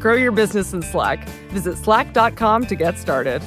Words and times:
Grow 0.00 0.14
your 0.14 0.32
business 0.32 0.72
in 0.72 0.82
Slack. 0.82 1.28
Visit 1.50 1.76
slack.com 1.76 2.66
to 2.66 2.74
get 2.74 2.98
started. 2.98 3.42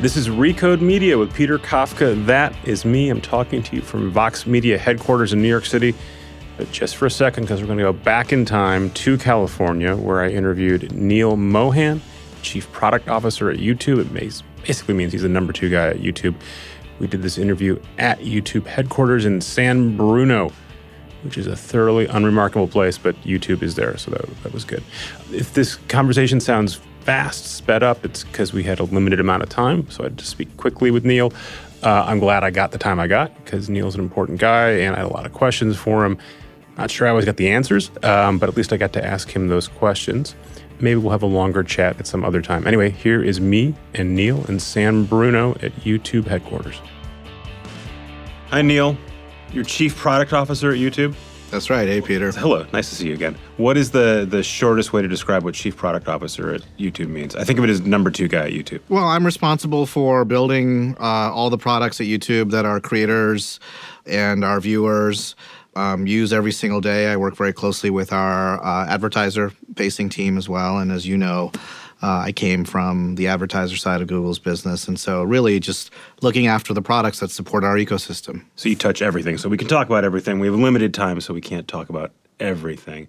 This 0.00 0.16
is 0.16 0.28
Recode 0.28 0.80
Media 0.80 1.18
with 1.18 1.32
Peter 1.32 1.58
Kafka. 1.58 2.24
That 2.26 2.54
is 2.66 2.84
me. 2.84 3.08
I'm 3.08 3.20
talking 3.20 3.62
to 3.62 3.76
you 3.76 3.82
from 3.82 4.10
Vox 4.10 4.46
Media 4.46 4.78
headquarters 4.78 5.32
in 5.32 5.42
New 5.42 5.48
York 5.48 5.64
City. 5.64 5.94
But 6.56 6.70
just 6.72 6.96
for 6.96 7.06
a 7.06 7.10
second, 7.10 7.44
because 7.44 7.60
we're 7.60 7.66
going 7.66 7.78
to 7.78 7.84
go 7.84 7.92
back 7.92 8.32
in 8.32 8.44
time 8.44 8.90
to 8.90 9.16
California, 9.16 9.96
where 9.96 10.20
I 10.20 10.28
interviewed 10.28 10.92
Neal 10.92 11.36
Mohan, 11.36 12.00
Chief 12.42 12.70
Product 12.72 13.08
Officer 13.08 13.50
at 13.50 13.58
YouTube. 13.58 14.00
It 14.00 14.44
basically 14.64 14.94
means 14.94 15.12
he's 15.12 15.22
the 15.22 15.28
number 15.28 15.52
two 15.52 15.68
guy 15.68 15.88
at 15.88 15.98
YouTube. 15.98 16.34
We 16.98 17.06
did 17.06 17.22
this 17.22 17.38
interview 17.38 17.80
at 17.98 18.20
YouTube 18.20 18.66
headquarters 18.66 19.24
in 19.24 19.40
San 19.40 19.96
Bruno, 19.96 20.52
which 21.22 21.38
is 21.38 21.46
a 21.46 21.56
thoroughly 21.56 22.06
unremarkable 22.06 22.68
place, 22.68 22.98
but 22.98 23.14
YouTube 23.22 23.62
is 23.62 23.74
there, 23.74 23.96
so 23.96 24.10
that, 24.10 24.42
that 24.42 24.52
was 24.52 24.64
good. 24.64 24.82
If 25.32 25.54
this 25.54 25.76
conversation 25.88 26.40
sounds 26.40 26.80
fast, 27.00 27.46
sped 27.46 27.82
up, 27.82 28.04
it's 28.04 28.24
because 28.24 28.52
we 28.52 28.62
had 28.62 28.80
a 28.80 28.84
limited 28.84 29.20
amount 29.20 29.42
of 29.42 29.48
time, 29.48 29.88
so 29.90 30.02
I 30.02 30.06
had 30.06 30.18
to 30.18 30.24
speak 30.24 30.56
quickly 30.56 30.90
with 30.90 31.04
Neal. 31.04 31.32
Uh, 31.82 32.04
I'm 32.06 32.20
glad 32.20 32.44
I 32.44 32.50
got 32.50 32.70
the 32.70 32.78
time 32.78 33.00
I 33.00 33.08
got 33.08 33.34
because 33.44 33.68
Neal's 33.68 33.96
an 33.96 34.00
important 34.00 34.38
guy 34.38 34.70
and 34.70 34.94
I 34.94 35.00
had 35.00 35.06
a 35.06 35.12
lot 35.12 35.26
of 35.26 35.32
questions 35.32 35.76
for 35.76 36.04
him. 36.04 36.16
Not 36.78 36.90
sure 36.90 37.06
I 37.06 37.10
always 37.10 37.24
got 37.24 37.36
the 37.36 37.48
answers, 37.50 37.90
um, 38.02 38.38
but 38.38 38.48
at 38.48 38.56
least 38.56 38.72
I 38.72 38.76
got 38.76 38.92
to 38.94 39.04
ask 39.04 39.34
him 39.34 39.48
those 39.48 39.68
questions. 39.68 40.34
Maybe 40.80 40.96
we'll 40.96 41.10
have 41.10 41.22
a 41.22 41.26
longer 41.26 41.62
chat 41.62 41.98
at 41.98 42.06
some 42.06 42.24
other 42.24 42.40
time. 42.40 42.66
Anyway, 42.66 42.90
here 42.90 43.22
is 43.22 43.40
me 43.40 43.74
and 43.94 44.14
Neal 44.14 44.44
and 44.46 44.62
San 44.62 45.04
Bruno 45.04 45.52
at 45.56 45.72
YouTube 45.80 46.26
headquarters. 46.26 46.80
Hi, 48.50 48.62
Neal. 48.62 48.96
You're 49.52 49.64
Chief 49.64 49.94
Product 49.96 50.32
Officer 50.32 50.70
at 50.70 50.78
YouTube. 50.78 51.14
That's 51.50 51.68
right. 51.68 51.86
Hey, 51.86 52.00
Peter. 52.00 52.32
Hello. 52.32 52.64
Nice 52.72 52.88
to 52.88 52.94
see 52.94 53.08
you 53.08 53.12
again. 53.14 53.36
What 53.58 53.76
is 53.76 53.90
the 53.90 54.26
the 54.28 54.42
shortest 54.42 54.94
way 54.94 55.02
to 55.02 55.08
describe 55.08 55.44
what 55.44 55.52
Chief 55.52 55.76
Product 55.76 56.08
Officer 56.08 56.54
at 56.54 56.62
YouTube 56.78 57.08
means? 57.08 57.36
I 57.36 57.44
think 57.44 57.58
of 57.58 57.64
it 57.64 57.68
as 57.68 57.82
number 57.82 58.10
two 58.10 58.28
guy 58.28 58.46
at 58.46 58.52
YouTube. 58.52 58.80
Well, 58.88 59.04
I'm 59.04 59.26
responsible 59.26 59.84
for 59.84 60.24
building 60.24 60.96
uh, 60.98 61.30
all 61.30 61.50
the 61.50 61.58
products 61.58 62.00
at 62.00 62.06
YouTube 62.06 62.50
that 62.52 62.64
our 62.64 62.80
creators 62.80 63.60
and 64.06 64.42
our 64.42 64.60
viewers 64.60 65.36
um, 65.76 66.06
use 66.06 66.32
every 66.32 66.52
single 66.52 66.80
day. 66.80 67.08
I 67.08 67.18
work 67.18 67.36
very 67.36 67.52
closely 67.52 67.90
with 67.90 68.14
our 68.14 68.64
uh, 68.64 68.86
advertiser 68.86 69.52
facing 69.76 70.08
team 70.08 70.38
as 70.38 70.48
well. 70.48 70.78
And 70.78 70.90
as 70.90 71.06
you 71.06 71.18
know, 71.18 71.52
uh, 72.02 72.24
I 72.26 72.32
came 72.32 72.64
from 72.64 73.14
the 73.14 73.28
advertiser 73.28 73.76
side 73.76 74.02
of 74.02 74.08
Google's 74.08 74.38
business. 74.38 74.88
And 74.88 74.98
so, 74.98 75.22
really, 75.22 75.60
just 75.60 75.90
looking 76.20 76.46
after 76.46 76.74
the 76.74 76.82
products 76.82 77.20
that 77.20 77.30
support 77.30 77.64
our 77.64 77.76
ecosystem. 77.76 78.44
So, 78.56 78.68
you 78.68 78.76
touch 78.76 79.02
everything. 79.02 79.38
So, 79.38 79.48
we 79.48 79.56
can 79.56 79.68
talk 79.68 79.86
about 79.86 80.04
everything. 80.04 80.40
We 80.40 80.48
have 80.48 80.56
limited 80.56 80.92
time, 80.92 81.20
so 81.20 81.32
we 81.32 81.40
can't 81.40 81.68
talk 81.68 81.88
about 81.88 82.12
everything. 82.40 83.08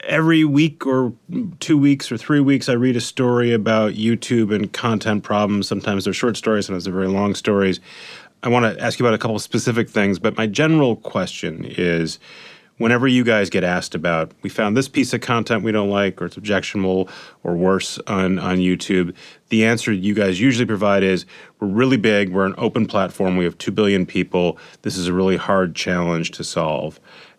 Every 0.00 0.44
week 0.44 0.86
or 0.86 1.12
two 1.60 1.78
weeks 1.78 2.10
or 2.10 2.16
three 2.16 2.40
weeks, 2.40 2.68
I 2.68 2.72
read 2.72 2.96
a 2.96 3.00
story 3.00 3.52
about 3.52 3.92
YouTube 3.92 4.52
and 4.54 4.72
content 4.72 5.22
problems. 5.22 5.68
Sometimes 5.68 6.04
they're 6.04 6.12
short 6.12 6.36
stories, 6.36 6.66
sometimes 6.66 6.84
they're 6.84 6.94
very 6.94 7.08
long 7.08 7.34
stories. 7.34 7.80
I 8.42 8.48
want 8.48 8.76
to 8.76 8.82
ask 8.82 8.98
you 8.98 9.06
about 9.06 9.14
a 9.14 9.18
couple 9.18 9.36
of 9.36 9.42
specific 9.42 9.88
things, 9.88 10.18
but 10.18 10.36
my 10.36 10.46
general 10.46 10.96
question 10.96 11.64
is 11.64 12.18
whenever 12.78 13.06
you 13.06 13.22
guys 13.22 13.50
get 13.50 13.62
asked 13.62 13.94
about, 13.94 14.32
we 14.42 14.50
found 14.50 14.76
this 14.76 14.88
piece 14.88 15.12
of 15.12 15.20
content 15.20 15.62
we 15.62 15.72
don't 15.72 15.90
like, 15.90 16.20
or 16.20 16.26
it's 16.26 16.36
objectionable, 16.36 17.08
or 17.42 17.54
worse 17.54 17.98
on, 18.06 18.38
on 18.38 18.58
YouTube, 18.58 19.14
the 19.48 19.64
answer 19.64 19.92
you 19.92 20.14
guys 20.14 20.40
usually 20.40 20.66
provide 20.66 21.02
is 21.02 21.24
we're 21.60 21.68
really 21.68 21.96
big, 21.96 22.30
we're 22.30 22.46
an 22.46 22.54
open 22.58 22.86
platform, 22.86 23.36
we 23.36 23.44
have 23.44 23.56
2 23.58 23.70
billion 23.70 24.04
people, 24.04 24.58
this 24.82 24.96
is 24.96 25.06
a 25.06 25.12
really 25.12 25.36
hard 25.36 25.74
challenge 25.74 26.32
to 26.32 26.42
solve. 26.42 26.98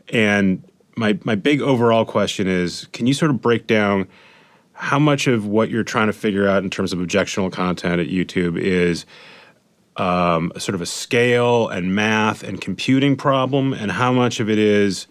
And 0.09 0.63
my, 0.95 1.19
my 1.23 1.35
big 1.35 1.61
overall 1.61 2.05
question 2.05 2.47
is 2.47 2.87
can 2.93 3.05
you 3.05 3.13
sort 3.13 3.31
of 3.31 3.41
break 3.41 3.67
down 3.67 4.07
how 4.73 4.99
much 4.99 5.27
of 5.27 5.45
what 5.45 5.69
you're 5.69 5.83
trying 5.83 6.07
to 6.07 6.13
figure 6.13 6.47
out 6.47 6.63
in 6.63 6.69
terms 6.69 6.93
of 6.93 6.99
objectionable 6.99 7.49
content 7.49 7.99
at 7.99 8.07
YouTube 8.07 8.57
is 8.57 9.05
um, 9.97 10.51
sort 10.57 10.75
of 10.75 10.81
a 10.81 10.85
scale 10.85 11.69
and 11.69 11.95
math 11.95 12.43
and 12.43 12.59
computing 12.59 13.15
problem, 13.15 13.73
and 13.73 13.91
how 13.91 14.11
much 14.11 14.39
of 14.39 14.49
it 14.49 14.59
is 14.59 15.07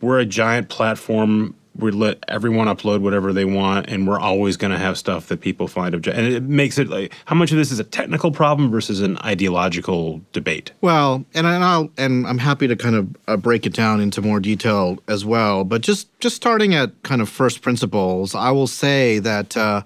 we're 0.00 0.18
a 0.18 0.26
giant 0.26 0.68
platform. 0.68 1.54
We 1.74 1.90
let 1.90 2.22
everyone 2.28 2.66
upload 2.66 3.00
whatever 3.00 3.32
they 3.32 3.46
want, 3.46 3.88
and 3.88 4.06
we're 4.06 4.20
always 4.20 4.58
going 4.58 4.72
to 4.72 4.78
have 4.78 4.98
stuff 4.98 5.28
that 5.28 5.40
people 5.40 5.68
find 5.68 5.94
object. 5.94 6.18
And 6.18 6.26
it 6.26 6.42
makes 6.42 6.78
it 6.78 6.88
like 6.88 7.14
how 7.24 7.34
much 7.34 7.50
of 7.50 7.56
this 7.56 7.72
is 7.72 7.78
a 7.78 7.84
technical 7.84 8.30
problem 8.30 8.70
versus 8.70 9.00
an 9.00 9.16
ideological 9.18 10.20
debate. 10.32 10.72
Well, 10.82 11.24
and 11.32 11.46
I'll 11.46 11.90
and 11.96 12.26
I'm 12.26 12.38
happy 12.38 12.68
to 12.68 12.76
kind 12.76 12.94
of 12.94 13.16
uh, 13.26 13.36
break 13.38 13.64
it 13.64 13.72
down 13.72 14.00
into 14.00 14.20
more 14.20 14.38
detail 14.38 14.98
as 15.08 15.24
well. 15.24 15.64
But 15.64 15.80
just 15.80 16.08
just 16.20 16.36
starting 16.36 16.74
at 16.74 17.02
kind 17.04 17.22
of 17.22 17.28
first 17.28 17.62
principles, 17.62 18.34
I 18.34 18.50
will 18.50 18.68
say 18.68 19.18
that. 19.20 19.56
Uh, 19.56 19.82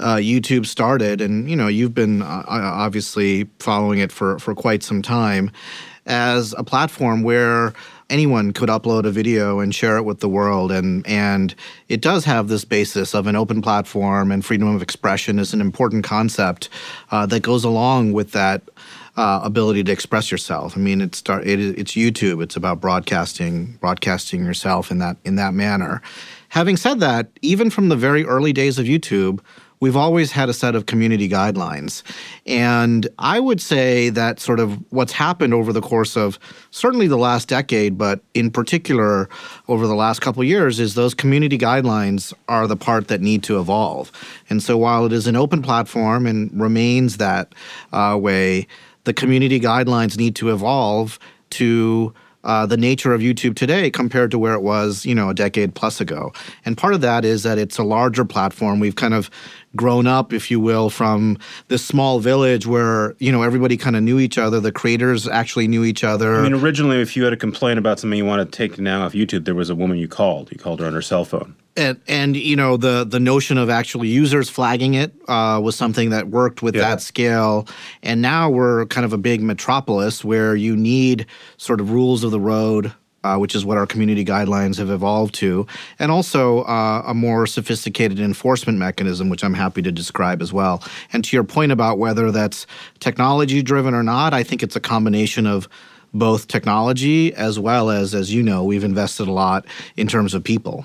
uh, 0.00 0.16
YouTube 0.16 0.66
started, 0.66 1.20
and 1.20 1.48
you 1.48 1.54
know 1.54 1.68
you've 1.68 1.94
been 1.94 2.20
uh, 2.20 2.42
obviously 2.48 3.44
following 3.60 4.00
it 4.00 4.10
for 4.10 4.40
for 4.40 4.52
quite 4.52 4.82
some 4.82 5.02
time, 5.02 5.52
as 6.06 6.54
a 6.58 6.64
platform 6.64 7.22
where 7.22 7.72
anyone 8.10 8.52
could 8.52 8.68
upload 8.68 9.04
a 9.06 9.10
video 9.10 9.60
and 9.60 9.74
share 9.74 9.96
it 9.96 10.02
with 10.02 10.20
the 10.20 10.28
world 10.28 10.70
and 10.70 11.06
and 11.06 11.54
it 11.88 12.00
does 12.00 12.24
have 12.24 12.48
this 12.48 12.64
basis 12.64 13.14
of 13.14 13.26
an 13.26 13.36
open 13.36 13.62
platform 13.62 14.30
and 14.30 14.44
freedom 14.44 14.74
of 14.74 14.82
expression 14.82 15.38
is 15.38 15.54
an 15.54 15.60
important 15.60 16.04
concept 16.04 16.68
uh, 17.10 17.26
that 17.26 17.40
goes 17.40 17.64
along 17.64 18.12
with 18.12 18.32
that 18.32 18.62
uh, 19.16 19.40
ability 19.44 19.84
to 19.84 19.92
express 19.92 20.30
yourself. 20.30 20.76
I 20.76 20.80
mean, 20.80 21.00
it's 21.00 21.18
start 21.18 21.46
it, 21.46 21.60
it's 21.60 21.92
YouTube. 21.92 22.42
It's 22.42 22.56
about 22.56 22.80
broadcasting 22.80 23.78
broadcasting 23.80 24.44
yourself 24.44 24.90
in 24.90 24.98
that 24.98 25.16
in 25.24 25.36
that 25.36 25.54
manner. 25.54 26.02
Having 26.48 26.76
said 26.76 27.00
that, 27.00 27.30
even 27.42 27.70
from 27.70 27.88
the 27.88 27.96
very 27.96 28.24
early 28.24 28.52
days 28.52 28.78
of 28.78 28.86
YouTube, 28.86 29.40
we've 29.84 29.96
always 29.96 30.32
had 30.32 30.48
a 30.48 30.54
set 30.54 30.74
of 30.74 30.86
community 30.86 31.28
guidelines. 31.28 32.02
And 32.46 33.06
I 33.18 33.38
would 33.38 33.60
say 33.60 34.08
that 34.08 34.40
sort 34.40 34.58
of 34.58 34.80
what's 34.90 35.12
happened 35.12 35.52
over 35.52 35.74
the 35.74 35.82
course 35.82 36.16
of 36.16 36.38
certainly 36.70 37.06
the 37.06 37.18
last 37.18 37.48
decade, 37.48 37.98
but 37.98 38.20
in 38.32 38.50
particular 38.50 39.28
over 39.68 39.86
the 39.86 39.94
last 39.94 40.22
couple 40.22 40.42
years, 40.42 40.80
is 40.80 40.94
those 40.94 41.12
community 41.12 41.58
guidelines 41.58 42.32
are 42.48 42.66
the 42.66 42.78
part 42.78 43.08
that 43.08 43.20
need 43.20 43.42
to 43.42 43.60
evolve. 43.60 44.10
And 44.48 44.62
so 44.62 44.78
while 44.78 45.04
it 45.04 45.12
is 45.12 45.26
an 45.26 45.36
open 45.36 45.60
platform 45.60 46.26
and 46.26 46.50
remains 46.58 47.18
that 47.18 47.54
uh, 47.92 48.16
way, 48.18 48.66
the 49.04 49.12
community 49.12 49.60
guidelines 49.60 50.16
need 50.16 50.34
to 50.36 50.50
evolve 50.50 51.18
to 51.50 52.14
uh, 52.44 52.66
the 52.66 52.76
nature 52.76 53.12
of 53.12 53.20
YouTube 53.20 53.56
today 53.56 53.90
compared 53.90 54.30
to 54.30 54.38
where 54.38 54.54
it 54.54 54.62
was, 54.62 55.04
you 55.04 55.14
know, 55.14 55.30
a 55.30 55.34
decade 55.34 55.74
plus 55.74 56.00
ago. 56.00 56.32
And 56.64 56.76
part 56.76 56.94
of 56.94 57.00
that 57.00 57.24
is 57.24 57.42
that 57.42 57.58
it's 57.58 57.78
a 57.78 57.82
larger 57.82 58.24
platform. 58.24 58.80
We've 58.80 58.96
kind 58.96 59.14
of 59.14 59.30
grown 59.76 60.06
up, 60.06 60.32
if 60.32 60.50
you 60.50 60.60
will, 60.60 60.90
from 60.90 61.38
this 61.68 61.84
small 61.84 62.20
village 62.20 62.66
where 62.66 63.14
you 63.18 63.32
know 63.32 63.42
everybody 63.42 63.76
kind 63.76 63.96
of 63.96 64.02
knew 64.02 64.20
each 64.20 64.38
other. 64.38 64.60
The 64.60 64.72
creators 64.72 65.26
actually 65.26 65.68
knew 65.68 65.84
each 65.84 66.04
other. 66.04 66.36
I 66.36 66.42
mean, 66.42 66.54
originally, 66.54 67.00
if 67.00 67.16
you 67.16 67.24
had 67.24 67.32
a 67.32 67.36
complaint 67.36 67.78
about 67.78 67.98
something 67.98 68.16
you 68.16 68.24
wanted 68.24 68.52
to 68.52 68.56
take 68.56 68.76
down 68.76 69.02
off 69.02 69.12
YouTube, 69.12 69.44
there 69.44 69.54
was 69.54 69.70
a 69.70 69.74
woman 69.74 69.98
you 69.98 70.08
called. 70.08 70.52
You 70.52 70.58
called 70.58 70.80
her 70.80 70.86
on 70.86 70.92
her 70.92 71.02
cell 71.02 71.24
phone. 71.24 71.56
And 71.76 72.00
and 72.08 72.36
you 72.36 72.56
know 72.56 72.76
the 72.76 73.04
the 73.04 73.20
notion 73.20 73.58
of 73.58 73.68
actually 73.70 74.08
users 74.08 74.48
flagging 74.48 74.94
it 74.94 75.12
uh, 75.28 75.60
was 75.62 75.76
something 75.76 76.10
that 76.10 76.28
worked 76.28 76.62
with 76.62 76.74
Yeah. 76.76 76.82
that 76.82 77.00
scale. 77.02 77.66
And 78.02 78.22
now 78.22 78.50
we're 78.50 78.86
kind 78.86 79.04
of 79.04 79.12
a 79.12 79.18
big 79.18 79.42
metropolis 79.42 80.24
where 80.24 80.54
you 80.54 80.76
need 80.76 81.26
sort 81.56 81.80
of 81.80 81.90
rules 81.90 82.24
of 82.24 82.30
the 82.30 82.40
road 82.40 82.92
uh, 83.24 83.38
which 83.38 83.54
is 83.54 83.64
what 83.64 83.78
our 83.78 83.86
community 83.86 84.22
guidelines 84.22 84.76
have 84.76 84.90
evolved 84.90 85.34
to 85.34 85.66
and 85.98 86.12
also 86.12 86.60
uh, 86.64 87.02
a 87.06 87.14
more 87.14 87.46
sophisticated 87.46 88.20
enforcement 88.20 88.78
mechanism 88.78 89.30
which 89.30 89.42
i'm 89.42 89.54
happy 89.54 89.80
to 89.80 89.90
describe 89.90 90.42
as 90.42 90.52
well. 90.52 90.82
And 91.12 91.24
to 91.24 91.34
your 91.34 91.42
point 91.44 91.72
about 91.72 91.98
whether 91.98 92.30
that's 92.30 92.66
technology 93.00 93.62
driven 93.62 93.94
or 93.94 94.02
not 94.02 94.34
i 94.34 94.42
think 94.42 94.62
it's 94.62 94.76
a 94.76 94.80
combination 94.80 95.46
of 95.46 95.68
both 96.12 96.46
technology 96.48 97.32
as 97.34 97.58
well 97.58 97.88
as 97.90 98.14
as 98.14 98.32
you 98.32 98.42
know 98.42 98.62
we've 98.62 98.84
invested 98.84 99.26
a 99.26 99.32
lot 99.32 99.64
in 99.96 100.06
terms 100.06 100.34
of 100.34 100.44
people 100.44 100.84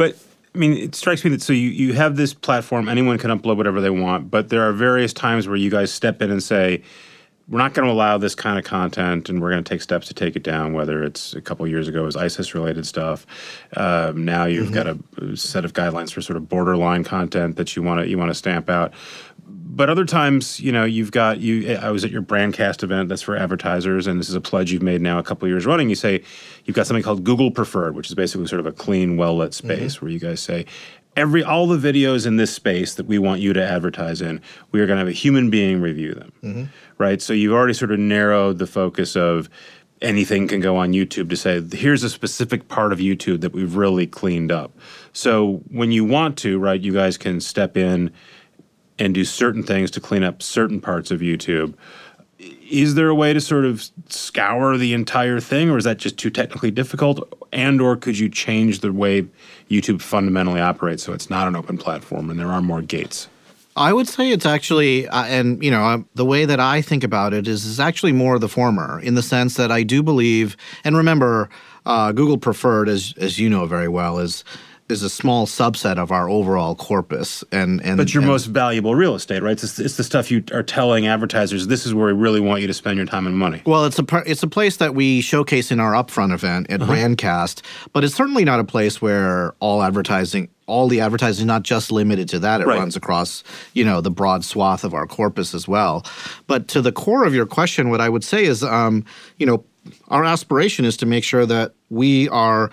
But 0.00 0.16
I 0.54 0.58
mean, 0.58 0.72
it 0.72 0.94
strikes 0.94 1.24
me 1.24 1.30
that 1.32 1.42
so 1.42 1.52
you, 1.52 1.68
you 1.68 1.92
have 1.92 2.16
this 2.16 2.32
platform, 2.32 2.88
anyone 2.88 3.18
can 3.18 3.30
upload 3.30 3.58
whatever 3.58 3.82
they 3.82 3.90
want, 3.90 4.30
but 4.30 4.48
there 4.48 4.66
are 4.66 4.72
various 4.72 5.12
times 5.12 5.46
where 5.46 5.58
you 5.58 5.68
guys 5.68 5.92
step 5.92 6.22
in 6.22 6.30
and 6.30 6.42
say, 6.42 6.82
we're 7.50 7.58
not 7.58 7.74
going 7.74 7.86
to 7.86 7.92
allow 7.92 8.16
this 8.16 8.34
kind 8.34 8.58
of 8.58 8.64
content 8.64 9.28
and 9.28 9.42
we're 9.42 9.50
going 9.50 9.62
to 9.62 9.68
take 9.68 9.82
steps 9.82 10.06
to 10.08 10.14
take 10.14 10.36
it 10.36 10.42
down, 10.42 10.72
whether 10.72 11.02
it's 11.02 11.34
a 11.34 11.42
couple 11.42 11.66
years 11.66 11.86
ago 11.86 12.02
it 12.02 12.06
was 12.06 12.16
ISIS 12.16 12.54
related 12.54 12.86
stuff. 12.86 13.26
Um, 13.76 14.24
now 14.24 14.46
you've 14.46 14.72
got 14.72 14.86
a, 14.86 14.98
a 15.20 15.36
set 15.36 15.66
of 15.66 15.74
guidelines 15.74 16.12
for 16.12 16.22
sort 16.22 16.38
of 16.38 16.48
borderline 16.48 17.04
content 17.04 17.56
that 17.56 17.76
you 17.76 17.82
want 17.82 18.00
to 18.00 18.08
you 18.08 18.16
want 18.16 18.30
to 18.30 18.34
stamp 18.34 18.70
out. 18.70 18.94
But 19.52 19.88
other 19.88 20.04
times, 20.04 20.60
you 20.60 20.72
know, 20.72 20.84
you've 20.84 21.12
got 21.12 21.40
you. 21.40 21.76
I 21.76 21.90
was 21.90 22.04
at 22.04 22.10
your 22.10 22.22
Brandcast 22.22 22.82
event. 22.82 23.08
That's 23.08 23.22
for 23.22 23.36
advertisers, 23.36 24.06
and 24.06 24.20
this 24.20 24.28
is 24.28 24.34
a 24.34 24.40
pledge 24.40 24.72
you've 24.72 24.82
made 24.82 25.00
now 25.00 25.18
a 25.18 25.22
couple 25.22 25.48
years 25.48 25.64
running. 25.64 25.88
You 25.88 25.94
say 25.94 26.22
you've 26.64 26.76
got 26.76 26.86
something 26.86 27.02
called 27.02 27.24
Google 27.24 27.50
Preferred, 27.50 27.94
which 27.94 28.08
is 28.08 28.14
basically 28.14 28.46
sort 28.46 28.60
of 28.60 28.66
a 28.66 28.72
clean, 28.72 29.16
well 29.16 29.36
lit 29.36 29.52
mm-hmm. 29.52 29.68
space 29.68 30.02
where 30.02 30.10
you 30.10 30.18
guys 30.18 30.40
say 30.40 30.66
every 31.16 31.42
all 31.42 31.66
the 31.66 31.76
videos 31.76 32.26
in 32.26 32.36
this 32.36 32.52
space 32.52 32.94
that 32.94 33.06
we 33.06 33.18
want 33.18 33.40
you 33.40 33.52
to 33.52 33.62
advertise 33.62 34.20
in, 34.20 34.40
we 34.72 34.80
are 34.80 34.86
going 34.86 34.96
to 34.96 35.00
have 35.00 35.08
a 35.08 35.12
human 35.12 35.50
being 35.50 35.80
review 35.80 36.14
them, 36.14 36.32
mm-hmm. 36.42 36.64
right? 36.98 37.20
So 37.20 37.32
you've 37.32 37.52
already 37.52 37.74
sort 37.74 37.90
of 37.90 37.98
narrowed 37.98 38.58
the 38.58 38.66
focus 38.66 39.16
of 39.16 39.48
anything 40.02 40.48
can 40.48 40.60
go 40.60 40.76
on 40.76 40.92
YouTube 40.92 41.28
to 41.28 41.36
say 41.36 41.60
here's 41.60 42.02
a 42.02 42.08
specific 42.08 42.68
part 42.68 42.92
of 42.92 42.98
YouTube 43.00 43.42
that 43.42 43.52
we've 43.52 43.76
really 43.76 44.06
cleaned 44.06 44.50
up. 44.50 44.72
So 45.12 45.62
when 45.70 45.92
you 45.92 46.04
want 46.04 46.38
to, 46.38 46.58
right, 46.58 46.80
you 46.80 46.92
guys 46.92 47.18
can 47.18 47.40
step 47.40 47.76
in 47.76 48.10
and 49.00 49.14
do 49.14 49.24
certain 49.24 49.62
things 49.62 49.90
to 49.92 50.00
clean 50.00 50.22
up 50.22 50.42
certain 50.42 50.80
parts 50.80 51.10
of 51.10 51.20
YouTube. 51.20 51.74
Is 52.38 52.94
there 52.94 53.08
a 53.08 53.14
way 53.14 53.32
to 53.32 53.40
sort 53.40 53.64
of 53.64 53.90
scour 54.08 54.76
the 54.76 54.94
entire 54.94 55.40
thing 55.40 55.70
or 55.70 55.78
is 55.78 55.84
that 55.84 55.98
just 55.98 56.18
too 56.18 56.30
technically 56.30 56.70
difficult 56.70 57.46
and 57.52 57.80
or 57.80 57.96
could 57.96 58.18
you 58.18 58.28
change 58.28 58.80
the 58.80 58.92
way 58.92 59.26
YouTube 59.68 60.00
fundamentally 60.00 60.60
operates 60.60 61.02
so 61.02 61.12
it's 61.12 61.28
not 61.28 61.48
an 61.48 61.56
open 61.56 61.78
platform 61.78 62.30
and 62.30 62.38
there 62.38 62.52
are 62.52 62.62
more 62.62 62.82
gates? 62.82 63.28
I 63.76 63.92
would 63.92 64.08
say 64.08 64.30
it's 64.30 64.46
actually, 64.46 65.08
uh, 65.08 65.24
and 65.24 65.62
you 65.62 65.70
know, 65.70 65.82
uh, 65.82 65.98
the 66.14 66.24
way 66.24 66.44
that 66.44 66.60
I 66.60 66.82
think 66.82 67.04
about 67.04 67.32
it 67.32 67.46
is, 67.46 67.64
is 67.64 67.78
actually 67.78 68.12
more 68.12 68.38
the 68.38 68.48
former, 68.48 69.00
in 69.00 69.14
the 69.14 69.22
sense 69.22 69.54
that 69.54 69.70
I 69.70 69.84
do 69.84 70.02
believe, 70.02 70.56
and 70.82 70.96
remember, 70.96 71.48
uh, 71.86 72.10
Google 72.12 72.36
Preferred, 72.36 72.88
as 72.88 73.14
as 73.16 73.38
you 73.38 73.48
know 73.48 73.66
very 73.66 73.88
well, 73.88 74.18
is 74.18 74.44
is 74.90 75.02
a 75.02 75.10
small 75.10 75.46
subset 75.46 75.96
of 75.98 76.10
our 76.10 76.28
overall 76.28 76.74
corpus, 76.74 77.44
and 77.52 77.80
and 77.82 77.96
But 77.96 78.12
your 78.12 78.22
and- 78.22 78.30
most 78.30 78.46
valuable 78.46 78.94
real 78.94 79.14
estate, 79.14 79.42
right? 79.42 79.52
It's, 79.62 79.78
it's 79.78 79.96
the 79.96 80.04
stuff 80.04 80.30
you 80.30 80.42
are 80.52 80.62
telling 80.62 81.06
advertisers 81.06 81.66
this 81.68 81.86
is 81.86 81.94
where 81.94 82.06
we 82.14 82.20
really 82.20 82.40
want 82.40 82.60
you 82.60 82.66
to 82.66 82.74
spend 82.74 82.96
your 82.96 83.06
time 83.06 83.26
and 83.26 83.36
money. 83.38 83.62
Well, 83.66 83.84
it's 83.84 83.98
a 83.98 84.04
it's 84.26 84.42
a 84.42 84.48
place 84.48 84.76
that 84.78 84.94
we 84.94 85.20
showcase 85.20 85.70
in 85.70 85.80
our 85.80 85.92
upfront 85.92 86.32
event 86.32 86.70
at 86.70 86.80
Brandcast, 86.80 87.62
but 87.92 88.04
it's 88.04 88.14
certainly 88.14 88.44
not 88.44 88.60
a 88.60 88.64
place 88.64 89.00
where 89.00 89.54
all 89.60 89.82
advertising, 89.82 90.48
all 90.66 90.88
the 90.88 91.00
advertising, 91.00 91.42
is 91.42 91.46
not 91.46 91.62
just 91.62 91.90
limited 91.92 92.28
to 92.30 92.38
that. 92.40 92.60
It 92.60 92.66
Right. 92.66 92.78
runs 92.78 92.96
across 92.96 93.42
you 93.74 93.84
know 93.84 94.00
the 94.00 94.10
broad 94.10 94.44
swath 94.44 94.84
of 94.84 94.94
our 94.94 95.06
corpus 95.06 95.54
as 95.54 95.66
well. 95.68 96.04
But 96.46 96.68
to 96.68 96.82
the 96.82 96.92
core 96.92 97.24
of 97.24 97.34
your 97.34 97.46
question, 97.46 97.90
what 97.90 98.00
I 98.00 98.08
would 98.08 98.24
say 98.24 98.44
is, 98.44 98.62
um, 98.64 99.04
you 99.38 99.46
know, 99.46 99.64
our 100.08 100.24
aspiration 100.24 100.84
is 100.84 100.96
to 100.98 101.06
make 101.06 101.24
sure 101.24 101.46
that 101.46 101.72
we 101.88 102.28
are 102.28 102.70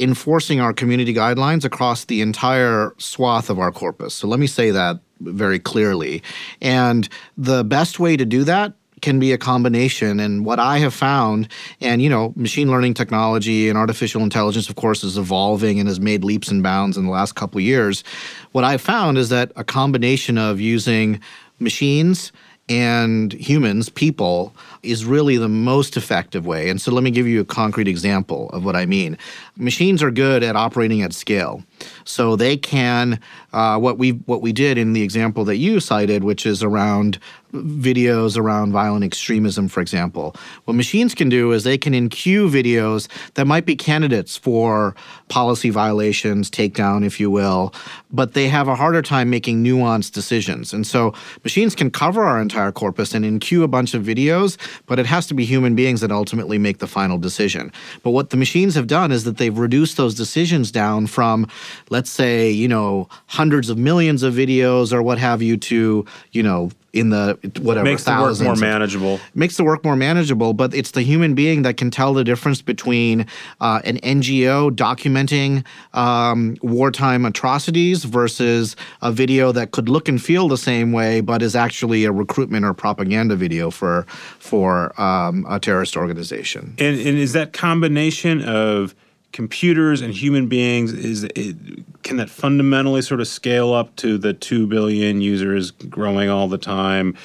enforcing 0.00 0.60
our 0.60 0.72
community 0.72 1.14
guidelines 1.14 1.64
across 1.64 2.04
the 2.04 2.20
entire 2.20 2.94
swath 2.98 3.50
of 3.50 3.58
our 3.58 3.72
corpus. 3.72 4.14
So 4.14 4.28
let 4.28 4.40
me 4.40 4.46
say 4.46 4.70
that 4.70 5.00
very 5.20 5.58
clearly. 5.58 6.22
And 6.60 7.08
the 7.36 7.64
best 7.64 7.98
way 7.98 8.16
to 8.16 8.24
do 8.24 8.44
that 8.44 8.72
can 9.00 9.18
be 9.20 9.32
a 9.32 9.38
combination 9.38 10.18
and 10.18 10.44
what 10.44 10.58
i 10.58 10.78
have 10.78 10.92
found 10.92 11.46
and 11.80 12.02
you 12.02 12.10
know 12.10 12.32
machine 12.34 12.68
learning 12.68 12.94
technology 12.94 13.68
and 13.68 13.78
artificial 13.78 14.22
intelligence 14.22 14.68
of 14.68 14.74
course 14.74 15.04
is 15.04 15.16
evolving 15.16 15.78
and 15.78 15.88
has 15.88 16.00
made 16.00 16.24
leaps 16.24 16.48
and 16.48 16.64
bounds 16.64 16.96
in 16.96 17.04
the 17.04 17.10
last 17.12 17.36
couple 17.36 17.58
of 17.58 17.64
years 17.64 18.02
what 18.50 18.64
i've 18.64 18.80
found 18.80 19.16
is 19.16 19.28
that 19.28 19.52
a 19.54 19.62
combination 19.62 20.36
of 20.36 20.60
using 20.60 21.20
machines 21.60 22.32
and 22.68 23.32
humans, 23.32 23.88
people, 23.88 24.54
is 24.82 25.04
really 25.04 25.36
the 25.36 25.48
most 25.48 25.96
effective 25.96 26.46
way. 26.46 26.68
And 26.68 26.80
so 26.80 26.92
let 26.92 27.02
me 27.02 27.10
give 27.10 27.26
you 27.26 27.40
a 27.40 27.44
concrete 27.44 27.88
example 27.88 28.50
of 28.50 28.64
what 28.64 28.76
I 28.76 28.86
mean. 28.86 29.18
Machines 29.56 30.02
are 30.02 30.10
good 30.10 30.42
at 30.42 30.56
operating 30.56 31.02
at 31.02 31.12
scale. 31.12 31.62
So 32.04 32.36
they 32.36 32.56
can 32.56 33.20
uh, 33.52 33.78
what 33.78 33.98
we 33.98 34.10
what 34.10 34.42
we 34.42 34.52
did 34.52 34.78
in 34.78 34.92
the 34.92 35.02
example 35.02 35.44
that 35.44 35.56
you 35.56 35.80
cited, 35.80 36.24
which 36.24 36.46
is 36.46 36.62
around 36.62 37.18
videos 37.52 38.36
around 38.36 38.72
violent 38.72 39.04
extremism, 39.04 39.68
for 39.68 39.80
example. 39.80 40.36
What 40.64 40.74
machines 40.74 41.14
can 41.14 41.28
do 41.28 41.52
is 41.52 41.64
they 41.64 41.78
can 41.78 41.94
enqueue 41.94 42.50
videos 42.50 43.08
that 43.34 43.46
might 43.46 43.64
be 43.64 43.74
candidates 43.74 44.36
for 44.36 44.94
policy 45.28 45.70
violations, 45.70 46.50
takedown, 46.50 47.04
if 47.06 47.18
you 47.18 47.30
will, 47.30 47.72
but 48.10 48.34
they 48.34 48.48
have 48.48 48.68
a 48.68 48.74
harder 48.74 49.02
time 49.02 49.30
making 49.30 49.64
nuanced 49.64 50.12
decisions. 50.12 50.72
And 50.72 50.86
so 50.86 51.14
machines 51.42 51.74
can 51.74 51.90
cover 51.90 52.22
our 52.24 52.40
entire 52.40 52.72
corpus 52.72 53.14
and 53.14 53.24
enqueue 53.24 53.62
a 53.62 53.68
bunch 53.68 53.94
of 53.94 54.02
videos, 54.02 54.58
but 54.86 54.98
it 54.98 55.06
has 55.06 55.26
to 55.28 55.34
be 55.34 55.44
human 55.44 55.74
beings 55.74 56.00
that 56.02 56.12
ultimately 56.12 56.58
make 56.58 56.78
the 56.78 56.86
final 56.86 57.18
decision. 57.18 57.72
But 58.02 58.10
what 58.10 58.30
the 58.30 58.36
machines 58.36 58.74
have 58.74 58.86
done 58.86 59.10
is 59.10 59.24
that 59.24 59.38
they've 59.38 59.56
reduced 59.56 59.96
those 59.96 60.14
decisions 60.14 60.70
down 60.70 61.06
from, 61.06 61.48
let's 61.90 62.10
say, 62.10 62.50
you 62.50 62.68
know, 62.68 63.08
hundreds 63.26 63.70
of 63.70 63.78
millions 63.78 64.22
of 64.22 64.34
videos 64.34 64.92
or 64.92 65.02
what 65.02 65.18
have 65.18 65.42
you 65.42 65.56
to, 65.56 66.04
you 66.32 66.42
know, 66.42 66.70
in 66.92 67.10
the 67.10 67.38
whatever 67.60 67.84
Makes 67.84 68.04
the 68.04 68.12
work 68.12 68.40
more 68.40 68.56
manageable. 68.56 69.20
makes 69.34 69.56
the 69.56 69.64
work 69.64 69.84
more 69.84 69.96
manageable, 69.96 70.54
but 70.54 70.74
it's 70.74 70.92
the 70.92 71.02
human 71.02 71.34
being 71.34 71.62
that 71.62 71.76
can 71.76 71.90
tell 71.90 72.14
the 72.14 72.24
difference 72.24 72.62
between 72.62 73.26
uh, 73.60 73.80
an 73.84 73.98
NGO 73.98 74.70
documenting 74.70 75.64
um, 75.92 76.56
wartime 76.62 77.24
atrocities 77.24 78.04
versus 78.04 78.74
a 79.02 79.12
video 79.12 79.52
that 79.52 79.70
could 79.72 79.88
look 79.88 80.08
and 80.08 80.22
feel 80.22 80.48
the 80.48 80.56
same 80.56 80.92
way, 80.92 81.20
but 81.20 81.42
is 81.42 81.54
actually 81.54 82.04
a 82.04 82.12
recruitment 82.12 82.64
or 82.64 82.72
propaganda 82.72 83.36
video 83.36 83.70
for 83.70 84.06
for 84.38 84.98
um, 85.00 85.46
a 85.48 85.60
terrorist 85.60 85.96
organization. 85.96 86.74
And, 86.78 86.98
and 86.98 87.18
is 87.18 87.34
that 87.34 87.52
combination 87.52 88.42
of 88.42 88.94
computers 89.32 90.00
and 90.00 90.12
human 90.14 90.48
beings 90.48 90.92
is 90.92 91.24
it, 91.24 91.56
can 92.02 92.16
that 92.16 92.30
fundamentally 92.30 93.02
sort 93.02 93.20
of 93.20 93.28
scale 93.28 93.72
up 93.74 93.94
to 93.96 94.16
the 94.18 94.32
two 94.32 94.66
billion 94.66 95.20
users 95.20 95.70
growing 95.70 96.28
all 96.28 96.48
the 96.48 96.58
time? 96.58 97.16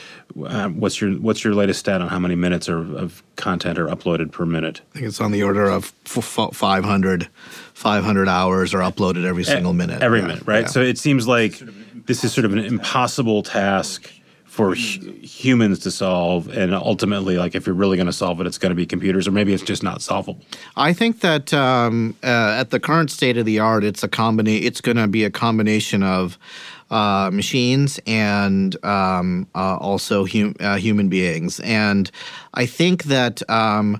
Uh, 0.46 0.68
what's 0.70 1.00
your 1.00 1.12
what's 1.14 1.44
your 1.44 1.54
latest 1.54 1.80
stat 1.80 2.02
on 2.02 2.08
how 2.08 2.20
many 2.20 2.36
minutes 2.36 2.68
are, 2.68 2.80
of 2.98 3.24
content 3.36 3.78
are 3.80 3.88
uploaded 3.88 4.32
per 4.32 4.46
minute? 4.46 4.82
I 4.92 4.94
think 4.96 5.08
it's 5.08 5.22
on 5.22 5.32
the 5.32 5.44
order 5.44 5.66
of 5.70 5.94
f- 6.06 6.18
f- 6.40 6.54
500, 6.56 7.30
500 7.74 8.28
hours 8.28 8.74
are 8.74 8.80
uploaded 8.82 9.26
every 9.26 9.44
single 9.44 9.74
minute. 9.74 10.02
Every 10.02 10.20
Yeah, 10.20 10.28
minute, 10.28 10.44
right? 10.48 10.62
yeah. 10.62 10.68
So 10.68 10.82
it 10.82 10.98
seems 10.98 11.28
like 11.28 11.62
this 12.06 12.24
is 12.24 12.34
sort 12.34 12.46
of 12.46 12.54
an 12.54 12.60
impossible 12.60 13.44
task 13.44 14.12
for 14.54 14.76
hu- 14.76 15.12
humans 15.24 15.80
to 15.80 15.90
solve, 15.90 16.48
and 16.56 16.76
ultimately, 16.76 17.38
like 17.38 17.56
if 17.56 17.66
you're 17.66 17.74
really 17.76 17.98
going 17.98 18.06
to 18.06 18.14
solve 18.14 18.40
it, 18.40 18.46
it's 18.46 18.60
going 18.60 18.70
to 18.70 18.76
be 18.76 18.86
computers, 18.86 19.28
or 19.28 19.32
maybe 19.32 19.52
it's 19.52 19.64
just 19.64 19.82
not 19.82 20.00
solvable. 20.00 20.40
I 20.78 20.94
think 20.94 21.22
that 21.22 21.52
um, 21.56 22.16
uh, 22.24 22.60
at 22.62 22.70
the 22.70 22.80
current 22.80 23.10
state 23.10 23.36
of 23.38 23.46
the 23.48 23.58
art, 23.58 23.84
it's 23.84 24.04
a 24.04 24.08
combina- 24.08 24.62
It's 24.62 24.80
going 24.80 24.98
to 24.98 25.08
be 25.08 25.24
a 25.24 25.32
combination 25.32 26.04
of 26.04 26.38
uh, 26.92 27.32
machines 27.34 28.00
and 28.06 28.76
um, 28.86 29.48
uh, 29.56 29.78
also 29.78 30.24
hum- 30.26 30.56
uh, 30.60 30.78
human 30.78 31.10
beings. 31.10 31.60
And 31.62 32.12
I 32.54 32.68
think 32.68 33.06
that 33.06 33.42
um, 33.50 34.00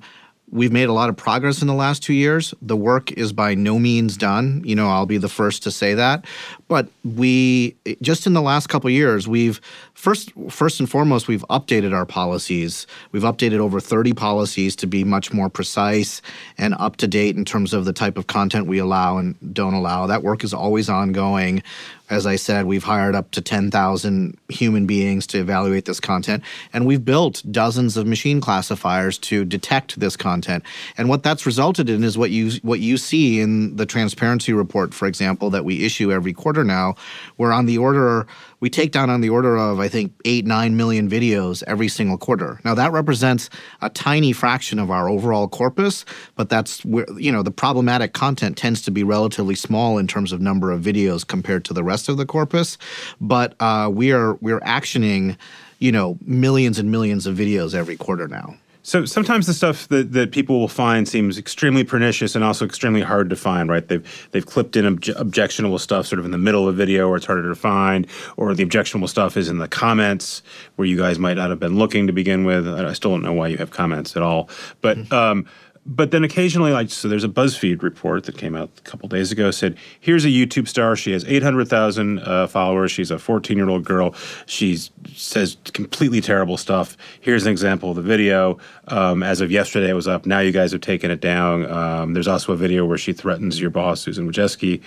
we've 0.52 0.72
made 0.72 0.88
a 0.88 0.94
lot 0.94 1.10
of 1.10 1.18
progress 1.18 1.62
in 1.64 1.68
the 1.68 1.74
last 1.74 2.04
two 2.04 2.14
years. 2.14 2.54
The 2.62 2.78
work 2.78 3.12
is 3.14 3.34
by 3.34 3.56
no 3.56 3.80
means 3.80 4.18
done. 4.18 4.62
You 4.64 4.76
know, 4.76 4.88
I'll 4.88 5.08
be 5.08 5.18
the 5.18 5.30
first 5.30 5.64
to 5.64 5.72
say 5.72 5.96
that. 5.96 6.26
But 6.68 6.88
we 7.04 7.76
just 8.02 8.26
in 8.26 8.34
the 8.34 8.42
last 8.42 8.68
couple 8.68 8.90
years, 8.90 9.28
we've 9.28 9.60
first 9.94 10.32
first 10.50 10.80
and 10.80 10.90
foremost 10.90 11.28
we've 11.28 11.46
updated 11.50 11.94
our 11.94 12.06
policies. 12.06 12.88
We've 13.12 13.24
updated 13.24 13.60
over 13.60 13.80
30 13.80 14.14
policies 14.14 14.76
to 14.78 14.88
be 14.88 15.04
much 15.04 15.34
more 15.34 15.50
precise 15.50 16.22
and 16.58 16.74
up 16.80 16.98
to 16.98 17.08
date 17.08 17.36
in 17.36 17.46
terms 17.46 17.74
of 17.74 17.86
the 17.86 17.94
type 17.94 18.18
of 18.18 18.28
content 18.28 18.68
we 18.68 18.80
allow 18.80 19.18
and 19.18 19.36
don't 19.54 19.74
allow. 19.74 20.08
That 20.08 20.24
work 20.24 20.44
is 20.44 20.54
always 20.54 20.90
ongoing. 20.90 21.64
As 22.10 22.28
I 22.28 22.36
said, 22.36 22.66
we've 22.66 22.84
hired 22.84 23.16
up 23.16 23.32
to 23.32 23.42
10,000 23.42 24.38
human 24.50 24.86
beings 24.86 25.26
to 25.28 25.40
evaluate 25.40 25.86
this 25.86 26.00
content, 26.00 26.44
and 26.72 26.86
we've 26.86 27.04
built 27.04 27.42
dozens 27.50 27.98
of 27.98 28.06
machine 28.06 28.42
classifiers 28.42 29.18
to 29.20 29.46
detect 29.46 30.00
this 30.00 30.16
content. 30.16 30.64
And 30.98 31.10
what 31.10 31.24
that's 31.24 31.46
resulted 31.46 31.90
in 31.90 32.04
is 32.04 32.18
what 32.18 32.30
you 32.30 32.60
what 32.62 32.82
you 32.82 32.98
see 32.98 33.40
in 33.40 33.78
the 33.78 33.86
transparency 33.86 34.54
report, 34.54 34.94
for 34.94 35.08
example, 35.08 35.50
that 35.52 35.66
we 35.66 35.86
issue 35.86 36.12
every 36.12 36.34
quarter 36.34 36.63
now, 36.64 36.96
We're 37.38 37.52
on 37.52 37.66
the 37.66 37.78
order 37.78 38.28
we 38.64 38.70
take 38.70 38.94
down 38.94 39.10
on 39.10 39.20
the 39.20 39.30
order 39.30 39.58
of 39.58 39.82
I 39.82 39.90
think 39.90 40.14
eight 40.24 40.46
nine 40.46 40.78
million 40.78 41.10
videos 41.10 41.64
every 41.68 41.90
single 41.90 42.18
quarter. 42.18 42.62
Now 42.64 42.74
that 42.76 42.94
represents 42.94 43.50
a 43.82 43.90
tiny 43.90 44.32
fraction 44.32 44.80
of 44.80 44.90
our 44.90 45.10
overall 45.10 45.50
corpus, 45.50 46.06
but 46.38 46.48
that's 46.48 46.86
where 46.86 47.06
you 47.18 47.30
know 47.30 47.44
the 47.44 47.52
problematic 47.52 48.14
content 48.14 48.56
tends 48.56 48.82
to 48.84 48.92
be 48.92 49.04
relatively 49.04 49.56
small 49.56 49.98
in 49.98 50.08
terms 50.08 50.32
of 50.32 50.40
number 50.40 50.72
of 50.72 50.82
videos 50.82 51.28
compared 51.28 51.66
to 51.66 51.74
the 51.74 51.84
rest 51.84 52.08
of 52.08 52.16
the 52.16 52.26
corpus. 52.26 52.78
But 53.20 53.54
uh, 53.60 53.92
we 53.94 54.14
are 54.14 54.36
we're 54.36 54.62
actioning 54.62 55.36
you 55.80 55.92
know 55.92 56.18
millions 56.26 56.80
and 56.80 56.90
millions 56.90 57.28
of 57.28 57.36
videos 57.36 57.76
every 57.76 57.98
quarter 57.98 58.30
now. 58.30 58.56
So 58.86 59.06
sometimes 59.06 59.48
the 59.48 59.54
stuff 59.54 59.88
that, 59.88 60.12
that 60.12 60.32
people 60.32 60.60
will 60.60 60.68
find 60.68 61.08
seems 61.08 61.38
extremely 61.38 61.86
pernicious 61.86 62.36
and 62.36 62.44
also 62.44 62.66
extremely 62.66 63.02
hard 63.02 63.30
to 63.30 63.36
find, 63.38 63.70
right? 63.70 63.88
They've 63.88 64.30
they've 64.32 64.46
clipped 64.46 64.76
in 64.76 64.84
obje- 64.84 65.18
objectionable 65.18 65.80
stuff 65.80 66.06
sort 66.06 66.20
of 66.20 66.26
in 66.26 66.32
the 66.32 66.38
middle 66.38 66.68
of 66.68 66.76
a 66.76 66.78
video 66.78 67.08
where 67.08 67.16
it's 67.16 67.26
harder 67.26 67.48
to 67.48 67.56
find, 67.56 68.06
or 68.36 68.54
the 68.54 68.62
objectionable 68.62 69.08
stuff 69.08 69.38
is 69.38 69.48
in 69.48 69.58
the 69.58 69.70
comments 69.70 70.44
where 70.76 70.86
you 70.86 70.98
guys 70.98 71.18
might 71.18 71.38
not 71.38 71.50
have 71.50 71.60
been 71.60 71.78
looking 71.78 72.08
to 72.08 72.14
begin 72.14 72.44
with. 72.44 72.68
I 72.68 72.92
still 72.94 73.12
don't 73.12 73.24
know 73.24 73.34
why 73.34 73.48
you 73.48 73.58
have 73.58 73.72
comments 73.72 74.16
at 74.16 74.22
all, 74.22 74.50
but. 74.82 74.98
Mm-hmm. 74.98 75.14
Um, 75.14 75.48
but 75.86 76.12
then 76.12 76.24
occasionally, 76.24 76.72
like, 76.72 76.90
so 76.90 77.10
there's 77.10 77.26
a 77.26 77.30
BuzzFeed 77.30 77.82
report 77.82 78.24
that 78.24 78.38
came 78.38 78.56
out 78.56 78.70
a 78.78 78.82
couple 78.82 79.10
days 79.10 79.32
ago. 79.32 79.52
Said 79.52 79.78
here's 80.00 80.24
a 80.24 80.30
YouTube 80.30 80.68
star. 80.68 80.96
She 80.96 81.12
has 81.12 81.26
800,000 81.26 82.20
uh, 82.20 82.48
followers. 82.48 82.92
She's 82.92 83.12
a 83.12 83.20
14 83.20 83.58
year 83.58 83.68
old 83.68 83.84
girl. 83.84 84.16
She 84.46 84.78
says 85.14 85.58
completely 85.74 86.22
terrible 86.22 86.58
stuff. 86.58 86.96
Here's 87.20 87.46
an 87.46 87.52
example 87.52 87.90
of 87.90 87.98
the 87.98 88.02
video. 88.02 88.60
Um, 88.88 89.24
as 89.24 89.42
of 89.42 89.52
yesterday, 89.52 89.90
it 89.90 89.94
was 89.94 90.08
up. 90.08 90.26
Now 90.26 90.40
you 90.40 90.54
guys 90.54 90.72
have 90.72 90.82
taken 90.82 91.12
it 91.12 91.20
down. 91.20 91.70
Um, 91.70 92.14
there's 92.14 92.30
also 92.30 92.54
a 92.54 92.58
video 92.58 92.86
where 92.86 92.98
she 92.98 93.12
threatens 93.12 93.60
your 93.60 93.70
boss, 93.70 94.00
Susan 94.00 94.32
Wojcicki, 94.32 94.82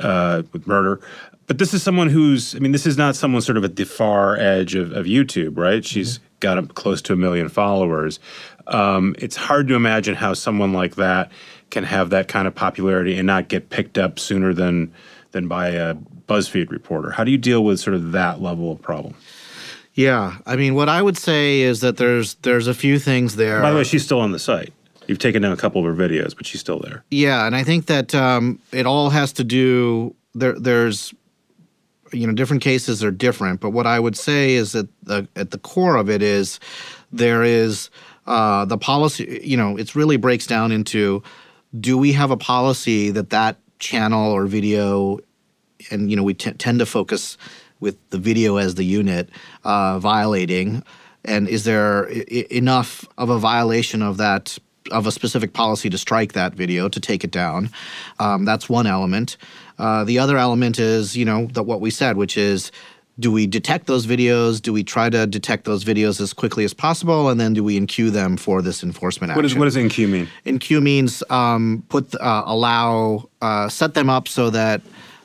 uh, 0.00 0.42
with 0.52 0.66
murder. 0.66 1.00
But 1.46 1.58
this 1.58 1.74
is 1.74 1.82
someone 1.82 2.08
who's, 2.08 2.54
I 2.54 2.58
mean, 2.58 2.72
this 2.72 2.86
is 2.86 2.96
not 2.96 3.16
someone 3.16 3.42
sort 3.42 3.56
of 3.56 3.64
at 3.64 3.76
the 3.76 3.84
far 3.84 4.36
edge 4.36 4.74
of, 4.74 4.92
of 4.92 5.06
YouTube, 5.06 5.58
right? 5.58 5.84
She's 5.84 6.20
got 6.40 6.58
a, 6.58 6.62
close 6.62 7.02
to 7.02 7.12
a 7.12 7.16
million 7.16 7.48
followers. 7.48 8.18
Um, 8.70 9.14
it's 9.18 9.36
hard 9.36 9.68
to 9.68 9.74
imagine 9.74 10.14
how 10.14 10.34
someone 10.34 10.72
like 10.72 10.96
that 10.96 11.30
can 11.70 11.84
have 11.84 12.10
that 12.10 12.28
kind 12.28 12.48
of 12.48 12.54
popularity 12.54 13.16
and 13.16 13.26
not 13.26 13.48
get 13.48 13.70
picked 13.70 13.98
up 13.98 14.18
sooner 14.18 14.52
than 14.54 14.92
than 15.32 15.46
by 15.46 15.68
a 15.68 15.94
BuzzFeed 15.94 16.70
reporter. 16.70 17.10
How 17.10 17.24
do 17.24 17.30
you 17.30 17.38
deal 17.38 17.64
with 17.64 17.80
sort 17.80 17.94
of 17.94 18.12
that 18.12 18.40
level 18.40 18.72
of 18.72 18.82
problem? 18.82 19.14
Yeah, 19.94 20.38
I 20.46 20.56
mean, 20.56 20.74
what 20.74 20.88
I 20.88 21.02
would 21.02 21.18
say 21.18 21.60
is 21.60 21.80
that 21.80 21.96
there's 21.96 22.34
there's 22.36 22.66
a 22.66 22.74
few 22.74 22.98
things 22.98 23.36
there. 23.36 23.60
By 23.60 23.70
the 23.70 23.76
way, 23.76 23.84
she's 23.84 24.04
still 24.04 24.20
on 24.20 24.32
the 24.32 24.38
site. 24.38 24.72
You've 25.06 25.18
taken 25.18 25.42
down 25.42 25.52
a 25.52 25.56
couple 25.56 25.84
of 25.84 25.96
her 25.96 26.08
videos, 26.08 26.36
but 26.36 26.46
she's 26.46 26.60
still 26.60 26.78
there. 26.78 27.02
Yeah, 27.10 27.46
and 27.46 27.56
I 27.56 27.64
think 27.64 27.86
that 27.86 28.14
um, 28.14 28.60
it 28.70 28.86
all 28.86 29.10
has 29.10 29.32
to 29.34 29.44
do 29.44 30.14
there. 30.34 30.58
There's 30.58 31.12
you 32.12 32.26
know 32.26 32.32
different 32.32 32.62
cases 32.62 33.02
are 33.02 33.10
different, 33.10 33.60
but 33.60 33.70
what 33.70 33.86
I 33.86 33.98
would 33.98 34.16
say 34.16 34.54
is 34.54 34.72
that 34.72 34.88
the, 35.02 35.26
at 35.34 35.50
the 35.50 35.58
core 35.58 35.96
of 35.96 36.08
it 36.08 36.22
is 36.22 36.60
there 37.12 37.42
is 37.42 37.90
uh, 38.30 38.64
the 38.64 38.78
policy. 38.78 39.40
You 39.42 39.56
know, 39.56 39.76
it 39.76 39.94
really 39.96 40.16
breaks 40.16 40.46
down 40.46 40.70
into 40.70 41.22
do 41.78 41.98
we 41.98 42.12
have 42.12 42.30
a 42.30 42.36
policy 42.36 43.10
that 43.10 43.30
that 43.30 43.58
channel 43.80 44.30
or 44.30 44.46
video, 44.46 45.18
and 45.90 46.10
you 46.10 46.16
know 46.16 46.22
we 46.22 46.34
t- 46.34 46.52
tend 46.52 46.78
to 46.78 46.86
focus 46.86 47.36
with 47.80 47.96
the 48.10 48.18
video 48.18 48.56
as 48.56 48.76
the 48.76 48.84
unit 48.84 49.28
uh, 49.64 49.98
violating, 49.98 50.84
and 51.24 51.48
is 51.48 51.64
there 51.64 52.08
I- 52.08 52.46
enough 52.50 53.04
of 53.18 53.30
a 53.30 53.38
violation 53.38 54.00
of 54.00 54.16
that 54.18 54.56
of 54.92 55.06
a 55.06 55.12
specific 55.12 55.52
policy 55.52 55.90
to 55.90 55.98
strike 55.98 56.32
that 56.32 56.54
video 56.54 56.88
to 56.88 57.00
take 57.00 57.24
it 57.24 57.32
down? 57.32 57.68
Um, 58.20 58.44
that's 58.44 58.68
one 58.68 58.86
element. 58.86 59.36
Uh, 59.78 60.04
the 60.04 60.20
other 60.20 60.38
element 60.38 60.78
is 60.78 61.16
you 61.16 61.24
know 61.24 61.46
that 61.46 61.64
what 61.64 61.80
we 61.80 61.90
said, 61.90 62.16
which 62.16 62.36
is 62.36 62.70
do 63.20 63.30
we 63.30 63.46
detect 63.46 63.86
those 63.86 64.06
videos? 64.06 64.60
Do 64.60 64.72
we 64.72 64.82
try 64.82 65.10
to 65.10 65.26
detect 65.26 65.64
those 65.64 65.84
videos 65.84 66.20
as 66.20 66.32
quickly 66.32 66.64
as 66.64 66.74
possible, 66.74 67.28
and 67.28 67.38
then 67.38 67.52
do 67.52 67.62
we 67.62 67.78
enqueue 67.78 68.10
them 68.10 68.36
for 68.36 68.62
this 68.62 68.82
enforcement 68.82 69.30
action? 69.30 69.38
What, 69.38 69.44
is, 69.44 69.54
what 69.54 69.64
does 69.66 69.76
enqueue 69.76 70.08
mean? 70.08 70.28
Enqueue 70.46 70.82
means 70.82 71.22
um, 71.30 71.84
put 71.88 72.14
uh, 72.14 72.42
allow 72.46 73.28
uh, 73.40 73.68
set 73.68 73.94
them 73.94 74.08
up 74.10 74.26
so 74.26 74.50
that 74.50 74.80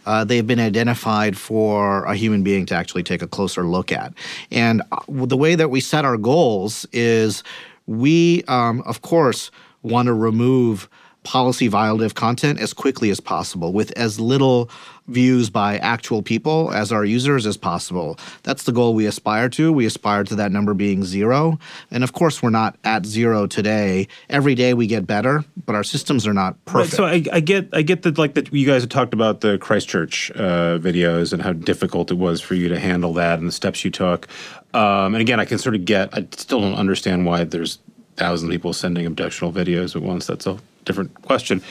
uh, 0.06 0.24
they've 0.24 0.46
been 0.46 0.60
identified 0.60 1.38
for 1.38 2.04
a 2.06 2.16
human 2.16 2.44
being 2.44 2.66
to 2.68 2.76
actually 2.76 3.04
take 3.04 3.22
a 3.22 3.28
closer 3.28 3.66
look 3.66 3.92
at. 3.92 4.14
And 4.52 4.82
uh, 4.92 5.02
the 5.08 5.38
way 5.38 5.56
that 5.56 5.70
we 5.70 5.80
set 5.80 6.06
our 6.06 6.18
goals 6.18 6.86
is 6.92 7.44
we, 7.88 8.44
um, 8.48 8.82
of 8.82 9.02
course, 9.02 9.52
want 9.82 10.08
to 10.08 10.14
remove 10.14 10.90
policy 11.26 11.68
violative 11.70 12.14
content 12.14 12.60
as 12.60 12.72
quickly 12.72 13.10
as 13.10 13.20
possible 13.20 13.74
with 13.74 13.92
as 13.98 14.20
little 14.20 14.70
views 15.08 15.50
by 15.50 15.78
actual 15.80 16.22
people 16.22 16.72
as 16.72 16.92
our 16.92 17.04
users 17.04 17.46
as 17.46 17.58
possible. 17.58 18.18
That's 18.44 18.64
the 18.64 18.72
goal 18.72 18.94
we 18.94 19.06
aspire 19.06 19.50
to. 19.50 19.74
We 19.74 19.86
aspire 19.86 20.24
to 20.24 20.36
that 20.36 20.52
number 20.52 20.74
being 20.74 21.04
zero. 21.04 21.60
And 21.92 22.04
of 22.04 22.14
course, 22.14 22.42
we're 22.42 22.50
not 22.52 22.78
at 22.84 23.06
zero 23.06 23.46
today. 23.48 24.08
Every 24.30 24.56
day 24.56 24.74
we 24.74 24.88
get 24.88 25.06
better, 25.06 25.44
but 25.66 25.76
our 25.76 25.84
systems 25.84 26.26
are 26.26 26.34
not 26.34 26.64
perfect. 26.66 27.00
Right, 27.00 27.26
so 27.26 27.32
I, 27.32 27.36
I 27.36 27.40
get 27.40 27.70
I 27.74 27.82
get 27.82 28.04
that 28.04 28.18
like 28.18 28.36
that 28.36 28.54
you 28.54 28.66
guys 28.66 28.84
have 28.84 28.90
talked 28.90 29.14
about 29.14 29.42
the 29.42 29.58
Christchurch 29.58 30.32
uh, 30.32 30.80
videos 30.80 31.34
and 31.34 31.42
how 31.42 31.54
difficult 31.54 32.12
it 32.12 32.18
was 32.18 32.40
for 32.40 32.56
you 32.56 32.70
to 32.70 32.80
handle 32.80 33.14
that 33.14 33.40
and 33.40 33.48
the 33.48 33.52
steps 33.52 33.84
you 33.84 33.92
took. 33.92 34.28
Um, 34.74 35.16
and 35.16 35.22
again, 35.22 35.40
I 35.40 35.46
can 35.46 35.58
sort 35.58 35.76
of 35.76 35.86
get. 35.86 36.14
I 36.14 36.28
still 36.32 36.62
don't 36.62 36.76
understand 36.76 37.26
why 37.26 37.44
there's 37.44 37.80
thousands 38.16 38.50
of 38.50 38.54
people 38.54 38.74
sending 38.74 39.06
objectionable 39.06 39.60
videos 39.60 39.96
at 39.96 40.02
once. 40.02 40.28
That's 40.28 40.48
a 40.48 40.58
different 40.86 41.22
question. 41.24 41.62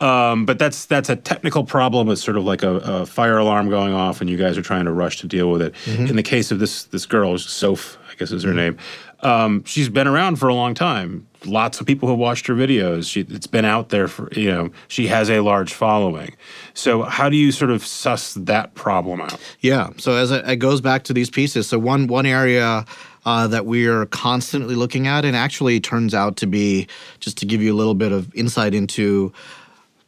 Um, 0.00 0.46
but 0.46 0.58
that's 0.58 0.86
that's 0.86 1.08
a 1.08 1.16
technical 1.16 1.64
problem. 1.64 2.08
It's 2.08 2.22
sort 2.22 2.36
of 2.36 2.44
like 2.44 2.62
a, 2.62 2.76
a, 2.76 3.06
fire 3.06 3.36
alarm 3.38 3.68
going 3.68 3.94
off, 3.94 4.20
and 4.20 4.30
you 4.30 4.36
guys 4.36 4.56
are 4.56 4.62
trying 4.62 4.84
to 4.84 4.92
rush 4.92 5.18
to 5.18 5.26
deal 5.26 5.50
with 5.50 5.60
it. 5.60 5.74
Mm-hmm. 5.86 6.06
In 6.06 6.16
the 6.16 6.22
case 6.22 6.52
of 6.52 6.60
this 6.60 6.84
this 6.84 7.04
girl, 7.04 7.36
Soph, 7.36 7.98
I 8.08 8.14
guess 8.14 8.30
is 8.30 8.44
her 8.44 8.54
name. 8.54 8.78
Um, 9.20 9.64
she's 9.64 9.88
been 9.88 10.06
around 10.06 10.36
for 10.36 10.48
a 10.48 10.54
long 10.54 10.74
time. 10.74 11.26
Lots 11.44 11.80
of 11.80 11.86
people 11.86 12.08
have 12.08 12.18
watched 12.18 12.46
her 12.46 12.54
videos. 12.54 13.10
She, 13.10 13.22
it's 13.22 13.48
been 13.48 13.64
out 13.64 13.88
there 13.88 14.06
for 14.06 14.32
you 14.32 14.48
know. 14.48 14.70
She 14.86 15.08
has 15.08 15.28
a 15.30 15.40
large 15.40 15.74
following. 15.74 16.36
So 16.74 17.02
how 17.02 17.28
do 17.28 17.36
you 17.36 17.50
sort 17.50 17.72
of 17.72 17.84
suss 17.84 18.34
that 18.34 18.74
problem 18.76 19.20
out? 19.20 19.40
Yeah. 19.60 19.90
So 19.96 20.14
as 20.14 20.30
it, 20.30 20.48
it 20.48 20.56
goes 20.56 20.80
back 20.80 21.02
to 21.04 21.12
these 21.12 21.30
pieces, 21.30 21.68
so 21.68 21.76
one 21.76 22.06
one 22.06 22.26
area 22.26 22.84
uh, 23.28 23.46
that 23.46 23.66
we 23.66 23.86
are 23.86 24.06
constantly 24.06 24.74
looking 24.74 25.06
at, 25.06 25.22
and 25.22 25.36
actually 25.36 25.78
turns 25.80 26.14
out 26.14 26.38
to 26.38 26.46
be 26.46 26.86
just 27.20 27.36
to 27.36 27.44
give 27.44 27.60
you 27.60 27.74
a 27.74 27.76
little 27.76 27.94
bit 27.94 28.10
of 28.10 28.34
insight 28.34 28.72
into 28.72 29.30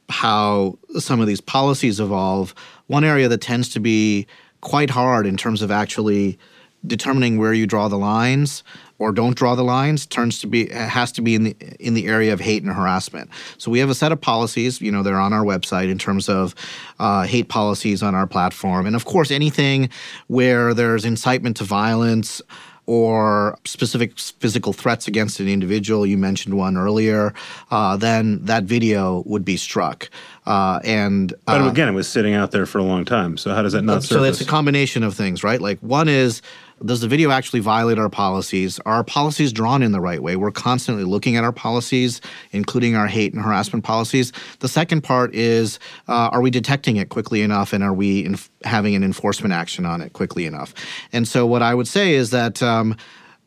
how 0.08 0.78
some 0.98 1.20
of 1.20 1.26
these 1.26 1.42
policies 1.42 2.00
evolve. 2.00 2.54
One 2.86 3.04
area 3.04 3.28
that 3.28 3.42
tends 3.42 3.68
to 3.70 3.80
be 3.80 4.26
quite 4.62 4.88
hard 4.88 5.26
in 5.26 5.36
terms 5.36 5.60
of 5.60 5.70
actually 5.70 6.38
determining 6.86 7.36
where 7.36 7.52
you 7.52 7.66
draw 7.66 7.88
the 7.88 7.98
lines 7.98 8.64
or 8.98 9.12
don't 9.12 9.36
draw 9.36 9.54
the 9.54 9.62
lines 9.62 10.06
turns 10.06 10.38
to 10.38 10.46
be 10.46 10.70
has 10.70 11.12
to 11.12 11.20
be 11.20 11.34
in 11.34 11.42
the 11.44 11.56
in 11.78 11.92
the 11.92 12.06
area 12.06 12.32
of 12.32 12.40
hate 12.40 12.62
and 12.62 12.72
harassment. 12.72 13.28
So 13.58 13.70
we 13.70 13.80
have 13.80 13.90
a 13.90 13.94
set 13.94 14.12
of 14.12 14.20
policies, 14.22 14.80
you 14.80 14.90
know, 14.90 15.02
they're 15.02 15.20
on 15.20 15.34
our 15.34 15.44
website 15.44 15.90
in 15.90 15.98
terms 15.98 16.26
of 16.30 16.54
uh, 16.98 17.24
hate 17.24 17.48
policies 17.48 18.02
on 18.02 18.14
our 18.14 18.26
platform, 18.26 18.86
and 18.86 18.96
of 18.96 19.04
course 19.04 19.30
anything 19.30 19.90
where 20.28 20.72
there's 20.72 21.04
incitement 21.04 21.58
to 21.58 21.64
violence 21.64 22.40
or 22.90 23.56
specific 23.64 24.18
physical 24.18 24.72
threats 24.72 25.06
against 25.06 25.38
an 25.38 25.46
individual, 25.46 26.04
you 26.04 26.18
mentioned 26.18 26.56
one 26.56 26.76
earlier, 26.76 27.32
uh, 27.70 27.96
then 27.96 28.44
that 28.44 28.64
video 28.64 29.22
would 29.26 29.44
be 29.44 29.56
struck. 29.56 30.10
Uh, 30.44 30.80
and 30.82 31.32
But 31.44 31.60
uh, 31.60 31.68
again, 31.68 31.86
it 31.86 31.92
was 31.92 32.08
sitting 32.08 32.34
out 32.34 32.50
there 32.50 32.66
for 32.66 32.78
a 32.78 32.82
long 32.82 33.04
time. 33.04 33.36
So 33.36 33.54
how 33.54 33.62
does 33.62 33.74
that 33.74 33.82
not 33.82 34.02
so 34.02 34.16
surface? 34.16 34.40
it's 34.40 34.48
a 34.48 34.50
combination 34.50 35.04
of 35.04 35.14
things, 35.14 35.44
right? 35.44 35.60
Like 35.60 35.78
one 35.78 36.08
is 36.08 36.42
does 36.84 37.00
the 37.00 37.08
video 37.08 37.30
actually 37.30 37.60
violate 37.60 37.98
our 37.98 38.08
policies? 38.08 38.78
Are 38.80 38.94
our 38.94 39.04
policies 39.04 39.52
drawn 39.52 39.82
in 39.82 39.92
the 39.92 40.00
right 40.00 40.22
way? 40.22 40.36
We're 40.36 40.50
constantly 40.50 41.04
looking 41.04 41.36
at 41.36 41.44
our 41.44 41.52
policies, 41.52 42.20
including 42.52 42.96
our 42.96 43.06
hate 43.06 43.34
and 43.34 43.42
harassment 43.42 43.84
policies. 43.84 44.32
The 44.60 44.68
second 44.68 45.02
part 45.02 45.34
is 45.34 45.78
uh, 46.08 46.30
are 46.32 46.40
we 46.40 46.50
detecting 46.50 46.96
it 46.96 47.08
quickly 47.10 47.42
enough 47.42 47.72
and 47.72 47.84
are 47.84 47.92
we 47.92 48.24
inf- 48.24 48.50
having 48.64 48.94
an 48.94 49.04
enforcement 49.04 49.52
action 49.52 49.84
on 49.84 50.00
it 50.00 50.12
quickly 50.14 50.46
enough? 50.46 50.74
And 51.12 51.28
so, 51.28 51.46
what 51.46 51.62
I 51.62 51.74
would 51.74 51.88
say 51.88 52.14
is 52.14 52.30
that. 52.30 52.62
Um, 52.62 52.96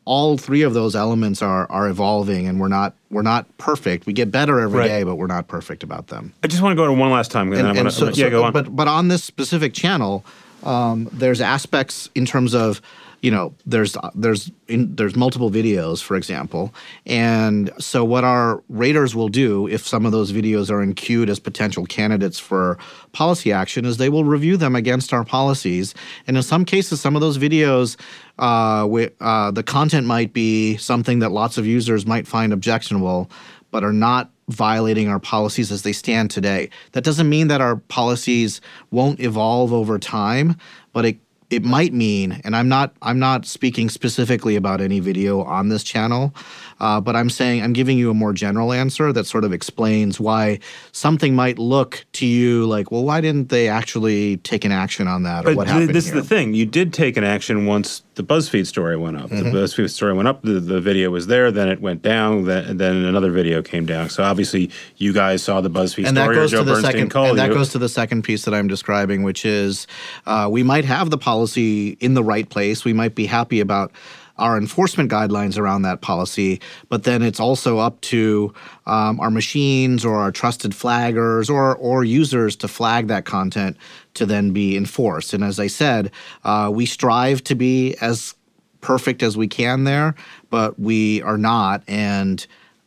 all 0.06 0.36
three 0.36 0.60
of 0.60 0.74
those 0.74 0.94
elements 0.94 1.40
are 1.40 1.66
are 1.70 1.88
evolving, 1.88 2.46
and 2.46 2.60
we're 2.60 2.68
not 2.68 2.94
we're 3.10 3.22
not 3.22 3.46
perfect. 3.56 4.04
We 4.04 4.12
get 4.12 4.30
better 4.30 4.60
every 4.60 4.84
day, 4.84 4.98
Right. 4.98 5.06
but 5.06 5.14
we're 5.16 5.28
not 5.28 5.48
perfect 5.48 5.82
about 5.82 6.08
them. 6.08 6.34
I 6.42 6.46
just 6.46 6.60
want 6.62 6.72
to 6.72 6.76
go 6.76 6.86
to 6.86 6.92
one 6.92 7.10
last 7.10 7.30
time. 7.30 7.50
And, 7.54 7.66
And- 7.68 7.74
gonna, 7.74 7.90
so- 7.90 8.08
yeah, 8.08 8.12
so- 8.26 8.30
go 8.30 8.44
on. 8.44 8.52
But 8.52 8.76
but 8.76 8.86
on 8.86 9.08
this 9.08 9.24
specific 9.24 9.72
channel, 9.72 10.22
um, 10.62 11.08
there's 11.10 11.40
aspects 11.40 12.10
in 12.14 12.26
terms 12.26 12.54
of 12.54 12.82
you 13.24 13.30
know, 13.30 13.54
there's 13.64 13.96
there's 14.14 14.52
in, 14.68 14.94
there's 14.96 15.16
multiple 15.16 15.50
videos, 15.50 16.02
for 16.02 16.14
example, 16.14 16.74
and 17.06 17.70
so 17.78 18.04
what 18.04 18.22
our 18.22 18.62
raters 18.68 19.14
will 19.14 19.30
do 19.30 19.66
if 19.66 19.86
some 19.86 20.04
of 20.04 20.12
those 20.12 20.30
videos 20.30 20.70
are 20.70 20.82
in 20.82 20.92
queued 20.92 21.30
as 21.30 21.38
potential 21.38 21.86
candidates 21.86 22.38
for 22.38 22.76
policy 23.12 23.50
action 23.50 23.86
is 23.86 23.96
they 23.96 24.10
will 24.10 24.24
review 24.24 24.58
them 24.58 24.76
against 24.76 25.14
our 25.14 25.24
policies, 25.24 25.94
and 26.26 26.36
in 26.36 26.42
some 26.42 26.66
cases, 26.66 27.00
some 27.00 27.14
of 27.16 27.22
those 27.22 27.38
videos. 27.38 27.96
Uh, 28.38 28.86
we, 28.86 29.08
uh, 29.22 29.50
the 29.52 29.62
content 29.62 30.06
might 30.06 30.34
be 30.34 30.76
something 30.76 31.20
that 31.20 31.32
lots 31.32 31.56
of 31.56 31.64
users 31.64 32.04
might 32.04 32.26
find 32.26 32.52
objectionable, 32.52 33.30
but 33.70 33.82
are 33.82 33.92
not 33.92 34.30
violating 34.48 35.08
our 35.08 35.18
policies 35.18 35.72
as 35.72 35.80
they 35.80 35.92
stand 35.92 36.30
today. 36.30 36.68
That 36.92 37.04
doesn't 37.04 37.30
mean 37.30 37.48
that 37.48 37.62
our 37.62 37.76
policies 37.76 38.60
won't 38.90 39.18
evolve 39.18 39.72
over 39.72 39.98
time, 39.98 40.56
but 40.92 41.06
it 41.06 41.18
it 41.54 41.64
might 41.64 41.92
mean, 41.92 42.40
and 42.44 42.56
I'm 42.56 42.68
not 42.68 42.94
I'm 43.02 43.18
not 43.18 43.46
speaking 43.46 43.88
specifically 43.88 44.56
about 44.56 44.80
any 44.80 44.98
video 45.00 45.42
on 45.42 45.68
this 45.68 45.84
channel, 45.84 46.34
uh, 46.80 47.00
but 47.00 47.14
I'm 47.14 47.30
saying 47.30 47.62
I'm 47.62 47.72
giving 47.72 47.96
you 47.96 48.10
a 48.10 48.14
more 48.14 48.32
general 48.32 48.72
answer 48.72 49.12
that 49.12 49.26
sort 49.26 49.44
of 49.44 49.52
explains 49.52 50.18
why 50.18 50.58
something 50.92 51.34
might 51.36 51.58
look 51.58 52.04
to 52.14 52.26
you 52.26 52.66
like, 52.66 52.90
well, 52.90 53.04
why 53.04 53.20
didn't 53.20 53.48
they 53.50 53.68
actually 53.68 54.38
take 54.38 54.64
an 54.64 54.72
action 54.72 55.06
on 55.06 55.22
that, 55.22 55.44
or 55.44 55.50
But 55.50 55.56
what 55.56 55.64
th- 55.66 55.72
happened 55.74 55.94
this 55.94 56.06
here? 56.08 56.16
is 56.16 56.22
the 56.22 56.28
thing. 56.34 56.54
You 56.54 56.66
did 56.66 56.92
take 56.92 57.16
an 57.16 57.24
action 57.24 57.66
once 57.66 58.02
the 58.14 58.22
BuzzFeed 58.22 58.66
story 58.66 58.96
went 58.96 59.16
up. 59.16 59.30
Mm-hmm. 59.30 59.50
The 59.50 59.58
BuzzFeed 59.58 59.90
story 59.90 60.12
went 60.12 60.28
up. 60.28 60.42
The, 60.42 60.60
the 60.60 60.80
video 60.80 61.10
was 61.10 61.26
there. 61.26 61.50
Then 61.50 61.68
it 61.68 61.80
went 61.80 62.02
down. 62.02 62.44
Then, 62.44 62.76
then 62.76 63.04
another 63.04 63.30
video 63.30 63.62
came 63.62 63.86
down. 63.86 64.10
So 64.10 64.22
obviously, 64.22 64.70
you 64.96 65.12
guys 65.12 65.42
saw 65.42 65.60
the 65.60 65.70
BuzzFeed 65.70 66.06
and 66.06 66.16
that 66.16 66.24
story. 66.24 66.36
or 66.36 66.40
goes 66.40 66.50
Joe 66.50 66.58
to 66.58 66.64
the 66.64 66.72
Bernstein 66.72 66.92
second 67.10 67.16
and 67.16 67.38
that 67.38 67.48
you. 67.48 67.54
goes 67.54 67.70
to 67.70 67.78
the 67.78 67.88
second 67.88 68.22
piece 68.22 68.44
that 68.44 68.54
I'm 68.54 68.68
describing, 68.68 69.22
which 69.22 69.44
is 69.44 69.86
uh, 70.26 70.48
we 70.50 70.62
might 70.62 70.84
have 70.84 71.10
the 71.10 71.18
policy 71.18 71.96
in 72.00 72.14
the 72.14 72.22
right 72.22 72.48
place. 72.48 72.84
We 72.84 72.92
might 72.92 73.14
be 73.14 73.26
happy 73.26 73.60
about 73.60 73.92
our 74.36 74.58
enforcement 74.58 75.10
guidelines 75.10 75.58
around 75.58 75.82
that 75.82 76.00
policy, 76.00 76.60
but 76.88 77.04
then 77.04 77.22
it's 77.22 77.38
also 77.38 77.78
up 77.78 78.00
to 78.00 78.52
um, 78.86 79.20
our 79.20 79.30
machines 79.30 80.04
or 80.04 80.16
our 80.16 80.32
trusted 80.32 80.72
flaggers 80.72 81.48
or 81.48 81.76
or 81.76 82.04
users 82.04 82.56
to 82.56 82.68
flag 82.68 83.08
that 83.08 83.24
content 83.24 83.76
to 84.14 84.26
then 84.26 84.52
be 84.52 84.76
enforced. 84.76 85.34
And 85.34 85.44
as 85.44 85.60
I 85.60 85.66
said, 85.66 86.10
uh, 86.44 86.70
we 86.72 86.86
strive 86.86 87.42
to 87.44 87.54
be 87.54 87.96
as 88.00 88.34
perfect 88.80 89.22
as 89.22 89.36
we 89.36 89.48
can 89.48 89.84
there, 89.84 90.14
but 90.50 90.78
we 90.78 91.22
are 91.22 91.38
not. 91.38 91.82
And 91.88 92.46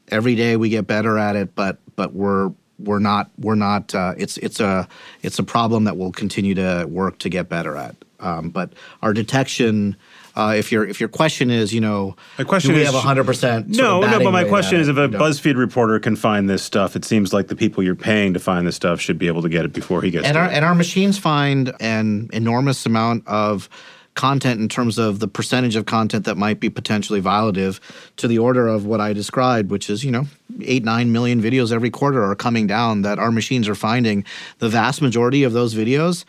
every 0.10 0.36
day 0.36 0.56
we 0.56 0.70
get 0.70 0.88
better 0.88 1.18
at 1.18 1.36
it, 1.36 1.56
but 1.56 1.78
but 1.96 2.14
we're 2.14 2.52
we're 2.80 3.00
not 3.00 3.30
we're 3.40 3.56
not. 3.56 3.94
Uh, 3.94 4.14
it's 4.18 4.38
it's 4.38 4.60
a 4.60 4.88
it's 5.24 5.40
a 5.40 5.44
problem 5.44 5.86
that 5.86 5.98
we'll 5.98 6.12
continue 6.12 6.54
to 6.56 6.86
work 6.90 7.20
to 7.20 7.30
get 7.30 7.50
better 7.50 7.76
at. 7.76 7.96
Um, 8.20 8.50
but 8.50 8.74
our 9.02 9.14
detection. 9.14 9.96
Uh, 10.38 10.54
if 10.56 10.72
your 10.72 10.86
if 10.86 11.00
your 11.00 11.10
question 11.10 11.50
is, 11.50 11.74
you 11.74 11.82
know, 11.82 12.16
My 12.38 12.44
question 12.44 12.70
do 12.70 12.76
we 12.76 12.84
is- 12.84 12.92
have 12.92 13.02
hundred 13.02 13.26
percent? 13.26 13.70
No, 13.70 14.02
no, 14.02 14.20
but 14.20 14.30
my 14.30 14.44
question 14.44 14.80
is 14.80 14.88
if 14.88 14.96
a 14.96 15.10
BuzzFeed 15.10 15.58
reporter 15.58 16.00
can 16.00 16.16
find 16.16 16.48
this 16.48 16.62
stuff, 16.62 16.96
it 16.96 17.04
seems 17.04 17.34
like 17.34 17.48
the 17.48 17.56
people 17.56 17.82
you're 17.84 17.96
paying 17.96 18.36
to 18.36 18.40
find 18.40 18.68
this 18.68 18.76
stuff 18.76 19.02
should 19.02 19.18
be 19.18 19.26
able 19.26 19.42
to 19.42 19.50
get 19.50 19.66
it 19.66 19.74
before 19.74 20.04
he 20.04 20.12
gets 20.12 20.28
and 20.28 20.38
our 20.38 20.46
it. 20.46 20.52
and 20.54 20.64
our 20.64 20.76
machines 20.76 21.18
find 21.18 21.74
an 21.80 22.30
enormous 22.34 22.86
amount 22.86 23.28
of 23.28 23.68
content 24.14 24.60
in 24.60 24.70
terms 24.70 25.00
of 25.00 25.20
the 25.20 25.28
percentage 25.28 25.76
of 25.76 25.86
content 25.86 26.26
that 26.26 26.38
might 26.38 26.60
be 26.60 26.70
potentially 26.70 27.22
violative 27.22 27.80
to 28.18 28.28
the 28.28 28.38
order 28.38 28.68
of 28.68 28.86
what 28.86 29.00
I 29.00 29.14
described, 29.14 29.72
which 29.72 29.90
is, 29.90 30.04
you 30.04 30.12
know, 30.12 30.26
eight, 30.62 30.84
nine 30.84 31.12
million 31.12 31.42
videos 31.42 31.72
every 31.72 31.92
quarter 31.92 32.24
are 32.24 32.36
coming 32.36 32.68
down 32.68 33.04
that 33.04 33.18
our 33.20 33.32
machines 33.32 33.68
are 33.70 33.76
finding. 33.76 34.24
The 34.60 34.70
vast 34.70 35.02
majority 35.02 35.44
of 35.44 35.54
those 35.54 35.76
videos 35.76 36.26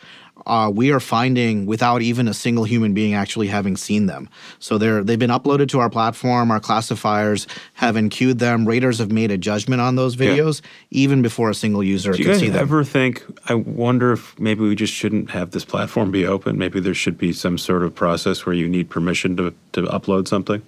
uh, 0.49 0.69
we 0.69 0.91
are 0.91 0.99
finding 0.99 1.67
without 1.67 2.01
even 2.01 2.27
a 2.27 2.33
single 2.33 2.63
human 2.63 2.93
being 2.93 3.13
actually 3.13 3.47
having 3.47 3.77
seen 3.77 4.07
them. 4.07 4.27
So 4.57 4.77
they're 4.79 5.03
they've 5.03 5.19
been 5.19 5.29
uploaded 5.29 5.69
to 5.69 5.79
our 5.79 5.89
platform. 5.89 6.49
Our 6.49 6.59
classifiers 6.59 7.47
have 7.75 7.95
enqueued 7.95 8.39
them. 8.39 8.67
Raters 8.67 8.97
have 8.97 9.11
made 9.11 9.29
a 9.29 9.37
judgment 9.37 9.79
on 9.79 9.95
those 9.95 10.15
videos 10.15 10.61
even 10.89 11.21
before 11.21 11.49
a 11.51 11.55
single 11.55 11.83
user 11.83 12.11
Do 12.13 12.17
you 12.17 12.25
could 12.25 12.31
guys 12.31 12.39
see 12.39 12.49
them. 12.49 12.61
ever 12.61 12.83
think? 12.83 13.23
I 13.47 13.53
wonder 13.53 14.11
if 14.13 14.37
maybe 14.39 14.61
we 14.61 14.75
just 14.75 14.93
shouldn't 14.93 15.29
have 15.29 15.51
this 15.51 15.63
platform 15.63 16.11
be 16.11 16.25
open. 16.25 16.57
Maybe 16.57 16.79
there 16.79 16.95
should 16.95 17.17
be 17.17 17.31
some 17.31 17.57
sort 17.57 17.83
of 17.83 17.93
process 17.93 18.45
where 18.45 18.55
you 18.55 18.67
need 18.67 18.89
permission 18.89 19.37
to 19.37 19.53
to 19.73 19.83
upload 19.83 20.27
something. 20.27 20.63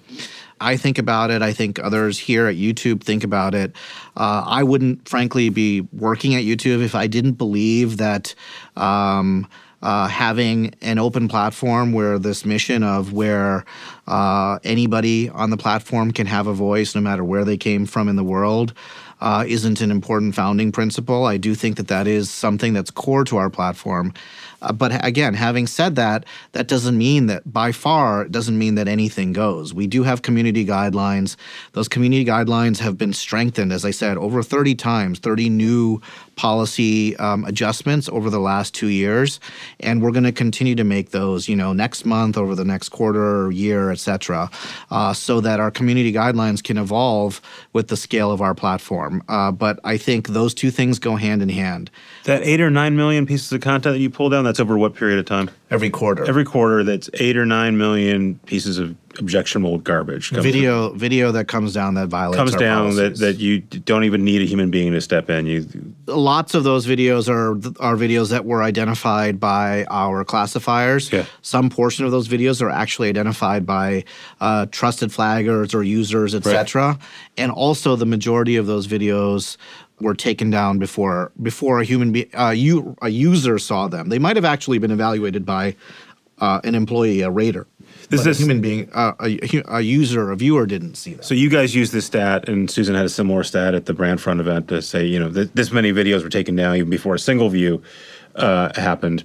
I 0.60 0.76
think 0.76 0.98
about 0.98 1.32
it. 1.32 1.42
I 1.42 1.52
think 1.52 1.80
others 1.80 2.18
here 2.18 2.46
at 2.46 2.54
YouTube 2.54 3.02
think 3.02 3.24
about 3.24 3.54
it. 3.54 3.74
Uh, 4.16 4.44
I 4.46 4.62
wouldn't, 4.62 5.08
frankly, 5.08 5.48
be 5.48 5.80
working 5.92 6.36
at 6.36 6.44
YouTube 6.44 6.84
if 6.84 6.94
I 6.94 7.08
didn't 7.08 7.32
believe 7.32 7.96
that 7.96 8.34
um, 8.76 9.48
uh, 9.82 10.06
having 10.06 10.74
an 10.80 10.98
open 10.98 11.28
platform 11.28 11.92
where 11.92 12.18
this 12.18 12.44
mission 12.44 12.82
of 12.82 13.12
where 13.12 13.64
uh, 14.06 14.58
anybody 14.64 15.28
on 15.28 15.50
the 15.50 15.56
platform 15.56 16.12
can 16.12 16.26
have 16.26 16.46
a 16.46 16.52
voice 16.52 16.94
no 16.94 17.00
matter 17.00 17.24
where 17.24 17.44
they 17.44 17.56
came 17.56 17.86
from 17.86 18.08
in 18.08 18.16
the 18.16 18.24
world. 18.24 18.72
Uh, 19.20 19.44
isn't 19.46 19.80
an 19.80 19.92
important 19.92 20.34
founding 20.34 20.72
principle. 20.72 21.26
I 21.26 21.36
do 21.36 21.54
think 21.54 21.76
that 21.76 21.86
that 21.88 22.08
is 22.08 22.28
something 22.28 22.72
that's 22.72 22.90
core 22.90 23.24
to 23.26 23.36
our 23.36 23.50
platform. 23.50 24.12
Uh, 24.62 24.72
but 24.72 25.04
again, 25.04 25.34
having 25.34 25.66
said 25.66 25.96
that, 25.96 26.24
that 26.52 26.68
doesn't 26.68 26.96
mean 26.96 27.26
that 27.26 27.52
by 27.52 27.72
far 27.72 28.26
doesn't 28.26 28.58
mean 28.58 28.76
that 28.76 28.88
anything 28.88 29.32
goes. 29.32 29.74
We 29.74 29.86
do 29.86 30.02
have 30.04 30.22
community 30.22 30.64
guidelines. 30.64 31.36
Those 31.72 31.88
community 31.88 32.24
guidelines 32.24 32.78
have 32.78 32.96
been 32.96 33.12
strengthened, 33.12 33.72
as 33.72 33.84
I 33.84 33.90
said, 33.90 34.16
over 34.16 34.42
30 34.42 34.74
times, 34.76 35.18
30 35.18 35.50
new 35.50 36.00
policy 36.36 37.16
um, 37.16 37.44
adjustments 37.44 38.08
over 38.08 38.30
the 38.30 38.40
last 38.40 38.74
two 38.74 38.88
years, 38.88 39.38
and 39.80 40.02
we're 40.02 40.10
going 40.10 40.24
to 40.24 40.32
continue 40.32 40.74
to 40.74 40.84
make 40.84 41.10
those, 41.10 41.48
you 41.48 41.56
know, 41.56 41.72
next 41.72 42.04
month, 42.04 42.36
over 42.36 42.54
the 42.54 42.64
next 42.64 42.88
quarter, 42.88 43.50
year, 43.50 43.90
et 43.90 43.98
cetera, 43.98 44.50
uh, 44.90 45.12
so 45.12 45.40
that 45.40 45.60
our 45.60 45.70
community 45.70 46.12
guidelines 46.12 46.62
can 46.62 46.78
evolve 46.78 47.40
with 47.72 47.88
the 47.88 47.96
scale 47.96 48.32
of 48.32 48.40
our 48.40 48.54
platform. 48.54 49.22
Uh, 49.28 49.52
but 49.52 49.78
I 49.84 49.96
think 49.96 50.28
those 50.28 50.54
two 50.54 50.70
things 50.70 50.98
go 50.98 51.16
hand 51.16 51.42
in 51.42 51.48
hand. 51.48 51.90
That 52.24 52.42
eight 52.44 52.60
or 52.60 52.70
nine 52.70 52.96
million 52.96 53.26
pieces 53.26 53.52
of 53.52 53.60
content 53.60 53.94
that 53.94 54.00
you 54.00 54.10
pull 54.10 54.28
down, 54.28 54.44
that's 54.44 54.60
over 54.60 54.78
what 54.78 54.94
period 54.94 55.18
of 55.18 55.24
time? 55.26 55.50
Every 55.70 55.90
quarter. 55.90 56.24
Every 56.24 56.44
quarter, 56.44 56.84
that's 56.84 57.10
eight 57.14 57.36
or 57.36 57.44
nine 57.44 57.76
million 57.76 58.38
pieces 58.46 58.78
of 58.78 58.96
objectionable 59.18 59.78
garbage. 59.78 60.30
video 60.30 60.90
video 60.90 61.32
that 61.32 61.48
comes 61.48 61.72
down 61.72 61.94
that 61.94 62.08
violates 62.08 62.38
comes 62.38 62.54
down 62.56 62.96
that, 62.96 63.02
policies. 63.02 63.18
that 63.20 63.38
you 63.38 63.60
don't 63.60 64.04
even 64.04 64.24
need 64.24 64.42
a 64.42 64.44
human 64.44 64.70
being 64.70 64.92
to 64.92 65.00
step 65.00 65.30
in. 65.30 65.46
You 65.46 65.66
lots 66.06 66.54
of 66.54 66.64
those 66.64 66.86
videos 66.86 67.28
are 67.28 67.52
are 67.82 67.96
videos 67.96 68.30
that 68.30 68.44
were 68.44 68.62
identified 68.62 69.38
by 69.38 69.84
our 69.90 70.24
classifiers. 70.24 71.12
Yeah. 71.12 71.26
Some 71.42 71.70
portion 71.70 72.04
of 72.04 72.10
those 72.10 72.28
videos 72.28 72.62
are 72.62 72.70
actually 72.70 73.08
identified 73.08 73.66
by 73.66 74.04
uh, 74.40 74.66
trusted 74.70 75.10
flaggers 75.10 75.74
or 75.74 75.82
users, 75.82 76.34
etc. 76.34 76.98
And 77.36 77.50
also, 77.50 77.96
the 77.96 78.06
majority 78.06 78.56
of 78.56 78.66
those 78.66 78.86
videos 78.86 79.56
were 80.00 80.14
taken 80.14 80.50
down 80.50 80.78
before 80.78 81.32
before 81.40 81.80
a 81.80 81.84
human 81.84 82.12
be- 82.12 82.32
uh, 82.34 82.50
you 82.50 82.96
a 83.02 83.08
user 83.08 83.58
saw 83.58 83.88
them. 83.88 84.08
They 84.08 84.18
might 84.18 84.36
have 84.36 84.44
actually 84.44 84.78
been 84.78 84.90
evaluated 84.90 85.46
by 85.46 85.76
uh, 86.38 86.60
an 86.64 86.74
employee, 86.74 87.20
a 87.20 87.30
rater. 87.30 87.66
This 88.12 88.24
but 88.24 88.30
is- 88.30 88.38
a 88.38 88.42
human 88.42 88.60
being, 88.60 88.90
uh, 88.92 89.14
a, 89.20 89.62
a 89.68 89.80
user, 89.80 90.30
a 90.30 90.36
viewer 90.36 90.66
didn't 90.66 90.96
see 90.96 91.14
them. 91.14 91.22
So 91.22 91.34
you 91.34 91.48
guys 91.48 91.74
use 91.74 91.92
this 91.92 92.04
stat, 92.04 92.46
and 92.46 92.70
Susan 92.70 92.94
had 92.94 93.06
a 93.06 93.08
similar 93.08 93.42
stat 93.42 93.74
at 93.74 93.86
the 93.86 93.94
Brand 93.94 94.20
Front 94.20 94.38
event 94.40 94.68
to 94.68 94.82
say, 94.82 95.06
you 95.06 95.18
know, 95.18 95.30
th- 95.30 95.48
this 95.54 95.72
many 95.72 95.92
videos 95.94 96.22
were 96.22 96.28
taken 96.28 96.54
down 96.54 96.76
even 96.76 96.90
before 96.90 97.14
a 97.14 97.18
single 97.18 97.48
view 97.48 97.82
uh, 98.36 98.70
happened, 98.78 99.24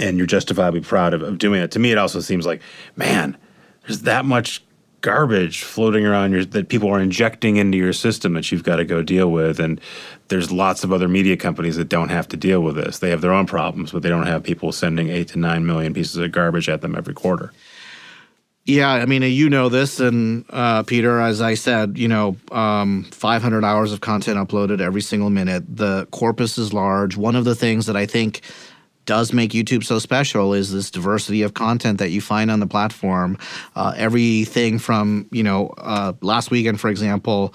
and 0.00 0.18
you're 0.18 0.26
justifiably 0.26 0.80
proud 0.80 1.14
of, 1.14 1.22
of 1.22 1.38
doing 1.38 1.62
it. 1.62 1.70
To 1.70 1.78
me, 1.78 1.92
it 1.92 1.98
also 1.98 2.18
seems 2.20 2.44
like, 2.44 2.60
man, 2.96 3.36
there's 3.86 4.02
that 4.02 4.24
much 4.24 4.64
garbage 5.00 5.62
floating 5.62 6.06
around 6.06 6.32
your, 6.32 6.44
that 6.44 6.68
people 6.68 6.88
are 6.88 7.00
injecting 7.00 7.56
into 7.56 7.76
your 7.76 7.92
system 7.92 8.34
that 8.34 8.50
you've 8.50 8.62
got 8.64 8.76
to 8.76 8.84
go 8.84 9.00
deal 9.02 9.30
with, 9.30 9.60
and 9.60 9.80
there's 10.28 10.50
lots 10.50 10.82
of 10.82 10.92
other 10.92 11.08
media 11.08 11.36
companies 11.36 11.76
that 11.76 11.88
don't 11.88 12.08
have 12.08 12.26
to 12.28 12.36
deal 12.36 12.62
with 12.62 12.74
this. 12.76 12.98
They 12.98 13.10
have 13.10 13.20
their 13.20 13.32
own 13.32 13.46
problems, 13.46 13.92
but 13.92 14.02
they 14.02 14.08
don't 14.08 14.26
have 14.26 14.42
people 14.42 14.72
sending 14.72 15.08
eight 15.08 15.28
to 15.28 15.38
nine 15.38 15.66
million 15.66 15.94
pieces 15.94 16.16
of 16.16 16.32
garbage 16.32 16.68
at 16.68 16.80
them 16.80 16.96
every 16.96 17.14
quarter. 17.14 17.52
Yeah, 18.64 18.90
I 18.90 19.06
mean, 19.06 19.22
you 19.22 19.50
know 19.50 19.68
this, 19.68 19.98
and 19.98 20.44
uh, 20.50 20.84
Peter, 20.84 21.20
as 21.20 21.42
I 21.42 21.54
said, 21.54 21.98
you 21.98 22.06
know, 22.06 22.36
um, 22.52 23.02
500 23.10 23.64
hours 23.64 23.92
of 23.92 24.00
content 24.00 24.38
uploaded 24.38 24.80
every 24.80 25.00
single 25.00 25.30
minute. 25.30 25.64
The 25.68 26.06
corpus 26.12 26.58
is 26.58 26.72
large. 26.72 27.16
One 27.16 27.34
of 27.34 27.44
the 27.44 27.56
things 27.56 27.86
that 27.86 27.96
I 27.96 28.06
think 28.06 28.42
does 29.04 29.32
make 29.32 29.50
YouTube 29.50 29.82
so 29.82 29.98
special 29.98 30.54
is 30.54 30.72
this 30.72 30.92
diversity 30.92 31.42
of 31.42 31.54
content 31.54 31.98
that 31.98 32.10
you 32.10 32.20
find 32.20 32.52
on 32.52 32.60
the 32.60 32.68
platform. 32.68 33.36
Uh, 33.74 33.94
everything 33.96 34.78
from, 34.78 35.26
you 35.32 35.42
know, 35.42 35.74
uh, 35.78 36.12
last 36.20 36.52
weekend, 36.52 36.80
for 36.80 36.88
example, 36.88 37.52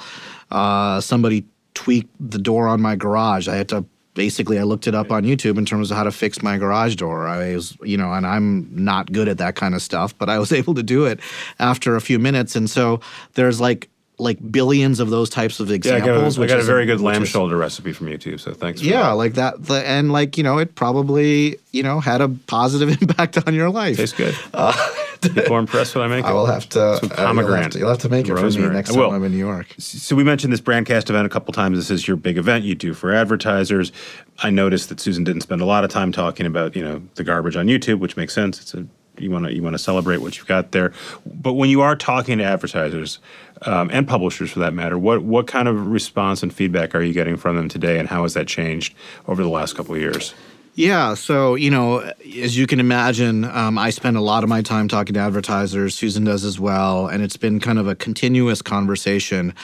uh, 0.51 0.99
somebody 0.99 1.45
tweaked 1.73 2.13
the 2.19 2.39
door 2.39 2.67
on 2.67 2.81
my 2.81 2.97
garage. 2.97 3.47
I 3.47 3.55
had 3.55 3.69
to 3.69 3.85
basically 4.17 4.57
I 4.57 4.63
looked 4.63 4.87
it 4.87 4.95
up 4.95 5.11
on 5.11 5.23
YouTube 5.23 5.57
in 5.59 5.65
terms 5.65 5.91
of 5.91 5.97
how 5.97 6.03
to 6.03 6.11
fix 6.11 6.41
my 6.41 6.57
garage 6.57 6.95
door. 6.95 7.27
I 7.27 7.53
was, 7.53 7.77
you 7.83 7.95
know, 7.95 8.11
and 8.11 8.25
I'm 8.25 8.67
not 8.73 9.11
good 9.11 9.29
at 9.29 9.37
that 9.37 9.55
kind 9.55 9.75
of 9.75 9.81
stuff, 9.81 10.17
but 10.17 10.27
I 10.27 10.39
was 10.39 10.51
able 10.61 10.73
to 10.73 10.83
do 10.83 11.05
it 11.05 11.21
after 11.59 11.95
a 11.95 12.01
few 12.01 12.19
minutes. 12.19 12.55
And 12.55 12.69
so 12.69 12.99
there's 13.35 13.61
like 13.61 13.89
like 14.19 14.37
billions 14.51 14.99
of 14.99 15.09
those 15.11 15.29
types 15.29 15.59
of 15.59 15.67
Yeah, 15.67 15.73
I 15.73 15.75
examples. 15.75 16.05
got 16.07 16.15
a, 16.17 16.39
I 16.39 16.41
which 16.41 16.49
got 16.49 16.59
a 16.59 16.63
very 16.63 16.85
good 16.85 17.01
lamb 17.01 17.23
is- 17.23 17.29
shoulder 17.29 17.55
recipe 17.57 17.93
from 17.93 18.07
YouTube, 18.07 18.39
so 18.39 18.53
thanks. 18.53 18.81
For 18.81 18.87
Yeah, 18.87 19.03
that. 19.03 19.11
like 19.11 19.33
that, 19.35 19.63
the, 19.63 19.85
and 19.87 20.11
like 20.11 20.37
you 20.37 20.43
know, 20.43 20.57
it 20.57 20.75
probably 20.75 21.57
you 21.71 21.83
know 21.83 21.99
had 21.99 22.21
a 22.21 22.29
positive 22.29 22.89
impact 23.01 23.37
on 23.47 23.53
your 23.53 23.69
life. 23.69 23.97
tastes 23.97 24.17
good. 24.17 24.35
People 25.21 25.55
are 25.55 25.59
impressed 25.59 25.95
what 25.95 26.03
I 26.05 26.07
make. 26.07 26.25
I 26.25 26.31
will 26.33 26.45
have 26.45 26.69
to. 26.69 26.79
Some 26.79 26.83
uh, 26.85 26.99
you'll, 27.01 27.09
have 27.09 27.17
pomegranate. 27.27 27.71
to 27.73 27.79
you'll 27.79 27.89
have 27.89 27.97
to 27.99 28.09
make 28.09 28.27
it 28.27 28.35
for 28.37 28.49
me 28.49 28.69
next 28.69 28.93
time. 28.93 29.09
I'm 29.13 29.23
in 29.23 29.31
New 29.31 29.37
York. 29.37 29.67
So 29.79 30.15
we 30.15 30.23
mentioned 30.23 30.53
this 30.53 30.61
Brandcast 30.61 31.09
event 31.09 31.25
a 31.25 31.29
couple 31.29 31.53
times. 31.53 31.77
This 31.77 31.89
is 31.89 32.07
your 32.07 32.17
big 32.17 32.37
event 32.37 32.65
you 32.65 32.75
do 32.75 32.93
for 32.93 33.11
advertisers. 33.13 33.91
I 34.39 34.51
noticed 34.51 34.89
that 34.89 34.99
Susan 34.99 35.23
didn't 35.23 35.41
spend 35.41 35.61
a 35.61 35.65
lot 35.65 35.83
of 35.83 35.89
time 35.89 36.11
talking 36.11 36.45
about 36.45 36.75
you 36.75 36.83
know 36.83 37.01
the 37.15 37.23
garbage 37.23 37.55
on 37.55 37.65
YouTube, 37.65 37.97
which 37.99 38.15
makes 38.15 38.33
sense. 38.33 38.61
It's 38.61 38.73
a 38.75 38.85
you 39.17 39.31
want 39.31 39.45
to 39.45 39.53
you 39.55 39.63
want 39.63 39.73
to 39.73 39.79
celebrate 39.79 40.17
what 40.17 40.37
you've 40.37 40.45
got 40.45 40.71
there. 40.71 40.93
But 41.25 41.53
when 41.53 41.71
you 41.71 41.81
are 41.81 41.95
talking 41.95 42.37
to 42.37 42.43
advertisers 42.43 43.17
um, 43.63 43.89
and 43.91 44.07
publishers 44.07 44.51
for 44.51 44.59
that 44.59 44.73
matter, 44.73 44.97
what 44.97 45.23
what 45.23 45.47
kind 45.47 45.67
of 45.67 45.87
response 45.87 46.43
and 46.43 46.53
feedback 46.53 46.95
are 46.95 47.01
you 47.01 47.13
getting 47.13 47.37
from 47.37 47.55
them 47.55 47.69
today, 47.69 47.99
and 47.99 48.07
how 48.07 48.23
has 48.23 48.33
that 48.33 48.47
changed 48.47 48.95
over 49.27 49.43
the 49.43 49.49
last 49.49 49.75
couple 49.75 49.95
of 49.95 50.01
years? 50.01 50.33
Yeah, 50.75 51.15
so 51.15 51.55
you 51.55 51.71
know, 51.71 51.99
as 52.39 52.55
you 52.55 52.67
can 52.67 52.79
imagine, 52.79 53.45
um, 53.45 53.79
I 53.79 53.89
spend 53.89 54.15
a 54.15 54.21
lot 54.21 54.43
of 54.43 54.49
my 54.49 54.61
time 54.61 54.87
talking 54.87 55.15
to 55.15 55.19
advertisers. 55.19 55.95
Susan 55.95 56.23
does 56.23 56.43
as 56.43 56.59
well, 56.59 57.07
and 57.07 57.23
it's 57.23 57.37
been 57.37 57.59
kind 57.59 57.79
of 57.79 57.87
a 57.87 57.95
continuous 57.95 58.61
conversation. 58.61 59.55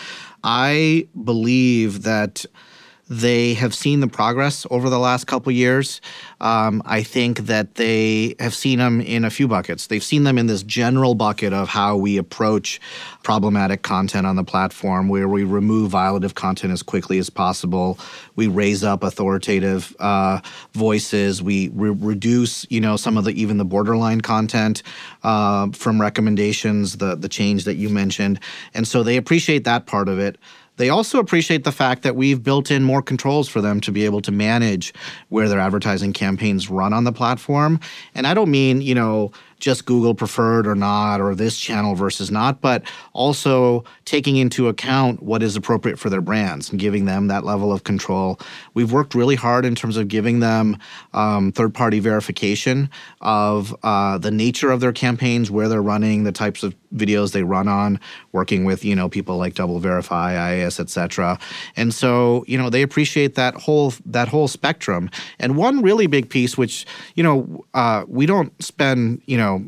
I 0.43 1.07
believe 1.23 2.01
that 2.01 2.45
they 3.19 3.53
have 3.53 3.75
seen 3.75 3.99
the 3.99 4.07
progress 4.07 4.65
over 4.71 4.89
the 4.89 4.97
last 4.97 5.25
couple 5.27 5.51
years. 5.51 6.01
Um, 6.41 6.81
I 6.85 7.03
think 7.03 7.39
that 7.41 7.75
they 7.75 8.35
have 8.39 8.55
seen 8.55 8.79
them 8.79 9.01
in 9.01 9.23
a 9.23 9.29
few 9.29 9.47
buckets. 9.47 9.87
They've 9.87 10.03
seen 10.03 10.23
them 10.23 10.37
in 10.37 10.47
this 10.47 10.63
general 10.63 11.13
bucket 11.13 11.53
of 11.53 11.69
how 11.69 11.95
we 11.95 12.17
approach 12.17 12.81
problematic 13.21 13.83
content 13.83 14.25
on 14.25 14.35
the 14.35 14.43
platform, 14.43 15.09
where 15.09 15.27
we 15.27 15.43
remove 15.43 15.91
violative 15.91 16.33
content 16.33 16.73
as 16.73 16.81
quickly 16.81 17.19
as 17.19 17.29
possible. 17.29 17.99
We 18.35 18.47
raise 18.47 18.83
up 18.83 19.03
authoritative 19.03 19.95
uh, 19.99 20.41
voices. 20.73 21.41
We 21.41 21.69
re- 21.69 21.91
reduce, 21.91 22.65
you 22.69 22.81
know, 22.81 22.97
some 22.97 23.17
of 23.17 23.25
the 23.25 23.31
even 23.31 23.57
the 23.57 23.65
borderline 23.65 24.21
content 24.21 24.81
uh, 25.21 25.69
from 25.71 26.01
recommendations. 26.01 26.97
The 26.97 27.15
the 27.15 27.29
change 27.29 27.65
that 27.65 27.75
you 27.75 27.89
mentioned, 27.89 28.39
and 28.73 28.87
so 28.87 29.03
they 29.03 29.17
appreciate 29.17 29.65
that 29.65 29.85
part 29.85 30.09
of 30.09 30.19
it. 30.19 30.37
They 30.77 30.89
also 30.89 31.19
appreciate 31.19 31.63
the 31.63 31.71
fact 31.71 32.03
that 32.03 32.15
we've 32.15 32.41
built 32.41 32.71
in 32.71 32.83
more 32.83 33.01
controls 33.01 33.47
for 33.47 33.61
them 33.61 33.79
to 33.81 33.91
be 33.91 34.05
able 34.05 34.21
to 34.21 34.31
manage 34.31 34.93
where 35.29 35.47
their 35.47 35.59
advertising 35.59 36.13
campaigns 36.13 36.69
run 36.69 36.93
on 36.93 37.03
the 37.03 37.11
platform. 37.11 37.79
And 38.15 38.25
I 38.25 38.33
don't 38.33 38.49
mean, 38.49 38.81
you 38.81 38.95
know, 38.95 39.31
just 39.59 39.85
Google 39.85 40.13
preferred 40.13 40.67
or 40.67 40.75
not, 40.75 41.21
or 41.21 41.35
this 41.35 41.57
channel 41.57 41.95
versus 41.95 42.29
not, 42.29 42.59
but 42.59 42.83
also 43.13 43.85
taking 44.03 44.35
into 44.35 44.67
account 44.67 45.23
what 45.23 45.41
is 45.41 45.55
appropriate 45.55 45.97
for 45.97 46.09
their 46.09 46.19
brands 46.19 46.69
and 46.69 46.79
giving 46.79 47.05
them 47.05 47.27
that 47.27 47.45
level 47.45 47.71
of 47.71 47.85
control. 47.85 48.39
We've 48.73 48.91
worked 48.91 49.15
really 49.15 49.35
hard 49.35 49.63
in 49.63 49.73
terms 49.73 49.95
of 49.95 50.09
giving 50.09 50.41
them 50.41 50.77
um, 51.13 51.53
third 51.53 51.73
party 51.73 52.01
verification 52.01 52.89
of 53.21 53.73
uh, 53.83 54.17
the 54.17 54.31
nature 54.31 54.69
of 54.69 54.81
their 54.81 54.91
campaigns, 54.91 55.49
where 55.49 55.69
they're 55.69 55.81
running, 55.81 56.23
the 56.25 56.33
types 56.33 56.63
of 56.63 56.75
videos 56.93 57.31
they 57.31 57.43
run 57.43 57.67
on, 57.67 57.99
working 58.31 58.65
with 58.65 58.85
you 58.85 58.95
know 58.95 59.09
people 59.09 59.37
like 59.37 59.55
Double 59.55 59.79
Verify, 59.79 60.33
IAS, 60.33 60.79
etc. 60.79 61.39
And 61.75 61.93
so 61.93 62.43
you 62.47 62.57
know 62.57 62.69
they 62.69 62.81
appreciate 62.81 63.35
that 63.35 63.55
whole 63.55 63.93
that 64.05 64.27
whole 64.27 64.47
spectrum. 64.47 65.09
And 65.39 65.57
one 65.57 65.81
really 65.81 66.07
big 66.07 66.29
piece, 66.29 66.57
which 66.57 66.85
you 67.15 67.23
know 67.23 67.65
uh, 67.73 68.05
we 68.07 68.25
don't 68.25 68.51
spend 68.63 69.21
you 69.25 69.37
know 69.37 69.65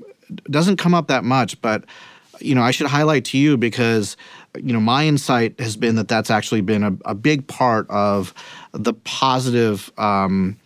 doesn't 0.50 0.78
come 0.78 0.94
up 0.94 1.08
that 1.08 1.24
much, 1.24 1.62
but 1.62 1.86
you 2.40 2.56
know 2.56 2.62
I 2.62 2.72
should 2.72 2.88
highlight 2.88 3.26
to 3.26 3.38
you 3.38 3.58
because 3.58 4.18
you 4.56 4.74
know 4.74 4.80
my 4.80 5.06
insight 5.06 5.60
has 5.60 5.76
been 5.76 5.96
that 5.96 6.08
that's 6.08 6.32
actually 6.32 6.62
been 6.62 6.84
a, 6.84 6.98
a 7.06 7.16
big 7.16 7.48
part 7.48 7.90
of 7.90 8.34
the 8.72 8.94
positive. 8.94 9.92
Um, 9.98 10.58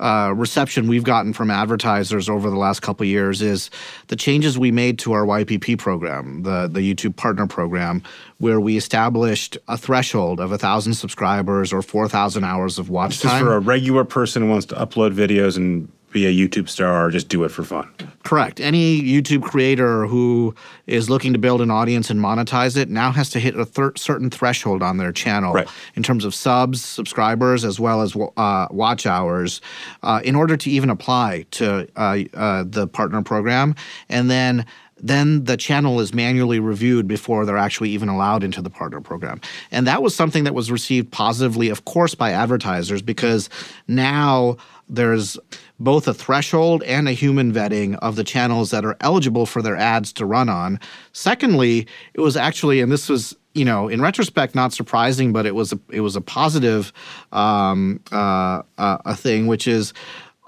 uh, 0.00 0.32
reception 0.34 0.86
we've 0.86 1.04
gotten 1.04 1.32
from 1.32 1.50
advertisers 1.50 2.28
over 2.28 2.50
the 2.50 2.56
last 2.56 2.80
couple 2.80 3.04
of 3.04 3.08
years 3.08 3.42
is 3.42 3.70
the 4.08 4.16
changes 4.16 4.58
we 4.58 4.70
made 4.70 4.98
to 5.00 5.12
our 5.12 5.24
YPP 5.24 5.78
program, 5.78 6.42
the 6.42 6.68
the 6.68 6.80
YouTube 6.80 7.16
Partner 7.16 7.46
Program, 7.46 8.02
where 8.38 8.60
we 8.60 8.76
established 8.76 9.58
a 9.66 9.76
threshold 9.76 10.40
of 10.40 10.52
a 10.52 10.58
thousand 10.58 10.94
subscribers 10.94 11.72
or 11.72 11.82
four 11.82 12.08
thousand 12.08 12.44
hours 12.44 12.78
of 12.78 12.90
watch 12.90 13.20
This 13.20 13.32
is 13.32 13.38
for 13.38 13.54
a 13.54 13.60
regular 13.60 14.04
person 14.04 14.42
who 14.42 14.48
wants 14.48 14.66
to 14.66 14.74
upload 14.74 15.14
videos 15.14 15.56
and 15.56 15.90
be 16.10 16.26
a 16.26 16.32
YouTube 16.32 16.68
star 16.68 17.06
or 17.06 17.10
just 17.10 17.28
do 17.28 17.44
it 17.44 17.50
for 17.50 17.62
fun. 17.62 17.88
Correct. 18.24 18.60
Any 18.60 19.00
YouTube 19.00 19.42
creator 19.42 20.06
who 20.06 20.54
is 20.86 21.08
looking 21.10 21.32
to 21.32 21.38
build 21.38 21.60
an 21.60 21.70
audience 21.70 22.10
and 22.10 22.20
monetize 22.20 22.76
it 22.76 22.88
now 22.88 23.10
has 23.12 23.30
to 23.30 23.40
hit 23.40 23.58
a 23.58 23.64
thir- 23.64 23.92
certain 23.96 24.30
threshold 24.30 24.82
on 24.82 24.96
their 24.96 25.12
channel 25.12 25.52
Right. 25.52 25.68
in 25.94 26.02
terms 26.02 26.24
of 26.24 26.34
subs, 26.34 26.82
subscribers, 26.84 27.64
as 27.64 27.78
well 27.80 28.02
as 28.02 28.16
uh, 28.36 28.66
watch 28.70 29.06
hours, 29.06 29.60
uh, 30.02 30.20
in 30.24 30.34
order 30.34 30.56
to 30.56 30.70
even 30.70 30.90
apply 30.90 31.46
to 31.52 31.88
uh, 31.96 32.18
uh, 32.34 32.64
the 32.66 32.86
partner 32.86 33.22
program. 33.22 33.74
And 34.08 34.30
then 34.30 34.66
then 35.00 35.44
the 35.44 35.56
channel 35.56 36.00
is 36.00 36.12
manually 36.12 36.58
reviewed 36.58 37.06
before 37.06 37.44
they're 37.46 37.56
actually 37.56 37.90
even 37.90 38.08
allowed 38.08 38.42
into 38.42 38.60
the 38.60 38.68
partner 38.68 39.00
program. 39.00 39.40
And 39.70 39.86
that 39.86 40.02
was 40.02 40.12
something 40.12 40.42
that 40.42 40.54
was 40.54 40.72
received 40.72 41.12
positively, 41.12 41.68
of 41.68 41.84
course, 41.84 42.16
by 42.16 42.32
advertisers 42.32 43.00
because 43.00 43.48
now 43.86 44.56
there's 44.88 45.38
both 45.78 46.08
a 46.08 46.14
threshold 46.14 46.82
and 46.84 47.08
a 47.08 47.12
human 47.12 47.52
vetting 47.52 47.96
of 48.00 48.16
the 48.16 48.24
channels 48.24 48.70
that 48.70 48.84
are 48.84 48.96
eligible 49.00 49.46
for 49.46 49.62
their 49.62 49.76
ads 49.76 50.12
to 50.14 50.26
run 50.26 50.48
on. 50.48 50.80
Secondly, 51.12 51.86
it 52.14 52.20
was 52.20 52.36
actually, 52.36 52.80
and 52.80 52.90
this 52.90 53.08
was 53.08 53.36
you 53.54 53.64
know, 53.64 53.88
in 53.88 54.00
retrospect, 54.00 54.54
not 54.54 54.72
surprising, 54.72 55.32
but 55.32 55.44
it 55.44 55.54
was 55.54 55.72
a, 55.72 55.80
it 55.90 56.00
was 56.00 56.14
a 56.14 56.20
positive 56.20 56.92
um, 57.32 57.98
uh, 58.12 58.62
uh, 58.76 58.98
a 59.04 59.16
thing, 59.16 59.48
which 59.48 59.66
is 59.66 59.92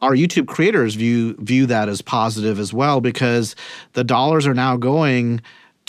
our 0.00 0.12
YouTube 0.12 0.46
creators 0.46 0.94
view 0.94 1.34
view 1.38 1.66
that 1.66 1.88
as 1.88 2.02
positive 2.02 2.58
as 2.58 2.72
well 2.72 3.00
because 3.00 3.56
the 3.92 4.04
dollars 4.04 4.46
are 4.46 4.54
now 4.54 4.76
going 4.76 5.40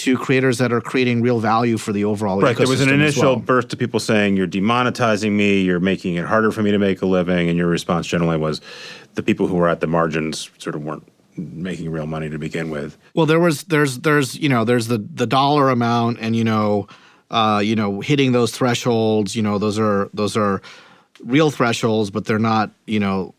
to 0.03 0.17
creators 0.17 0.57
that 0.57 0.71
are 0.71 0.81
creating 0.81 1.21
real 1.21 1.39
value 1.39 1.77
for 1.77 1.93
the 1.93 2.05
overall 2.05 2.39
Right. 2.41 2.57
There 2.57 2.67
was 2.67 2.81
an 2.81 2.89
initial 2.89 3.23
well. 3.23 3.35
burst 3.37 3.73
of 3.73 3.79
people 3.79 3.99
saying 3.99 4.37
you're 4.37 4.47
demonetizing 4.47 5.31
me, 5.31 5.61
you're 5.61 5.79
making 5.79 6.15
it 6.15 6.25
harder 6.25 6.51
for 6.51 6.63
me 6.63 6.71
to 6.71 6.79
make 6.79 7.01
a 7.01 7.05
living, 7.05 7.49
and 7.49 7.57
your 7.57 7.67
response 7.67 8.07
generally 8.07 8.37
was 8.37 8.61
the 9.15 9.23
people 9.23 9.47
who 9.47 9.55
were 9.55 9.69
at 9.69 9.79
the 9.79 9.87
margins 9.87 10.49
sort 10.57 10.75
of 10.75 10.83
weren't 10.83 11.07
making 11.37 11.89
real 11.89 12.05
money 12.05 12.29
to 12.29 12.37
begin 12.37 12.69
with. 12.69 12.97
Well, 13.13 13.25
there 13.25 13.39
was 13.39 13.63
there's 13.63 13.99
there's 13.99 14.37
you 14.37 14.49
know 14.49 14.63
there's 14.63 14.87
the 14.87 14.97
the 14.97 15.27
dollar 15.27 15.69
amount 15.69 16.19
and 16.19 16.35
you 16.35 16.43
know 16.43 16.87
uh, 17.29 17.61
you 17.63 17.75
know 17.75 18.01
hitting 18.01 18.31
those 18.31 18.51
thresholds. 18.51 19.35
You 19.35 19.41
know 19.41 19.57
those 19.57 19.79
are 19.79 20.09
those 20.13 20.35
are 20.35 20.61
real 21.23 21.51
thresholds, 21.51 22.09
but 22.09 22.25
they're 22.25 22.39
not 22.39 22.71
you 22.85 22.99
know 22.99 23.33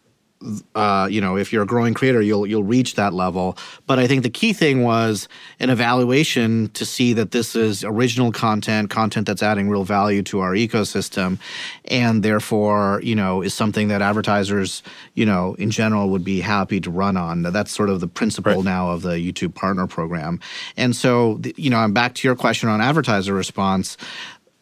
uh, 0.75 1.09
you 1.11 1.21
know, 1.21 1.37
if 1.37 1.53
you're 1.53 1.63
a 1.63 1.67
growing 1.67 1.95
creator, 1.95 2.21
you'll 2.23 2.47
you'll 2.47 2.65
reach 2.65 2.95
that 2.97 3.13
level. 3.13 3.57
But 3.87 3.99
I 3.99 4.07
think 4.07 4.23
the 4.23 4.31
key 4.31 4.53
thing 4.53 4.83
was 4.83 5.29
an 5.61 5.71
evaluation 5.71 6.69
to 6.71 6.85
see 6.85 7.13
that 7.15 7.31
this 7.31 7.55
is 7.55 7.85
original 7.85 8.33
content, 8.33 8.91
content 8.91 9.27
that's 9.27 9.43
adding 9.43 9.69
real 9.69 9.85
value 9.85 10.23
to 10.25 10.41
our 10.41 10.53
ecosystem, 10.53 11.39
and 11.87 12.23
therefore, 12.23 13.01
you 13.03 13.15
know, 13.15 13.43
is 13.43 13.55
something 13.55 13.89
that 13.89 14.03
advertisers, 14.03 14.83
you 15.15 15.27
know, 15.27 15.55
in 15.59 15.71
general 15.71 16.11
would 16.11 16.25
be 16.25 16.41
happy 16.41 16.81
to 16.81 16.91
run 16.91 17.17
on. 17.17 17.43
That's 17.43 17.71
sort 17.71 17.91
of 17.91 18.01
the 18.01 18.09
principle 18.09 18.55
Right. 18.57 18.65
now 18.65 18.91
of 18.91 19.03
the 19.03 19.11
YouTube 19.17 19.55
Partner 19.55 19.87
Program. 19.87 20.41
And 20.77 20.97
so, 20.97 21.41
you 21.57 21.71
know, 21.71 21.79
I'm 21.79 21.93
back 21.93 22.15
to 22.15 22.29
your 22.29 22.35
question 22.37 22.69
on 22.69 22.81
advertiser 22.81 23.33
response. 23.35 23.97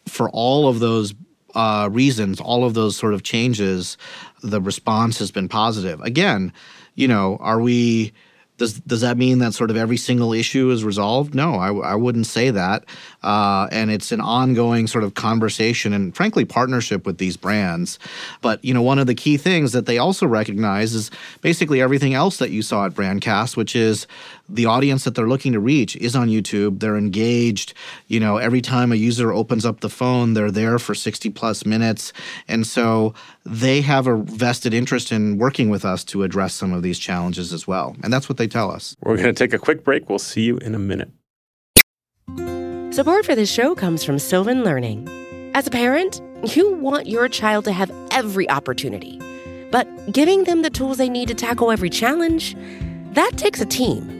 For 0.07 0.29
all 0.31 0.67
of 0.69 0.81
those 0.81 1.15
uh, 1.55 1.89
reasons, 1.91 2.41
all 2.41 2.65
of 2.65 2.75
those 2.75 2.97
sort 2.97 3.15
of 3.15 3.23
changes, 3.23 3.97
the 4.43 4.61
response 4.61 5.19
has 5.19 5.31
been 5.31 5.49
positive. 5.49 6.01
Again, 6.01 6.53
you 6.95 7.09
know, 7.09 7.37
are 7.41 7.61
we? 7.61 8.13
Does 8.57 8.79
does 8.81 9.01
that 9.01 9.17
mean 9.17 9.39
that 9.39 9.55
sort 9.55 9.71
of 9.71 9.79
every 9.79 9.97
single 9.97 10.35
issue 10.35 10.71
is 10.71 10.85
resolved? 10.85 11.35
No, 11.35 11.55
I, 11.55 11.73
I 11.73 11.95
wouldn't 11.95 12.27
say 12.27 12.51
that. 12.51 12.85
Uh, 13.23 13.69
and 13.73 13.91
it's 13.91 14.13
an 14.13 14.21
ongoing 14.21 14.87
sort 14.87 15.03
of 15.03 15.15
conversation 15.15 15.95
and, 15.95 16.15
frankly, 16.15 16.45
partnership 16.45 17.07
with 17.07 17.17
these 17.17 17.39
brands. 17.39 17.99
But 18.43 18.63
you 18.63 18.75
know, 18.75 18.83
one 18.83 18.99
of 18.99 19.07
the 19.07 19.15
key 19.15 19.39
things 19.39 19.73
that 19.73 19.87
they 19.87 19.97
also 19.97 20.27
recognize 20.27 20.95
is 20.95 21.11
basically 21.41 21.81
everything 21.81 22.13
else 22.13 22.37
that 22.37 22.51
you 22.51 22.61
saw 22.61 22.85
at 22.85 22.93
Brandcast, 22.93 23.57
which 23.57 23.75
is 23.75 24.07
the 24.53 24.67
audience 24.67 25.05
that 25.05 25.15
they're 25.15 25.29
looking 25.29 25.53
to 25.53 25.61
reach 25.61 25.97
is 25.97 26.17
on 26.17 26.29
YouTube. 26.29 26.81
They're 26.81 26.97
engaged. 26.97 27.75
You 28.07 28.21
know, 28.21 28.37
every 28.37 28.61
time 28.61 28.93
a 28.93 28.97
user 28.97 29.33
opens 29.33 29.65
up 29.65 29.81
the 29.81 29.89
phone, 29.89 30.35
they're 30.35 30.51
there 30.51 30.79
for 30.79 30.95
60 30.95 31.31
plus 31.31 31.65
minutes. 31.65 32.13
And 32.49 32.67
so 32.67 33.15
they 33.45 33.81
have 33.81 34.07
a 34.07 34.17
vested 34.17 34.75
interest 34.75 35.13
in 35.13 35.39
working 35.39 35.71
with 35.71 35.85
us 35.85 36.05
to 36.05 36.23
address 36.23 36.55
some 36.55 36.73
of 36.73 36.83
these 36.83 36.99
challenges 36.99 37.53
as 37.53 37.67
well. 37.67 37.97
And 38.03 38.13
that's 38.13 38.29
what 38.29 38.39
they 38.39 38.49
tell 38.49 38.71
us. 38.71 38.97
We're 39.03 39.17
going 39.17 39.33
to 39.33 39.33
take 39.33 39.53
a 39.53 39.59
quick 39.59 39.85
break. 39.85 40.09
We'll 40.09 40.19
see 40.19 40.43
you 40.43 40.59
in 40.59 40.75
a 40.75 40.79
minute. 40.79 41.11
Support 42.93 43.25
for 43.25 43.35
this 43.35 43.51
show 43.51 43.75
comes 43.75 44.03
from 44.03 44.19
Sylvan 44.19 44.65
Learning. 44.65 45.09
As 45.55 45.67
a 45.67 45.71
parent, 45.71 46.21
you 46.45 46.75
want 46.75 47.07
your 47.07 47.29
child 47.29 47.65
to 47.67 47.73
have 47.73 47.91
every 48.11 48.49
opportunity, 48.51 49.21
but 49.71 49.87
giving 50.13 50.45
them 50.45 50.63
the 50.63 50.71
tools 50.71 50.99
they 50.99 51.09
need 51.09 51.29
to 51.29 51.35
tackle 51.35 51.71
every 51.71 51.91
challenge, 51.91 52.57
that 53.13 53.33
takes 53.37 53.61
a 53.61 53.67
team. 53.67 54.20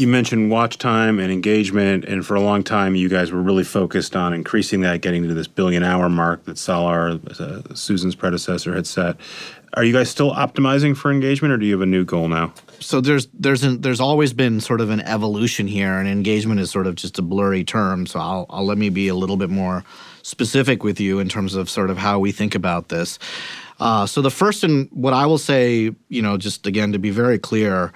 You 0.00 0.08
mentioned 0.08 0.50
watch 0.50 0.78
time 0.78 1.18
and 1.18 1.30
engagement, 1.30 2.06
and 2.06 2.24
for 2.24 2.34
a 2.34 2.40
long 2.40 2.62
time, 2.62 2.94
you 2.94 3.10
guys 3.10 3.32
were 3.32 3.42
really 3.42 3.64
focused 3.64 4.16
on 4.16 4.32
increasing 4.32 4.80
that, 4.80 5.02
getting 5.02 5.28
to 5.28 5.34
this 5.34 5.46
billion 5.46 5.82
hour 5.82 6.08
mark 6.08 6.46
that 6.46 6.56
Salar, 6.56 7.20
uh, 7.38 7.60
Susan's 7.74 8.14
predecessor, 8.14 8.74
had 8.74 8.86
set. 8.86 9.16
Are 9.74 9.84
you 9.84 9.92
guys 9.92 10.08
still 10.08 10.32
optimizing 10.32 10.96
for 10.96 11.10
engagement, 11.10 11.52
or 11.52 11.58
do 11.58 11.66
you 11.66 11.72
have 11.72 11.82
a 11.82 11.86
new 11.86 12.06
goal 12.06 12.28
now? 12.28 12.54
So 12.78 13.02
there's 13.02 13.28
there's 13.34 13.62
an, 13.62 13.82
there's 13.82 14.00
always 14.00 14.32
been 14.32 14.62
sort 14.62 14.80
of 14.80 14.88
an 14.88 15.02
evolution 15.02 15.66
here, 15.66 15.98
and 15.98 16.08
engagement 16.08 16.60
is 16.60 16.70
sort 16.70 16.86
of 16.86 16.94
just 16.94 17.18
a 17.18 17.22
blurry 17.22 17.62
term. 17.62 18.06
So 18.06 18.20
I'll, 18.20 18.46
I'll 18.48 18.64
let 18.64 18.78
me 18.78 18.88
be 18.88 19.08
a 19.08 19.14
little 19.14 19.36
bit 19.36 19.50
more 19.50 19.84
specific 20.22 20.82
with 20.82 20.98
you 20.98 21.18
in 21.18 21.28
terms 21.28 21.54
of 21.54 21.68
sort 21.68 21.90
of 21.90 21.98
how 21.98 22.18
we 22.18 22.32
think 22.32 22.54
about 22.54 22.88
this. 22.88 23.18
Uh, 23.78 24.06
so 24.06 24.22
the 24.22 24.30
first 24.30 24.64
and 24.64 24.88
what 24.92 25.12
I 25.12 25.26
will 25.26 25.36
say, 25.36 25.94
you 26.08 26.22
know, 26.22 26.38
just 26.38 26.66
again 26.66 26.92
to 26.92 26.98
be 26.98 27.10
very 27.10 27.38
clear, 27.38 27.92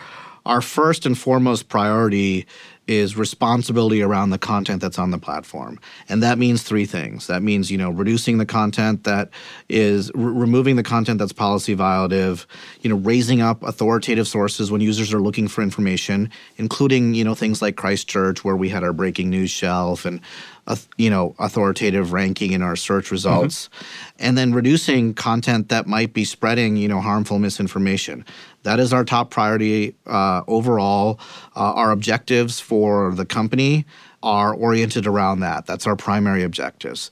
our 0.46 0.60
first 0.60 1.06
and 1.06 1.16
foremost 1.16 1.68
priority 1.68 2.46
is 2.86 3.16
responsibility 3.16 4.02
around 4.02 4.28
the 4.30 4.38
content 4.38 4.82
that's 4.82 4.98
on 4.98 5.10
the 5.10 5.18
platform. 5.18 5.80
And 6.08 6.22
that 6.22 6.36
means 6.36 6.62
three 6.62 6.84
things. 6.84 7.26
That 7.28 7.42
means, 7.42 7.70
you 7.70 7.78
know, 7.78 7.90
reducing 7.90 8.36
the 8.36 8.44
content 8.44 9.04
that 9.04 9.30
is 9.70 10.10
removing 10.14 10.76
the 10.76 10.82
content 10.82 11.18
that's 11.18 11.32
policy 11.32 11.74
violative, 11.74 12.44
you 12.82 12.90
know, 12.90 12.96
raising 12.96 13.40
up 13.40 13.62
authoritative 13.62 14.28
sources 14.28 14.70
when 14.70 14.82
users 14.82 15.14
are 15.14 15.20
looking 15.20 15.48
for 15.48 15.62
information, 15.62 16.30
including, 16.58 17.14
you 17.14 17.24
know, 17.24 17.34
things 17.34 17.62
like 17.62 17.76
Christchurch 17.76 18.44
where 18.44 18.56
we 18.56 18.68
had 18.68 18.84
our 18.84 18.92
breaking 18.92 19.30
news 19.30 19.50
shelf 19.50 20.04
and 20.04 20.20
you 20.96 21.10
know 21.10 21.34
authoritative 21.38 22.12
ranking 22.12 22.52
in 22.52 22.62
our 22.62 22.76
search 22.76 23.10
results 23.10 23.68
and 24.18 24.38
then 24.38 24.54
reducing 24.54 25.12
content 25.12 25.68
that 25.68 25.86
might 25.86 26.14
be 26.14 26.24
spreading 26.24 26.76
you 26.76 26.88
know 26.88 27.00
harmful 27.00 27.38
misinformation. 27.38 28.24
That 28.62 28.80
is 28.80 28.92
our 28.92 29.04
top 29.04 29.30
priority 29.30 29.94
uh, 30.06 30.42
overall. 30.48 31.20
Uh, 31.54 31.72
our 31.74 31.90
objectives 31.90 32.60
for 32.60 33.14
the 33.14 33.26
company 33.26 33.84
are 34.22 34.54
oriented 34.54 35.06
around 35.06 35.40
that. 35.40 35.66
That's 35.66 35.86
our 35.86 35.96
primary 35.96 36.42
objectives. 36.42 37.10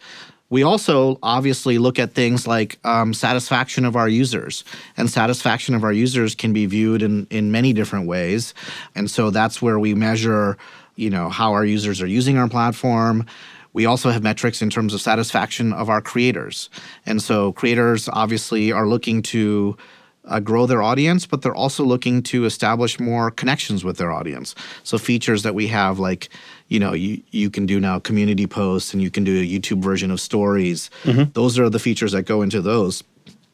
We 0.52 0.62
also 0.62 1.18
obviously 1.22 1.78
look 1.78 1.98
at 1.98 2.12
things 2.12 2.46
like 2.46 2.78
um, 2.84 3.14
satisfaction 3.14 3.86
of 3.86 3.96
our 3.96 4.08
users, 4.08 4.64
and 4.98 5.08
satisfaction 5.08 5.74
of 5.74 5.82
our 5.82 5.94
users 5.94 6.34
can 6.34 6.52
be 6.52 6.66
viewed 6.66 7.00
in, 7.00 7.26
in 7.30 7.50
many 7.50 7.72
different 7.72 8.06
ways. 8.06 8.52
And 8.94 9.10
so 9.10 9.30
that's 9.30 9.62
where 9.62 9.78
we 9.78 9.94
measure 9.94 10.58
you 11.02 11.10
know 11.10 11.28
how 11.28 11.52
our 11.52 11.64
users 11.64 12.00
are 12.00 12.06
using 12.06 12.38
our 12.38 12.48
platform. 12.48 13.26
We 13.74 13.86
also 13.86 14.10
have 14.10 14.22
metrics 14.22 14.62
in 14.62 14.70
terms 14.70 14.94
of 14.94 15.00
satisfaction 15.00 15.72
of 15.72 15.88
our 15.88 16.00
creators. 16.00 16.68
And 17.06 17.22
so 17.22 17.52
creators 17.52 18.08
obviously 18.12 18.70
are 18.70 18.86
looking 18.86 19.22
to 19.22 19.76
uh, 20.24 20.38
grow 20.38 20.66
their 20.66 20.82
audience 20.82 21.26
but 21.26 21.42
they're 21.42 21.54
also 21.54 21.82
looking 21.82 22.22
to 22.22 22.44
establish 22.44 23.00
more 23.00 23.28
connections 23.32 23.82
with 23.82 23.96
their 23.96 24.12
audience. 24.12 24.54
So 24.84 24.96
features 24.96 25.42
that 25.42 25.54
we 25.54 25.66
have 25.66 25.98
like 25.98 26.28
you 26.68 26.78
know 26.78 26.92
you, 26.92 27.20
you 27.32 27.50
can 27.50 27.66
do 27.66 27.80
now 27.80 27.98
community 27.98 28.46
posts 28.46 28.92
and 28.92 29.02
you 29.02 29.10
can 29.10 29.24
do 29.24 29.40
a 29.40 29.46
youtube 29.46 29.82
version 29.82 30.12
of 30.12 30.20
stories. 30.20 30.90
Those 31.32 31.58
are 31.58 31.68
the 31.68 31.80
features 31.80 32.12
that 32.12 32.22
go 32.22 32.42
into 32.42 32.62
those. 32.62 33.02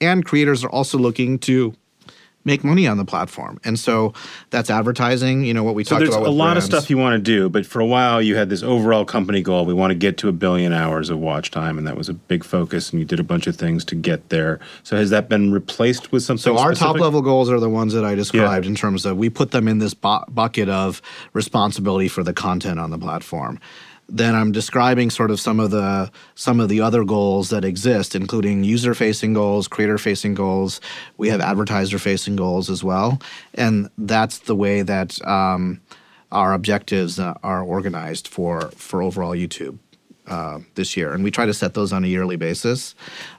And 0.00 0.24
creators 0.24 0.62
are 0.62 0.70
also 0.70 0.98
looking 0.98 1.38
to 1.40 1.74
make 2.44 2.64
money 2.64 2.86
on 2.86 2.96
the 2.96 3.04
platform 3.04 3.60
and 3.64 3.78
so 3.78 4.12
that's 4.50 4.70
advertising 4.70 5.44
you 5.44 5.52
know 5.52 5.64
what 5.64 5.74
we 5.74 5.84
So 5.84 5.90
talked 5.90 6.00
there's 6.00 6.08
about 6.14 6.24
There's 6.24 6.34
a 6.34 6.38
lot 6.38 6.56
of 6.56 6.62
stuff 6.62 6.88
you 6.88 6.96
want 6.96 7.14
to 7.14 7.18
do, 7.18 7.48
but 7.48 7.66
for 7.66 7.80
a 7.80 7.86
while 7.86 8.22
you 8.22 8.36
had 8.36 8.48
this 8.48 8.62
overall 8.62 9.04
company 9.04 9.42
goal. 9.42 9.66
We 9.66 9.74
want 9.74 9.90
to 9.90 9.94
get 9.94 10.16
to 10.18 10.28
a 10.28 10.32
billion 10.32 10.72
hours 10.72 11.10
of 11.10 11.18
watch 11.18 11.50
time, 11.50 11.78
and 11.78 11.86
that 11.86 11.96
was 11.96 12.08
a 12.08 12.14
big 12.14 12.44
focus. 12.44 12.90
And 12.90 13.00
you 13.00 13.04
did 13.06 13.20
a 13.20 13.24
bunch 13.24 13.46
of 13.46 13.56
things 13.56 13.84
to 13.86 13.94
get 13.94 14.28
there. 14.28 14.60
So 14.82 14.96
has 14.96 15.10
that 15.10 15.28
been 15.28 15.52
replaced 15.52 16.12
with 16.12 16.22
something? 16.22 16.42
So 16.42 16.58
our 16.58 16.74
top 16.74 16.98
level 16.98 17.22
goals 17.22 17.50
are 17.50 17.60
the 17.60 17.68
ones 17.68 17.92
that 17.92 18.04
I 18.04 18.14
described 18.14 18.66
in 18.66 18.74
terms 18.74 19.04
of 19.04 19.16
we 19.16 19.28
put 19.30 19.50
them 19.50 19.68
in 19.68 19.78
this 19.78 19.94
bu- 19.94 20.24
bucket 20.28 20.68
of 20.68 21.02
responsibility 21.32 22.08
for 22.08 22.22
the 22.22 22.32
content 22.32 22.78
on 22.78 22.90
the 22.90 22.98
platform. 22.98 23.60
Then 24.10 24.34
I'm 24.34 24.52
describing 24.52 25.10
sort 25.10 25.30
of 25.30 25.38
some 25.38 25.60
of 25.60 25.70
the 25.70 26.10
some 26.34 26.60
of 26.60 26.70
the 26.70 26.80
other 26.80 27.04
goals 27.04 27.50
that 27.50 27.64
exist, 27.64 28.14
including 28.14 28.64
user 28.64 28.94
facing 28.94 29.34
goals, 29.34 29.68
creator 29.68 29.98
facing 29.98 30.34
goals. 30.34 30.80
We 31.18 31.28
have 31.28 31.42
advertiser 31.42 31.98
facing 31.98 32.36
goals 32.36 32.70
as 32.70 32.82
well, 32.82 33.20
and 33.54 33.90
that's 33.98 34.38
the 34.38 34.56
way 34.56 34.80
that 34.80 35.24
um, 35.26 35.82
our 36.32 36.54
objectives 36.54 37.18
uh, 37.18 37.34
are 37.42 37.62
organized 37.62 38.28
for 38.28 38.70
for 38.76 39.02
overall 39.02 39.34
YouTube 39.34 39.78
uh, 40.26 40.60
this 40.74 40.96
year, 40.96 41.12
and 41.12 41.22
we 41.22 41.30
try 41.30 41.44
to 41.44 41.54
set 41.54 41.74
those 41.74 41.92
on 41.92 42.02
a 42.02 42.06
yearly 42.06 42.36
basis, 42.36 42.94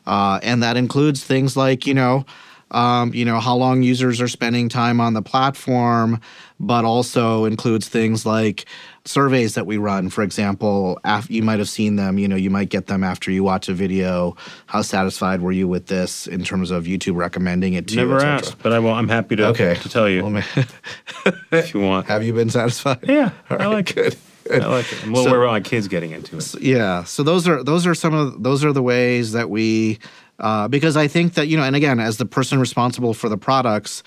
uh, 0.05 0.39
and 0.43 0.61
that 0.61 0.77
includes 0.77 1.23
things 1.23 1.57
like 1.57 1.87
you 1.87 1.95
know, 1.95 2.25
um, 2.71 3.13
you 3.13 3.25
know 3.25 3.39
how 3.39 3.55
long 3.55 3.81
users 3.81 4.21
are 4.21 4.27
spending 4.27 4.69
time 4.69 5.01
on 5.01 5.13
the 5.13 5.21
platform, 5.21 6.21
but 6.59 6.85
also 6.85 7.45
includes 7.45 7.87
things 7.87 8.25
like 8.25 8.65
surveys 9.13 9.55
that 9.55 9.65
we 9.65 9.77
run. 9.77 10.09
For 10.09 10.21
example, 10.23 10.99
af- 11.03 11.29
you 11.31 11.41
might 11.41 11.57
have 11.59 11.67
seen 11.69 11.95
them. 11.95 12.17
You 12.19 12.27
know, 12.27 12.35
you 12.35 12.49
might 12.51 12.69
get 12.69 12.85
them 12.87 13.03
after 13.03 13.31
you 13.31 13.43
watch 13.43 13.67
a 13.67 13.73
video. 13.73 14.35
How 14.67 14.81
satisfied 14.83 15.41
were 15.41 15.51
you 15.51 15.67
with 15.67 15.87
this 15.87 16.27
in 16.27 16.43
terms 16.43 16.69
of 16.71 16.83
YouTube 16.85 17.15
recommending 17.15 17.73
it 17.73 17.87
to 17.87 17.95
you? 17.95 18.01
Never 18.01 18.21
asked, 18.23 18.61
but 18.61 18.71
I 18.71 18.79
will. 18.79 18.93
I'm 18.93 19.09
happy 19.09 19.35
to 19.37 19.47
Okay. 19.47 19.75
to 19.75 19.89
tell 19.89 20.07
you 20.07 20.23
Well, 20.25 20.43
if 21.51 21.73
you 21.73 21.79
want. 21.81 22.05
have 22.07 22.23
you 22.23 22.33
been 22.33 22.49
satisfied? 22.49 22.99
Yeah, 23.03 23.31
I 23.49 23.65
like 23.65 23.95
good. 23.95 24.13
it. 24.45 24.63
I 24.63 24.67
like 24.67 24.91
it. 24.91 25.03
I'm 25.03 25.09
a 25.13 25.15
little 25.17 25.31
So- 25.31 25.37
about 25.41 25.51
my 25.51 25.59
kids 25.61 25.87
getting 25.87 26.11
into 26.11 26.37
it. 26.37 26.55
yeah 26.61 27.03
so 27.03 27.21
those 27.23 27.47
are 27.47 27.63
those 27.63 27.85
are 27.85 27.93
some 27.95 28.13
of 28.15 28.41
those 28.41 28.63
are 28.65 28.73
the 28.73 28.81
ways 28.81 29.33
that 29.33 29.47
we 29.49 29.99
uh, 30.39 30.67
because 30.67 30.97
i 30.97 31.07
think 31.07 31.35
that 31.35 31.47
you 31.47 31.55
know 31.55 31.61
and 31.63 31.75
again 31.75 31.99
as 31.99 32.17
the 32.17 32.25
person 32.25 32.59
responsible 32.59 33.13
for 33.13 33.29
the 33.29 33.37
products 33.37 34.01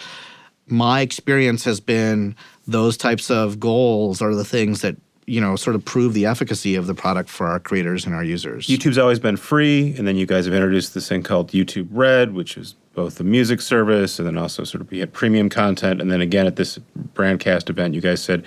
my 0.67 1.01
experience 1.01 1.63
has 1.65 1.79
been 1.81 2.35
those 2.67 2.97
types 2.97 3.31
of 3.31 3.59
goals 3.59 4.23
are 4.23 4.35
the 4.35 4.45
things 4.45 4.81
that 4.83 4.97
you 5.27 5.41
know 5.41 5.57
sort 5.57 5.77
of 5.77 5.85
prove 5.85 6.15
the 6.15 6.27
efficacy 6.27 6.75
of 6.75 6.87
the 6.87 6.95
product 6.95 7.29
for 7.29 7.47
our 7.47 7.61
creators 7.61 8.05
and 8.05 8.15
our 8.15 8.25
users 8.25 8.67
YouTube's 8.67 8.99
always 8.99 9.19
been 9.19 9.37
free, 9.37 9.95
and 9.97 10.07
then 10.07 10.17
you 10.17 10.27
guys 10.27 10.47
have 10.47 10.55
introduced 10.55 10.95
this 10.95 11.09
thing 11.09 11.23
called 11.23 11.53
YouTube 11.53 11.89
Red, 11.91 12.35
which 12.35 12.57
is 12.57 12.75
both 12.95 13.19
a 13.21 13.25
music 13.25 13.61
service 13.61 14.19
and 14.19 14.29
then 14.29 14.37
also 14.37 14.65
sort 14.65 14.83
of 14.83 14.93
you 14.93 15.01
had 15.01 15.13
premium 15.13 15.49
content. 15.49 16.01
And 16.01 16.11
then 16.11 16.21
again 16.21 16.47
at 16.47 16.57
this 16.57 16.79
Brandcast 17.15 17.71
event, 17.71 17.95
you 17.95 18.01
guys 18.01 18.23
said 18.23 18.45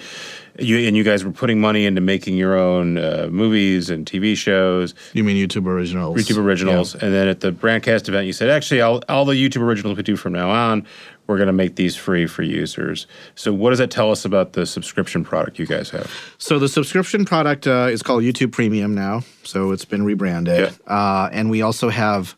you 0.60 0.78
and 0.88 0.96
you 0.96 1.04
guys 1.04 1.26
were 1.26 1.32
putting 1.32 1.60
money 1.60 1.86
into 1.86 2.02
making 2.02 2.38
your 2.38 2.58
own 2.58 2.98
uh, 2.98 3.28
movies 3.32 3.90
and 3.90 4.06
TV 4.06 4.38
shows, 4.38 4.94
you 5.14 5.24
mean 5.24 5.36
youtube 5.36 5.66
originals 5.66 6.18
YouTube 6.18 6.38
originals. 6.38 6.94
And 6.94 7.14
then 7.14 7.28
at 7.28 7.40
the 7.42 7.52
Brandcast 7.52 8.08
event, 8.08 8.28
you 8.28 8.34
said 8.34 8.50
actually 8.50 8.82
all, 8.82 9.02
all 9.10 9.26
the 9.26 9.34
YouTube 9.34 9.62
originals 9.62 9.98
we 9.98 10.04
do 10.04 10.16
from 10.16 10.34
now 10.34 10.50
on, 10.50 10.86
we're 11.28 11.38
going 11.38 11.48
to 11.48 11.54
make 11.54 11.76
these 11.76 11.96
free 11.96 12.28
for 12.28 12.44
users. 12.44 13.08
So 13.36 13.54
what 13.54 13.72
does 13.72 13.80
that 13.80 13.92
tell 13.92 14.12
us 14.12 14.26
about 14.26 14.54
the 14.54 14.66
subscription 14.66 15.24
product 15.24 15.60
you 15.60 15.66
guys 15.66 15.90
have? 15.90 16.12
So 16.38 16.60
the 16.60 16.70
subscription 16.70 17.26
product 17.26 17.68
uh, 17.68 17.88
is 17.92 18.04
called 18.04 18.24
YouTube 18.24 18.52
Premium 18.52 18.94
now. 18.94 19.22
So 19.44 19.72
it's 19.72 19.86
been 19.86 20.04
rebranded, 20.04 20.74
uh, 20.88 21.30
and 21.32 21.50
we 21.50 21.62
also 21.62 21.90
have 21.90 22.36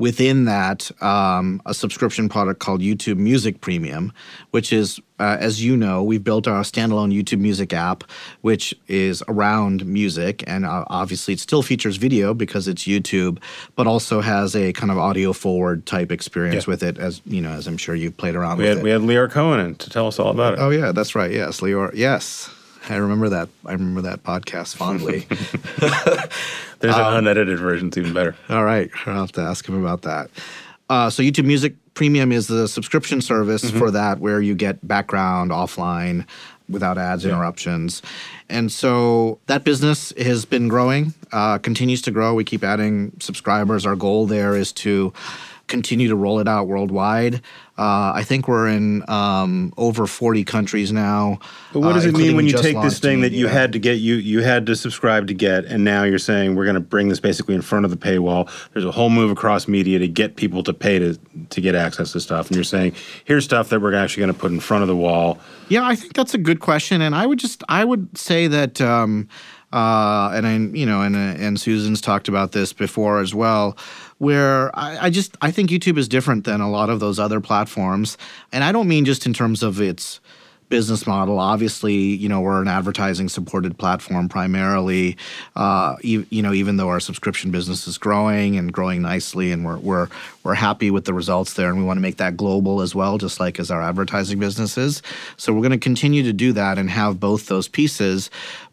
within 0.00 0.46
that 0.46 0.90
um, 1.02 1.60
a 1.66 1.74
subscription 1.74 2.28
product 2.28 2.58
called 2.58 2.80
YouTube 2.80 3.18
Music 3.18 3.60
Premium, 3.60 4.12
which 4.50 4.72
is, 4.72 4.98
uh, 5.20 5.36
as 5.38 5.62
you 5.62 5.76
know, 5.76 6.02
we've 6.02 6.24
built 6.24 6.48
our 6.48 6.62
standalone 6.62 7.12
YouTube 7.14 7.38
Music 7.38 7.72
app, 7.74 8.02
which 8.40 8.74
is 8.88 9.22
around 9.28 9.84
music, 9.84 10.42
and 10.46 10.64
uh, 10.64 10.84
obviously 10.88 11.34
it 11.34 11.40
still 11.40 11.62
features 11.62 11.96
video 11.98 12.32
because 12.34 12.66
it's 12.66 12.84
YouTube, 12.84 13.38
but 13.76 13.86
also 13.86 14.20
has 14.22 14.56
a 14.56 14.72
kind 14.72 14.90
of 14.90 14.96
audio 14.98 15.32
forward 15.34 15.84
type 15.86 16.10
experience 16.10 16.66
Yeah. 16.66 16.70
with 16.72 16.82
it, 16.82 16.98
as 16.98 17.20
you 17.26 17.42
know, 17.42 17.50
as 17.52 17.66
I'm 17.66 17.76
sure 17.76 17.94
you've 17.94 18.16
played 18.16 18.34
around 18.34 18.56
We 18.58 18.64
with 18.64 18.68
had 18.70 18.78
it. 18.78 18.84
we 18.84 18.90
had 18.90 19.02
Lyor 19.02 19.30
Cohen 19.30 19.74
to 19.76 19.90
tell 19.90 20.06
us 20.06 20.18
all 20.18 20.30
about 20.30 20.54
it. 20.54 20.58
Oh 20.60 20.70
yeah, 20.70 20.92
that's 20.92 21.14
right. 21.14 21.30
Yes, 21.30 21.60
Lyor. 21.60 21.92
Yes, 21.94 22.48
I 22.88 22.96
remember 22.96 23.28
that. 23.28 23.50
I 23.66 23.72
remember 23.72 24.00
that 24.00 24.22
podcast 24.24 24.74
fondly. 24.76 25.26
There's 26.80 26.94
Um, 26.94 27.12
an 27.12 27.18
unedited 27.18 27.58
version, 27.58 27.88
it's 27.88 27.98
even 27.98 28.12
better. 28.12 28.34
All 28.48 28.64
right, 28.64 28.90
I'll 29.06 29.20
have 29.20 29.32
to 29.32 29.42
ask 29.42 29.66
him 29.68 29.82
about 29.82 30.02
that. 30.02 30.30
Uh, 30.88 31.08
so 31.08 31.22
YouTube 31.22 31.44
Music 31.44 31.74
Premium 31.94 32.32
is 32.32 32.46
the 32.46 32.66
subscription 32.66 33.20
service 33.20 33.70
for 33.70 33.90
that, 33.90 34.18
where 34.18 34.40
you 34.40 34.54
get 34.54 34.86
background 34.86 35.50
offline 35.50 36.26
without 36.68 36.98
ads 36.98 37.24
interruptions. 37.24 38.00
And 38.48 38.72
so 38.72 39.38
that 39.46 39.64
business 39.64 40.12
has 40.16 40.44
been 40.44 40.68
growing, 40.68 41.14
uh, 41.32 41.58
continues 41.58 42.00
to 42.02 42.10
grow. 42.10 42.34
We 42.34 42.44
keep 42.44 42.64
adding 42.64 43.12
subscribers. 43.20 43.84
Our 43.84 43.96
goal 43.96 44.26
there 44.26 44.56
is 44.56 44.72
to 44.72 45.12
continue 45.66 46.08
to 46.08 46.16
roll 46.16 46.40
it 46.40 46.48
out 46.48 46.66
worldwide. 46.66 47.42
Uh, 47.80 48.12
I 48.14 48.24
think 48.24 48.46
we're 48.46 48.68
in 48.68 49.08
um, 49.08 49.72
over 49.78 50.06
40 50.06 50.44
countries 50.44 50.92
now. 50.92 51.38
But 51.72 51.80
what 51.80 51.92
uh, 51.92 51.94
does 51.94 52.04
it 52.04 52.14
mean 52.14 52.36
when 52.36 52.46
you 52.46 52.52
take 52.52 52.78
this 52.82 52.98
thing 52.98 53.22
that 53.22 53.32
you 53.32 53.46
had 53.46 53.72
to 53.72 53.78
get 53.78 54.00
you 54.00 54.16
you 54.16 54.42
had 54.42 54.66
to 54.66 54.76
subscribe 54.76 55.28
to 55.28 55.34
get, 55.34 55.64
and 55.64 55.82
now 55.82 56.02
you're 56.02 56.18
saying 56.18 56.56
we're 56.56 56.66
going 56.66 56.74
to 56.74 56.80
bring 56.80 57.08
this 57.08 57.20
basically 57.20 57.54
in 57.54 57.62
front 57.62 57.86
of 57.86 57.90
the 57.90 57.96
paywall? 57.96 58.50
There's 58.74 58.84
a 58.84 58.90
whole 58.90 59.08
move 59.08 59.30
across 59.30 59.66
media 59.66 59.98
to 59.98 60.08
get 60.08 60.36
people 60.36 60.62
to 60.64 60.74
pay 60.74 60.98
to 60.98 61.18
to 61.48 61.60
get 61.62 61.74
access 61.74 62.12
to 62.12 62.20
stuff, 62.20 62.48
and 62.48 62.56
you're 62.56 62.64
saying 62.64 62.92
here's 63.24 63.46
stuff 63.46 63.70
that 63.70 63.80
we're 63.80 63.94
actually 63.94 64.24
going 64.24 64.34
to 64.34 64.38
put 64.38 64.52
in 64.52 64.60
front 64.60 64.82
of 64.82 64.88
the 64.88 64.96
wall. 64.96 65.38
Yeah, 65.70 65.86
I 65.86 65.96
think 65.96 66.12
that's 66.12 66.34
a 66.34 66.38
good 66.38 66.60
question, 66.60 67.00
and 67.00 67.14
I 67.14 67.24
would 67.24 67.38
just 67.38 67.64
I 67.70 67.86
would 67.86 68.18
say 68.18 68.46
that, 68.46 68.78
um, 68.82 69.26
uh, 69.72 70.32
and 70.34 70.46
I 70.46 70.58
you 70.76 70.84
know, 70.84 71.00
and 71.00 71.16
uh, 71.16 71.42
and 71.42 71.58
Susan's 71.58 72.02
talked 72.02 72.28
about 72.28 72.52
this 72.52 72.74
before 72.74 73.20
as 73.20 73.34
well, 73.34 73.78
where 74.20 74.70
I, 74.78 75.06
I 75.06 75.10
just 75.10 75.34
I 75.40 75.50
think 75.50 75.70
YouTube 75.70 75.96
is 75.96 76.06
different 76.06 76.44
than 76.44 76.60
a 76.60 76.70
lot 76.70 76.90
of 76.90 77.00
those 77.00 77.18
other 77.18 77.40
platforms, 77.40 78.18
and 78.52 78.62
I 78.62 78.70
don't 78.70 78.86
mean 78.86 79.06
just 79.06 79.24
in 79.24 79.32
terms 79.32 79.62
of 79.62 79.80
its 79.80 80.20
business 80.68 81.06
model. 81.06 81.38
Obviously, 81.38 81.94
you 81.94 82.28
know, 82.28 82.42
we're 82.42 82.60
an 82.60 82.68
advertising 82.68 83.30
supported 83.30 83.78
platform 83.78 84.28
primarily. 84.28 85.16
Uh, 85.56 85.96
e- 86.02 86.26
you 86.28 86.42
know, 86.42 86.52
even 86.52 86.76
though 86.76 86.90
our 86.90 87.00
subscription 87.00 87.50
business 87.50 87.88
is 87.88 87.96
growing 87.96 88.56
and 88.56 88.72
growing 88.74 89.00
nicely, 89.00 89.52
and 89.52 89.64
we're 89.64 89.78
we're 89.78 90.08
we're 90.44 90.54
happy 90.54 90.90
with 90.90 91.06
the 91.06 91.14
results 91.14 91.54
there, 91.54 91.70
and 91.70 91.78
we 91.78 91.84
want 91.84 91.96
to 91.96 92.02
make 92.02 92.18
that 92.18 92.36
global 92.36 92.82
as 92.82 92.94
well, 92.94 93.16
just 93.16 93.40
like 93.40 93.58
as 93.58 93.70
our 93.70 93.80
advertising 93.82 94.38
business 94.38 94.76
is. 94.76 95.00
So 95.38 95.52
we're 95.54 95.62
going 95.62 95.72
to 95.72 95.78
continue 95.78 96.22
to 96.24 96.32
do 96.32 96.52
that 96.52 96.76
and 96.76 96.90
have 96.90 97.18
both 97.18 97.46
those 97.46 97.68
pieces. 97.68 98.30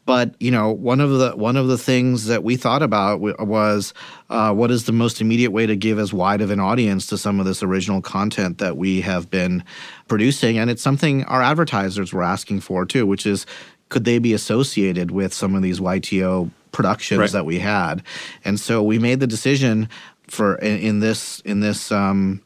But 0.07 0.35
you 0.39 0.51
know, 0.51 0.71
one 0.71 1.01
of 1.01 1.11
the 1.11 1.31
one 1.35 1.57
of 1.57 1.67
the 1.67 1.77
things 1.77 2.27
that 2.27 2.41
we 2.41 2.55
thought 2.55 2.81
about 2.81 3.15
w- 3.17 3.35
was 3.39 3.93
uh, 4.29 4.53
what 4.53 4.71
is 4.71 4.85
the 4.85 4.93
most 4.93 5.19
immediate 5.19 5.51
way 5.51 5.65
to 5.67 5.75
give 5.75 5.99
as 5.99 6.13
wide 6.13 6.39
of 6.39 6.49
an 6.49 6.61
audience 6.61 7.07
to 7.07 7.17
some 7.17 7.41
of 7.41 7.45
this 7.45 7.61
original 7.61 8.01
content 8.01 8.57
that 8.59 8.77
we 8.77 9.01
have 9.01 9.29
been 9.29 9.65
producing, 10.07 10.57
and 10.57 10.69
it's 10.69 10.81
something 10.81 11.25
our 11.25 11.41
advertisers 11.41 12.13
were 12.13 12.23
asking 12.23 12.61
for 12.61 12.85
too, 12.85 13.05
which 13.05 13.25
is 13.25 13.45
could 13.89 14.05
they 14.05 14.17
be 14.17 14.33
associated 14.33 15.11
with 15.11 15.33
some 15.33 15.53
of 15.55 15.61
these 15.61 15.81
YTO 15.81 16.49
productions 16.71 17.19
Right. 17.19 17.31
that 17.33 17.45
we 17.45 17.59
had, 17.59 18.01
and 18.45 18.57
so 18.61 18.81
we 18.81 18.99
made 18.99 19.19
the 19.19 19.27
decision 19.27 19.89
for 20.29 20.55
in, 20.55 20.77
in 20.79 20.99
this 21.01 21.41
in 21.41 21.59
this 21.59 21.91
um, 21.91 22.41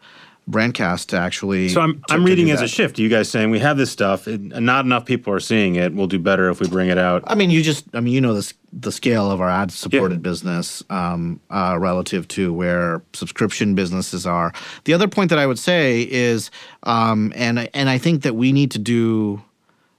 brandcast 0.52 1.08
to 1.08 1.18
actually. 1.18 1.70
So 1.70 1.82
I'm 1.82 2.02
to- 2.08 2.14
I'm 2.14 2.24
reading 2.24 2.52
as 2.52 2.62
a 2.62 2.68
shift. 2.68 3.00
You 3.00 3.10
guys 3.10 3.30
saying 3.30 3.50
we 3.50 3.60
have 3.60 3.78
this 3.78 3.90
stuff, 3.92 4.28
and 4.28 4.50
not 4.50 4.86
enough 4.86 5.06
people 5.06 5.34
are 5.34 5.40
seeing 5.40 5.76
it. 5.76 5.94
We'll 5.94 6.08
do 6.08 6.20
better 6.20 6.50
if 6.50 6.60
we 6.60 6.68
bring 6.68 6.90
it 6.90 6.98
out. 6.98 7.24
I 7.28 7.36
mean, 7.36 7.50
you 7.50 7.62
just, 7.64 7.86
I 7.94 8.00
mean, 8.02 8.14
you 8.14 8.22
know, 8.22 8.34
the, 8.34 8.54
the 8.74 8.92
scale 8.92 9.32
of 9.32 9.42
our 9.42 9.50
ad 9.50 9.72
supported 9.72 10.22
business 10.22 10.84
um, 10.90 11.40
uh, 11.50 11.78
relative 11.80 12.28
to 12.30 12.54
where 12.54 13.02
subscription 13.14 13.74
businesses 13.76 14.28
are. 14.28 14.54
The 14.84 14.94
other 14.94 15.08
point 15.08 15.30
that 15.30 15.40
I 15.40 15.48
would 15.48 15.60
say 15.60 16.02
is, 16.10 16.52
um, 16.84 17.32
and, 17.36 17.70
and 17.74 17.90
I 17.90 17.98
think 17.98 18.24
that 18.24 18.36
we 18.36 18.52
need 18.52 18.72
to 18.72 18.80
do, 18.80 19.42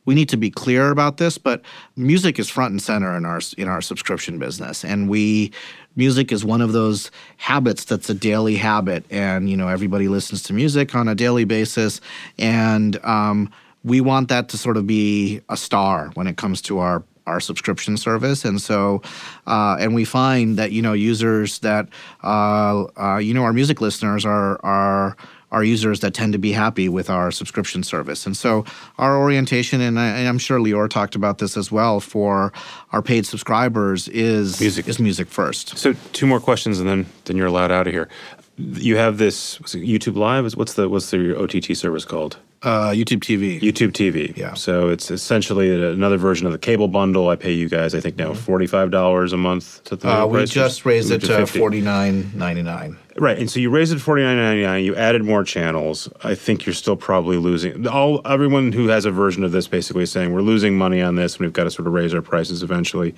we 0.04 0.14
need 0.14 0.28
to 0.30 0.36
be 0.36 0.50
clear 0.50 0.90
about 0.90 1.16
this, 1.18 1.38
but 1.38 1.62
music 1.96 2.38
is 2.38 2.50
front 2.50 2.72
and 2.72 2.82
center 2.82 3.16
in 3.16 3.24
our 3.24 3.40
in 3.56 3.68
our 3.68 3.80
subscription 3.80 4.36
business, 4.38 4.84
and 4.84 5.08
we 5.08 5.52
music 5.96 6.32
is 6.32 6.44
one 6.44 6.60
of 6.60 6.72
those 6.72 7.10
habits 7.36 7.84
that's 7.84 8.08
a 8.10 8.14
daily 8.14 8.56
habit, 8.56 9.04
and 9.10 9.48
you 9.48 9.56
know 9.56 9.68
everybody 9.68 10.08
listens 10.08 10.42
to 10.44 10.52
music 10.52 10.94
on 10.94 11.08
a 11.08 11.14
daily 11.14 11.44
basis, 11.44 12.00
and 12.38 13.02
um, 13.04 13.50
we 13.84 14.00
want 14.00 14.28
that 14.28 14.48
to 14.50 14.58
sort 14.58 14.76
of 14.76 14.86
be 14.86 15.40
a 15.48 15.56
star 15.56 16.10
when 16.14 16.26
it 16.26 16.36
comes 16.36 16.62
to 16.62 16.78
our 16.78 17.02
our 17.26 17.40
subscription 17.40 17.96
service, 17.96 18.44
and 18.44 18.60
so 18.60 19.02
uh, 19.46 19.76
and 19.78 19.94
we 19.94 20.04
find 20.04 20.58
that 20.58 20.72
you 20.72 20.82
know 20.82 20.92
users 20.92 21.58
that 21.60 21.88
uh, 22.22 22.84
uh, 22.96 23.18
you 23.18 23.34
know 23.34 23.44
our 23.44 23.52
music 23.52 23.80
listeners 23.80 24.24
are 24.24 24.58
are 24.64 25.16
are 25.52 25.62
users 25.62 26.00
that 26.00 26.14
tend 26.14 26.32
to 26.32 26.38
be 26.38 26.50
happy 26.50 26.88
with 26.88 27.08
our 27.08 27.30
subscription 27.30 27.82
service. 27.82 28.26
And 28.26 28.36
so 28.36 28.64
our 28.98 29.16
orientation, 29.16 29.80
and, 29.80 30.00
I, 30.00 30.26
I'm 30.26 30.38
sure 30.38 30.58
Lyor 30.58 30.88
talked 30.88 31.14
about 31.14 31.38
this 31.38 31.56
as 31.56 31.70
well, 31.70 32.00
for 32.00 32.52
our 32.90 33.02
paid 33.02 33.26
subscribers 33.26 34.08
is 34.08 34.60
Music. 34.60 34.88
is 34.88 34.98
music 34.98 35.28
first. 35.28 35.78
So 35.78 35.94
two 36.12 36.26
more 36.26 36.40
questions, 36.40 36.80
and 36.80 36.88
then 36.88 37.06
then 37.26 37.36
you're 37.36 37.46
allowed 37.46 37.70
out 37.70 37.86
of 37.86 37.92
here. 37.92 38.08
You 38.56 38.96
have 38.96 39.18
this 39.18 39.58
YouTube 39.58 40.16
Live. 40.16 40.56
What's 40.56 40.74
the 40.74 40.88
what's 40.88 41.10
the 41.10 41.36
OTT 41.38 41.76
service 41.76 42.04
called? 42.04 42.38
Uh, 42.62 42.90
YouTube 42.90 43.18
TV. 43.18 43.60
YouTube 43.60 43.90
TV. 43.90 44.36
Yeah. 44.36 44.54
So 44.54 44.88
it's 44.88 45.10
essentially 45.10 45.84
another 45.84 46.16
version 46.16 46.46
of 46.46 46.52
the 46.52 46.58
cable 46.58 46.86
bundle. 46.86 47.28
I 47.28 47.34
pay 47.34 47.50
you 47.50 47.68
guys, 47.68 47.92
I 47.92 48.00
think 48.00 48.16
now 48.16 48.34
forty 48.34 48.68
five 48.68 48.92
dollars 48.92 49.32
a 49.32 49.36
month. 49.36 49.82
That 49.84 50.00
the 50.00 50.08
uh, 50.08 50.26
we 50.26 50.44
just 50.44 50.84
raised 50.84 51.10
it 51.10 51.22
to 51.22 51.38
50. 51.38 51.58
forty 51.58 51.80
nine 51.80 52.30
ninety 52.36 52.62
nine. 52.62 52.96
Right, 53.16 53.36
and 53.36 53.50
so 53.50 53.58
you 53.58 53.68
raised 53.68 53.92
it 53.92 53.98
forty 53.98 54.22
nine 54.22 54.36
ninety 54.36 54.62
nine. 54.62 54.84
You 54.84 54.94
added 54.94 55.24
more 55.24 55.42
channels. 55.42 56.08
I 56.22 56.36
think 56.36 56.64
you're 56.64 56.72
still 56.72 56.94
probably 56.94 57.36
losing. 57.36 57.84
All 57.88 58.20
everyone 58.24 58.70
who 58.70 58.86
has 58.88 59.06
a 59.06 59.10
version 59.10 59.42
of 59.42 59.50
this 59.50 59.66
basically 59.66 60.04
is 60.04 60.12
saying 60.12 60.32
we're 60.32 60.40
losing 60.42 60.78
money 60.78 61.02
on 61.02 61.16
this, 61.16 61.34
and 61.34 61.40
we've 61.40 61.52
got 61.52 61.64
to 61.64 61.70
sort 61.72 61.88
of 61.88 61.92
raise 61.92 62.14
our 62.14 62.22
prices 62.22 62.62
eventually. 62.62 63.16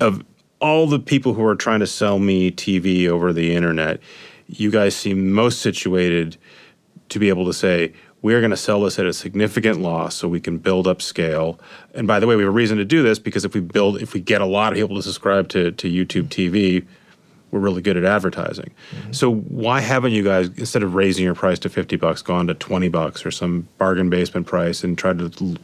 Of 0.00 0.24
all 0.60 0.88
the 0.88 0.98
people 0.98 1.34
who 1.34 1.44
are 1.44 1.54
trying 1.54 1.80
to 1.80 1.86
sell 1.86 2.18
me 2.18 2.50
TV 2.50 3.06
over 3.06 3.32
the 3.32 3.54
internet, 3.54 4.00
you 4.48 4.72
guys 4.72 4.96
seem 4.96 5.32
most 5.32 5.60
situated 5.60 6.38
to 7.10 7.18
be 7.18 7.28
able 7.28 7.44
to 7.44 7.52
say 7.52 7.92
we're 8.24 8.40
going 8.40 8.50
to 8.50 8.56
sell 8.56 8.80
this 8.80 8.98
at 8.98 9.04
a 9.04 9.12
significant 9.12 9.82
loss 9.82 10.14
so 10.14 10.26
we 10.26 10.40
can 10.40 10.56
build 10.56 10.88
up 10.88 11.02
scale. 11.02 11.60
And 11.92 12.06
by 12.06 12.20
the 12.20 12.26
way, 12.26 12.36
we 12.36 12.42
have 12.42 12.48
a 12.48 12.56
reason 12.56 12.78
to 12.78 12.84
do 12.86 13.02
this 13.02 13.18
because 13.18 13.44
if 13.44 13.52
we 13.52 13.60
build, 13.60 14.00
if 14.00 14.14
we 14.14 14.20
get 14.20 14.40
a 14.40 14.46
lot 14.46 14.72
of 14.72 14.78
people 14.78 14.96
to 14.96 15.02
subscribe 15.02 15.50
to, 15.50 15.72
to 15.72 15.90
YouTube 15.92 16.28
TV, 16.28 16.86
we're 17.50 17.60
really 17.60 17.82
good 17.82 17.98
at 17.98 18.04
advertising. 18.04 18.70
So 19.10 19.30
why 19.30 19.80
haven't 19.80 20.12
you 20.12 20.24
guys, 20.24 20.48
instead 20.56 20.82
of 20.82 20.94
raising 20.94 21.22
your 21.22 21.34
price 21.34 21.58
to 21.60 21.68
50 21.68 21.96
bucks, 21.96 22.22
gone 22.22 22.46
to 22.46 22.54
20 22.54 22.88
bucks 22.88 23.26
or 23.26 23.30
some 23.30 23.68
bargain 23.76 24.08
basement 24.08 24.46
price 24.46 24.82
and 24.82 24.96
tried 24.96 25.18
to 25.18 25.56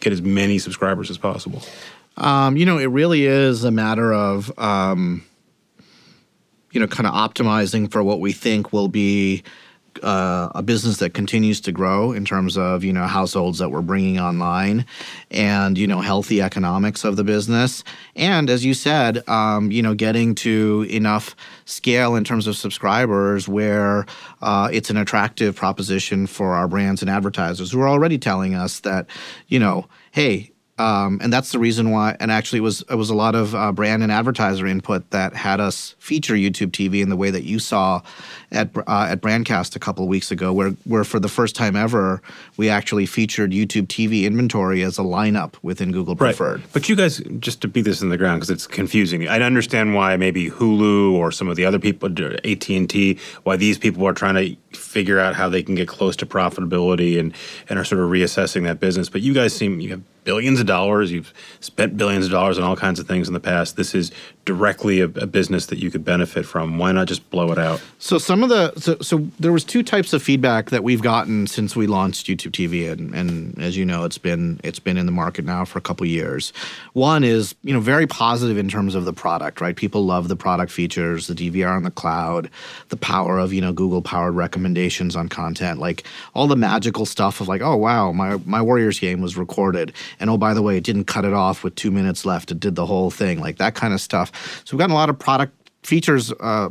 get 0.00 0.12
as 0.12 0.20
many 0.20 0.58
subscribers 0.58 1.10
as 1.10 1.18
possible? 1.18 1.62
Um, 2.16 2.56
you 2.56 2.66
know, 2.66 2.78
it 2.78 2.86
really 2.86 3.26
is 3.26 3.62
a 3.62 3.70
matter 3.70 4.12
of, 4.12 4.50
um, 4.58 5.24
you 6.72 6.80
know, 6.80 6.88
kind 6.88 7.06
of 7.06 7.14
optimizing 7.14 7.88
for 7.88 8.02
what 8.02 8.18
we 8.18 8.32
think 8.32 8.72
will 8.72 8.88
be 8.88 9.44
uh, 10.02 10.50
a 10.54 10.62
business 10.62 10.98
that 10.98 11.14
continues 11.14 11.60
to 11.62 11.72
grow 11.72 12.12
in 12.12 12.24
terms 12.24 12.56
of 12.56 12.84
you 12.84 12.92
know 12.92 13.06
households 13.06 13.58
that 13.58 13.70
we're 13.70 13.82
bringing 13.82 14.18
online, 14.18 14.86
and 15.30 15.76
you 15.76 15.86
know 15.86 16.00
healthy 16.00 16.40
economics 16.40 17.04
of 17.04 17.16
the 17.16 17.24
business, 17.24 17.84
and 18.16 18.50
as 18.50 18.64
you 18.64 18.74
said, 18.74 19.28
um, 19.28 19.70
you 19.70 19.82
know 19.82 19.94
getting 19.94 20.34
to 20.36 20.86
enough 20.90 21.34
scale 21.64 22.14
in 22.14 22.24
terms 22.24 22.46
of 22.46 22.56
subscribers 22.56 23.48
where 23.48 24.06
uh, 24.42 24.68
it's 24.72 24.90
an 24.90 24.96
attractive 24.96 25.56
proposition 25.56 26.26
for 26.26 26.54
our 26.54 26.68
brands 26.68 27.02
and 27.02 27.10
advertisers 27.10 27.72
who 27.72 27.80
are 27.80 27.88
already 27.88 28.18
telling 28.18 28.54
us 28.54 28.80
that 28.80 29.06
you 29.48 29.58
know 29.58 29.86
hey 30.10 30.50
um, 30.78 31.18
and 31.22 31.32
that's 31.32 31.52
the 31.52 31.58
reason 31.58 31.90
why. 31.90 32.16
And 32.20 32.30
actually, 32.30 32.58
it 32.58 32.62
was 32.62 32.82
it 32.90 32.94
was 32.94 33.10
a 33.10 33.14
lot 33.14 33.34
of 33.34 33.54
uh, 33.54 33.72
brand 33.72 34.02
and 34.02 34.12
advertiser 34.12 34.66
input 34.66 35.10
that 35.10 35.34
had 35.34 35.60
us 35.60 35.94
feature 35.98 36.34
YouTube 36.34 36.70
TV 36.70 37.02
in 37.02 37.08
the 37.08 37.16
way 37.16 37.30
that 37.30 37.44
you 37.44 37.58
saw 37.58 38.02
at 38.52 38.70
uh, 38.76 39.06
at 39.10 39.20
Brandcast 39.20 39.74
a 39.76 39.78
couple 39.78 40.04
of 40.04 40.08
weeks 40.08 40.30
ago, 40.30 40.52
where 40.52 40.70
where 40.84 41.04
for 41.04 41.18
the 41.18 41.28
first 41.28 41.56
time 41.56 41.76
ever 41.76 42.22
we 42.56 42.68
actually 42.68 43.06
featured 43.06 43.50
YouTube 43.50 43.86
TV 43.86 44.24
inventory 44.24 44.82
as 44.82 44.98
a 44.98 45.02
lineup 45.02 45.54
within 45.62 45.90
Google 45.90 46.14
Preferred. 46.16 46.62
But 46.72 46.88
you 46.88 46.96
guys, 46.96 47.20
just 47.38 47.60
to 47.62 47.68
beat 47.68 47.82
this 47.82 48.00
in 48.00 48.08
the 48.08 48.16
ground 48.16 48.40
because 48.40 48.50
it's 48.50 48.66
confusing. 48.66 49.26
I 49.28 49.40
understand 49.40 49.94
why 49.94 50.16
maybe 50.16 50.48
Hulu 50.48 51.12
or 51.12 51.32
some 51.32 51.48
of 51.48 51.56
the 51.56 51.64
other 51.64 51.78
people, 51.78 52.08
AT 52.08 52.68
and 52.68 52.88
T, 52.88 53.18
why 53.42 53.56
these 53.56 53.78
people 53.78 54.06
are 54.06 54.12
trying 54.12 54.34
to 54.34 54.56
figure 54.72 55.18
out 55.18 55.34
how 55.34 55.48
they 55.48 55.62
can 55.62 55.74
get 55.74 55.88
close 55.88 56.16
to 56.16 56.26
profitability 56.26 57.18
and 57.18 57.34
and 57.68 57.78
are 57.78 57.84
sort 57.84 58.02
of 58.02 58.10
reassessing 58.10 58.64
that 58.64 58.80
business. 58.80 59.08
But 59.08 59.22
you 59.22 59.32
guys 59.34 59.54
seem 59.54 59.80
you 59.80 59.90
have 59.90 60.02
billions 60.24 60.60
of 60.60 60.66
dollars. 60.66 61.10
You've 61.10 61.32
spent 61.60 61.96
billions 61.96 62.26
of 62.26 62.32
dollars 62.32 62.58
on 62.58 62.64
all 62.64 62.76
kinds 62.76 63.00
of 63.00 63.08
things 63.08 63.28
in 63.28 63.34
the 63.34 63.40
past. 63.40 63.76
This 63.76 63.94
is 63.94 64.12
directly 64.48 65.02
a, 65.02 65.04
a 65.04 65.26
business 65.26 65.66
that 65.66 65.78
you 65.78 65.90
could 65.90 66.02
benefit 66.02 66.46
from. 66.46 66.78
Why 66.78 66.90
not 66.90 67.06
just 67.06 67.28
blow 67.28 67.52
it 67.52 67.58
out? 67.58 67.82
So 67.98 68.16
some 68.16 68.42
of 68.42 68.48
the 68.48 68.72
so, 68.80 68.96
so 69.02 69.28
there 69.38 69.52
was 69.52 69.62
two 69.62 69.82
types 69.82 70.14
of 70.14 70.22
feedback 70.22 70.70
that 70.70 70.82
we've 70.82 71.02
gotten 71.02 71.46
since 71.46 71.76
we 71.76 71.86
launched 71.86 72.26
YouTube 72.28 72.52
TV, 72.52 72.90
and, 72.90 73.14
and 73.14 73.58
as 73.58 73.76
you 73.76 73.84
know, 73.84 74.04
it's 74.04 74.16
been 74.16 74.58
it's 74.64 74.78
been 74.78 74.96
in 74.96 75.04
the 75.04 75.12
market 75.12 75.44
now 75.44 75.66
for 75.66 75.78
a 75.78 75.82
couple 75.82 76.06
years. 76.06 76.54
One 76.94 77.24
is 77.24 77.54
you 77.62 77.74
know 77.74 77.80
very 77.80 78.06
positive 78.06 78.56
in 78.56 78.70
terms 78.70 78.94
of 78.94 79.04
the 79.04 79.12
product, 79.12 79.60
right? 79.60 79.76
People 79.76 80.06
love 80.06 80.28
the 80.28 80.36
product 80.36 80.72
features, 80.72 81.26
the 81.26 81.34
DVR 81.34 81.76
on 81.76 81.82
the 81.82 81.90
cloud, 81.90 82.48
the 82.88 82.96
power 82.96 83.38
of 83.38 83.52
you 83.52 83.60
know 83.60 83.74
Google 83.74 84.00
powered 84.00 84.34
recommendations 84.34 85.14
on 85.14 85.28
content, 85.28 85.78
like 85.78 86.04
all 86.32 86.46
the 86.46 86.56
magical 86.56 87.04
stuff 87.04 87.42
of 87.42 87.48
like 87.48 87.60
oh 87.60 87.76
wow 87.76 88.12
my 88.12 88.38
my 88.46 88.62
Warriors 88.62 88.98
game 88.98 89.20
was 89.20 89.36
recorded, 89.36 89.92
and 90.18 90.30
oh 90.30 90.38
by 90.38 90.54
the 90.54 90.62
way 90.62 90.78
it 90.78 90.84
didn't 90.84 91.04
cut 91.04 91.26
it 91.26 91.34
off 91.34 91.62
with 91.62 91.74
two 91.74 91.90
minutes 91.90 92.24
left, 92.24 92.50
it 92.50 92.58
did 92.58 92.76
the 92.76 92.86
whole 92.86 93.10
thing, 93.10 93.40
like 93.40 93.58
that 93.58 93.74
kind 93.74 93.92
of 93.92 94.00
stuff. 94.00 94.32
So 94.64 94.76
we've 94.76 94.78
gotten 94.78 94.92
a 94.92 94.98
lot 94.98 95.10
of 95.10 95.18
product 95.18 95.54
features 95.82 96.32
uh, 96.40 96.70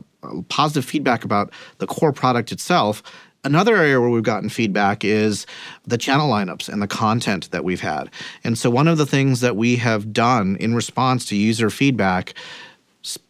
positive 0.50 0.86
feedback 0.86 1.24
about 1.24 1.52
the 1.78 1.88
core 1.88 2.12
product 2.12 2.52
itself 2.52 3.02
Another 3.48 3.78
area 3.78 4.02
where 4.02 4.10
we've 4.10 4.24
gotten 4.24 4.50
feedback 4.50 5.06
is 5.06 5.46
the 5.86 5.98
channel 5.98 6.30
lineups 6.30 6.68
and 6.68 6.82
the 6.82 6.88
content 6.88 7.50
that 7.52 7.64
we've 7.64 7.80
had. 7.80 8.10
And 8.44 8.58
so, 8.58 8.70
one 8.70 8.90
of 8.90 8.98
the 8.98 9.06
things 9.06 9.40
that 9.40 9.56
we 9.56 9.78
have 9.78 10.12
done 10.12 10.58
in 10.60 10.76
response 10.76 11.26
to 11.28 11.36
user 11.38 11.70
feedback 11.70 12.34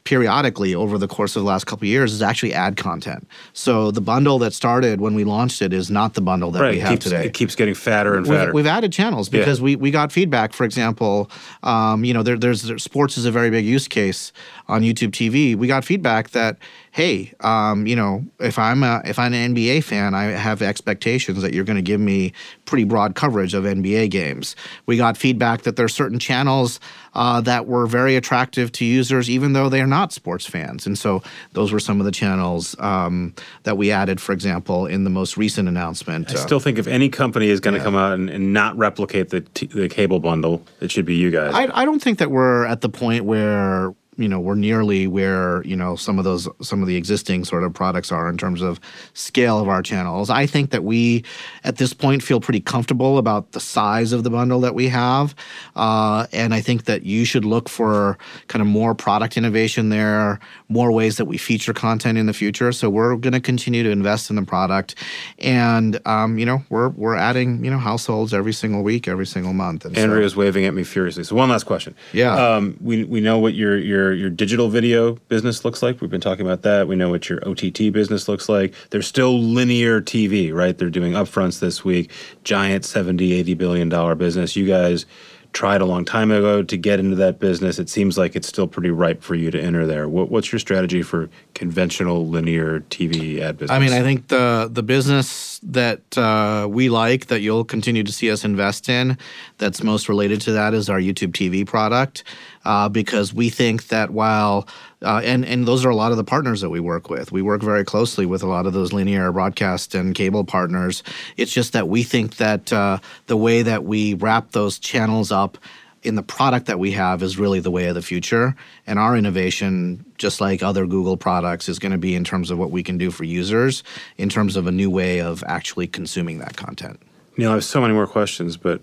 periodically 0.07 0.73
over 0.73 0.97
the 0.97 1.07
course 1.07 1.35
of 1.35 1.41
the 1.41 1.45
last 1.45 1.65
couple 1.65 1.83
of 1.83 1.89
years 1.89 2.13
is 2.13 2.21
actually 2.21 2.53
add 2.53 2.77
content. 2.77 3.27
So 3.51 3.91
the 3.91 3.99
bundle 3.99 4.39
that 4.39 4.53
started 4.53 5.01
when 5.01 5.15
we 5.15 5.25
launched 5.25 5.61
it 5.61 5.73
is 5.73 5.91
not 5.91 6.13
the 6.13 6.21
bundle 6.21 6.49
that 6.51 6.61
right, 6.61 6.75
we 6.75 6.79
have 6.79 6.91
keeps, 6.91 7.03
today. 7.03 7.25
It 7.25 7.33
keeps 7.33 7.55
getting 7.55 7.73
fatter 7.73 8.15
and 8.15 8.25
fatter. 8.25 8.45
We've, 8.45 8.53
we've 8.53 8.67
added 8.67 8.93
channels 8.93 9.27
because 9.27 9.59
Yeah. 9.59 9.65
we, 9.65 9.75
we 9.75 9.91
got 9.91 10.13
feedback. 10.13 10.53
For 10.53 10.63
example, 10.63 11.29
um, 11.61 12.05
you 12.05 12.13
know, 12.13 12.23
there, 12.23 12.37
there's 12.37 12.61
there, 12.63 12.77
sports 12.77 13.17
is 13.17 13.25
a 13.25 13.31
very 13.31 13.49
big 13.49 13.65
use 13.65 13.89
case 13.89 14.31
on 14.69 14.81
YouTube 14.81 15.11
TV. 15.11 15.57
We 15.57 15.67
got 15.67 15.83
feedback 15.83 16.29
that 16.29 16.57
hey, 16.97 17.31
um, 17.41 17.85
you 17.85 17.95
know, 17.95 18.25
if 18.39 18.57
I'm 18.57 18.81
a, 18.81 19.03
if 19.05 19.19
I'm 19.19 19.31
an 19.31 19.53
NBA 19.53 19.83
fan, 19.83 20.15
I 20.15 20.23
have 20.23 20.63
expectations 20.63 21.43
that 21.43 21.53
you're 21.53 21.63
going 21.63 21.75
to 21.75 21.83
give 21.83 22.01
me 22.01 22.33
pretty 22.65 22.85
broad 22.85 23.13
coverage 23.13 23.53
of 23.53 23.65
NBA 23.65 24.09
games. 24.09 24.55
We 24.87 24.97
got 24.97 25.15
feedback 25.15 25.61
that 25.61 25.75
there 25.75 25.85
are 25.85 25.89
certain 25.89 26.17
channels 26.17 26.79
uh, 27.13 27.41
that 27.41 27.67
were 27.67 27.85
very 27.85 28.15
attractive 28.15 28.71
to 28.73 28.85
users, 28.85 29.29
even 29.29 29.53
though 29.53 29.69
they 29.69 29.79
are 29.79 29.85
not 29.87 29.96
sports 30.13 30.45
fans. 30.45 30.85
And 30.87 30.97
so 30.97 31.21
those 31.53 31.71
were 31.71 31.79
some 31.79 31.99
of 31.99 32.05
the 32.05 32.11
channels 32.11 32.75
um, 32.79 33.33
that 33.63 33.77
we 33.77 33.91
added, 33.91 34.19
for 34.21 34.31
example, 34.33 34.85
in 34.85 35.03
the 35.03 35.09
most 35.09 35.37
recent 35.37 35.67
announcement. 35.67 36.29
I 36.31 36.33
Uh, 36.33 36.37
still 36.37 36.59
think 36.59 36.77
if 36.77 36.87
any 36.87 37.09
company 37.09 37.49
is 37.49 37.59
going 37.59 37.75
to 37.77 37.83
come 37.83 37.95
out 37.95 38.13
and, 38.13 38.29
and 38.29 38.53
not 38.53 38.77
replicate 38.77 39.29
the 39.29 39.41
t- 39.41 39.67
the 39.67 39.89
cable 39.89 40.19
bundle, 40.19 40.61
it 40.81 40.91
should 40.91 41.05
be 41.05 41.15
you 41.15 41.31
guys. 41.31 41.53
I, 41.53 41.67
I 41.81 41.85
don't 41.85 42.01
think 42.01 42.19
that 42.19 42.29
we're 42.31 42.65
at 42.65 42.81
the 42.81 42.89
point 42.89 43.25
where 43.25 43.93
you 44.17 44.27
know 44.27 44.39
we're 44.39 44.55
nearly 44.55 45.07
where 45.07 45.63
you 45.63 45.75
know 45.75 45.95
some 45.95 46.17
of 46.17 46.25
those 46.25 46.47
some 46.61 46.81
of 46.81 46.87
the 46.87 46.95
existing 46.95 47.45
sort 47.45 47.63
of 47.63 47.73
products 47.73 48.11
are 48.11 48.29
in 48.29 48.37
terms 48.37 48.61
of 48.61 48.79
scale 49.13 49.59
of 49.59 49.67
our 49.67 49.81
channels. 49.81 50.29
I 50.29 50.45
think 50.45 50.71
that 50.71 50.83
we 50.83 51.23
at 51.63 51.77
this 51.77 51.93
point 51.93 52.23
feel 52.23 52.39
pretty 52.39 52.59
comfortable 52.59 53.17
about 53.17 53.51
the 53.51 53.59
size 53.59 54.11
of 54.13 54.23
the 54.23 54.29
bundle 54.29 54.59
that 54.61 54.75
we 54.75 54.87
have, 54.89 55.35
uh, 55.75 56.27
and 56.31 56.53
I 56.53 56.61
think 56.61 56.85
that 56.85 57.03
you 57.03 57.25
should 57.25 57.45
look 57.45 57.69
for 57.69 58.17
kind 58.47 58.61
of 58.61 58.67
more 58.67 58.95
product 58.95 59.37
innovation 59.37 59.89
there, 59.89 60.39
more 60.69 60.91
ways 60.91 61.17
that 61.17 61.25
we 61.25 61.37
feature 61.37 61.73
content 61.73 62.17
in 62.17 62.25
the 62.25 62.33
future. 62.33 62.71
So 62.71 62.89
we're 62.89 63.15
going 63.15 63.33
to 63.33 63.41
continue 63.41 63.83
to 63.83 63.89
invest 63.89 64.29
in 64.29 64.35
the 64.35 64.43
product, 64.43 64.95
and 65.39 65.99
um, 66.05 66.37
you 66.37 66.45
know 66.45 66.63
we're 66.69 66.89
we're 66.89 67.15
adding 67.15 67.63
you 67.63 67.71
know 67.71 67.77
households 67.77 68.33
every 68.33 68.53
single 68.53 68.83
week, 68.83 69.07
every 69.07 69.25
single 69.25 69.53
month. 69.53 69.85
And 69.85 69.95
so- 69.95 70.37
waving 70.37 70.65
at 70.65 70.73
me 70.73 70.83
furiously. 70.83 71.23
So 71.23 71.35
one 71.35 71.49
last 71.49 71.65
question. 71.65 71.95
Yeah. 72.13 72.35
Um, 72.35 72.77
we 72.81 73.03
we 73.03 73.19
know 73.19 73.39
what 73.39 73.53
your 73.53 73.77
your 73.77 74.06
your 74.13 74.29
digital 74.29 74.69
video 74.69 75.13
business 75.27 75.63
looks 75.65 75.81
like. 75.81 76.01
We've 76.01 76.09
been 76.09 76.21
talking 76.21 76.45
about 76.45 76.61
that. 76.63 76.87
We 76.87 76.95
know 76.95 77.09
what 77.09 77.29
your 77.29 77.47
OTT 77.47 77.91
business 77.91 78.27
looks 78.27 78.49
like. 78.49 78.73
There's 78.89 79.07
still 79.07 79.39
linear 79.39 80.01
TV, 80.01 80.53
right? 80.53 80.77
They're 80.77 80.89
doing 80.89 81.13
upfronts 81.13 81.59
this 81.59 81.83
week. 81.83 82.11
Giant 82.43 82.85
70, 82.85 83.33
80 83.33 83.53
billion 83.55 83.89
dollar 83.89 84.15
business. 84.15 84.55
You 84.55 84.67
guys 84.67 85.05
tried 85.53 85.81
a 85.81 85.85
long 85.85 86.05
time 86.05 86.29
ago 86.29 86.61
to 86.61 86.77
get 86.77 86.99
into 86.99 87.15
that 87.15 87.39
business. 87.39 87.79
It 87.79 87.89
seems 87.89 88.17
like 88.17 88.35
it's 88.35 88.47
still 88.47 88.67
pretty 88.67 88.91
ripe 88.91 89.23
for 89.23 89.33
you 89.33 89.49
to 89.49 89.59
enter 89.59 89.87
there. 89.87 90.07
What, 90.07 90.29
what's 90.29 90.51
your 90.51 90.59
strategy 90.59 91.01
for 91.01 91.29
conventional 91.55 92.27
linear 92.27 92.81
TV 92.81 93.39
ad 93.39 93.57
business? 93.57 93.75
I 93.75 93.79
mean, 93.79 93.91
I 93.91 94.01
think 94.01 94.27
the 94.27 94.69
the 94.71 94.83
business 94.83 95.59
that 95.63 96.17
uh, 96.17 96.67
we 96.69 96.89
like 96.89 97.27
that 97.27 97.41
you'll 97.41 97.65
continue 97.65 98.03
to 98.03 98.11
see 98.11 98.29
us 98.29 98.45
invest 98.45 98.89
in, 98.89 99.17
that's 99.57 99.83
most 99.83 100.09
related 100.09 100.41
to 100.41 100.51
that, 100.53 100.73
is 100.73 100.89
our 100.89 100.99
YouTube 100.99 101.31
TV 101.31 101.65
product, 101.65 102.23
uh, 102.65 102.89
because 102.89 103.33
we 103.33 103.49
think 103.49 103.87
that 103.87 104.11
while 104.11 104.67
uh, 105.03 105.21
and 105.23 105.45
and 105.45 105.67
those 105.67 105.85
are 105.85 105.89
a 105.89 105.95
lot 105.95 106.11
of 106.11 106.17
the 106.17 106.23
partners 106.23 106.61
that 106.61 106.69
we 106.69 106.79
work 106.79 107.09
with. 107.09 107.31
We 107.31 107.41
work 107.41 107.61
very 107.61 107.83
closely 107.83 108.25
with 108.25 108.41
a 108.41 108.47
lot 108.47 108.65
of 108.65 108.73
those 108.73 108.93
linear 108.93 109.31
broadcast 109.31 109.93
and 109.93 110.15
cable 110.15 110.43
partners. 110.43 111.03
It's 111.37 111.51
just 111.51 111.73
that 111.73 111.87
we 111.87 112.03
think 112.03 112.37
that 112.37 112.73
uh, 112.73 112.99
the 113.27 113.37
way 113.37 113.61
that 113.61 113.83
we 113.83 114.15
wrap 114.15 114.51
those 114.51 114.79
channels 114.79 115.31
up 115.31 115.57
in 116.03 116.15
the 116.15 116.23
product 116.23 116.67
that 116.67 116.79
we 116.79 116.91
have 116.91 117.21
is 117.21 117.37
really 117.37 117.59
the 117.59 117.71
way 117.71 117.87
of 117.87 117.95
the 117.95 118.01
future. 118.01 118.55
And 118.85 118.97
our 118.97 119.17
innovation, 119.17 120.05
just 120.17 120.39
like 120.39 120.63
other 120.63 120.85
Google 120.85 121.17
products, 121.17 121.67
is 121.67 121.79
going 121.79 121.91
to 121.91 121.97
be 121.97 122.15
in 122.15 122.23
terms 122.23 122.49
of 122.49 122.57
what 122.57 122.71
we 122.71 122.81
can 122.81 122.97
do 122.97 123.11
for 123.11 123.23
users, 123.23 123.83
in 124.17 124.29
terms 124.29 124.55
of 124.55 124.67
a 124.67 124.71
new 124.71 124.89
way 124.89 125.19
of 125.19 125.43
actually 125.47 125.87
consuming 125.87 126.39
that 126.39 126.55
content. 126.55 127.01
Neal, 127.35 127.51
I 127.51 127.53
have 127.55 127.63
so 127.63 127.81
many 127.81 127.93
more 127.93 128.07
questions, 128.07 128.57
but 128.57 128.81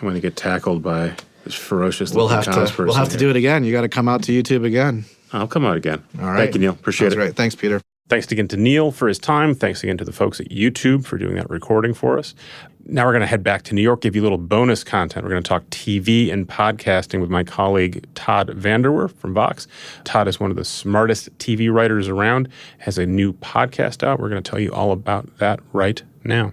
I'm 0.00 0.06
going 0.08 0.14
to 0.14 0.20
get 0.20 0.34
tackled 0.36 0.82
by 0.82 1.14
this 1.44 1.54
ferocious 1.54 2.12
We'll 2.14 2.24
little 2.26 2.36
have 2.36 2.44
to 2.46 2.52
person 2.52 2.86
we'll 2.86 2.94
have 2.94 3.08
to 3.08 3.12
here. 3.12 3.18
do 3.18 3.30
it 3.30 3.36
again. 3.36 3.64
You 3.64 3.72
got 3.72 3.82
to 3.82 3.88
come 3.88 4.08
out 4.08 4.22
to 4.24 4.32
YouTube 4.32 4.64
again. 4.64 5.04
I'll 5.32 5.46
come 5.46 5.64
out 5.64 5.76
again. 5.76 6.02
All 6.18 6.26
right. 6.26 6.38
Thank 6.38 6.54
you, 6.54 6.60
Neal. 6.60 6.72
Appreciate 6.72 7.08
it. 7.08 7.10
That's 7.10 7.16
it. 7.16 7.18
great. 7.18 7.36
Thanks, 7.36 7.54
Peter. 7.54 7.80
Thanks 8.08 8.30
again 8.32 8.48
to 8.48 8.56
Neal 8.56 8.90
for 8.90 9.06
his 9.08 9.18
time. 9.18 9.54
Thanks 9.54 9.82
again 9.84 9.96
to 9.98 10.04
the 10.04 10.12
folks 10.12 10.40
at 10.40 10.48
YouTube 10.48 11.04
for 11.04 11.16
doing 11.18 11.36
that 11.36 11.48
recording 11.48 11.94
for 11.94 12.18
us. 12.18 12.34
Now 12.86 13.04
we're 13.04 13.12
going 13.12 13.20
to 13.20 13.26
head 13.26 13.44
back 13.44 13.62
to 13.64 13.74
New 13.74 13.82
York, 13.82 14.00
give 14.00 14.16
you 14.16 14.22
a 14.22 14.24
little 14.24 14.38
bonus 14.38 14.82
content. 14.82 15.22
We're 15.24 15.30
going 15.30 15.42
to 15.42 15.48
talk 15.48 15.64
TV 15.66 16.32
and 16.32 16.48
podcasting 16.48 17.20
with 17.20 17.30
my 17.30 17.44
colleague 17.44 18.04
Todd 18.16 18.48
VanDerWerff 18.48 19.14
from 19.14 19.34
Vox. 19.34 19.68
Todd 20.04 20.26
is 20.26 20.40
one 20.40 20.50
of 20.50 20.56
the 20.56 20.64
smartest 20.64 21.36
TV 21.38 21.72
writers 21.72 22.08
around, 22.08 22.48
has 22.78 22.98
a 22.98 23.06
new 23.06 23.32
podcast 23.34 24.02
out. 24.02 24.18
We're 24.18 24.30
going 24.30 24.42
to 24.42 24.50
tell 24.50 24.58
you 24.58 24.72
all 24.72 24.90
about 24.90 25.36
that 25.38 25.60
right 25.72 26.02
now. 26.24 26.52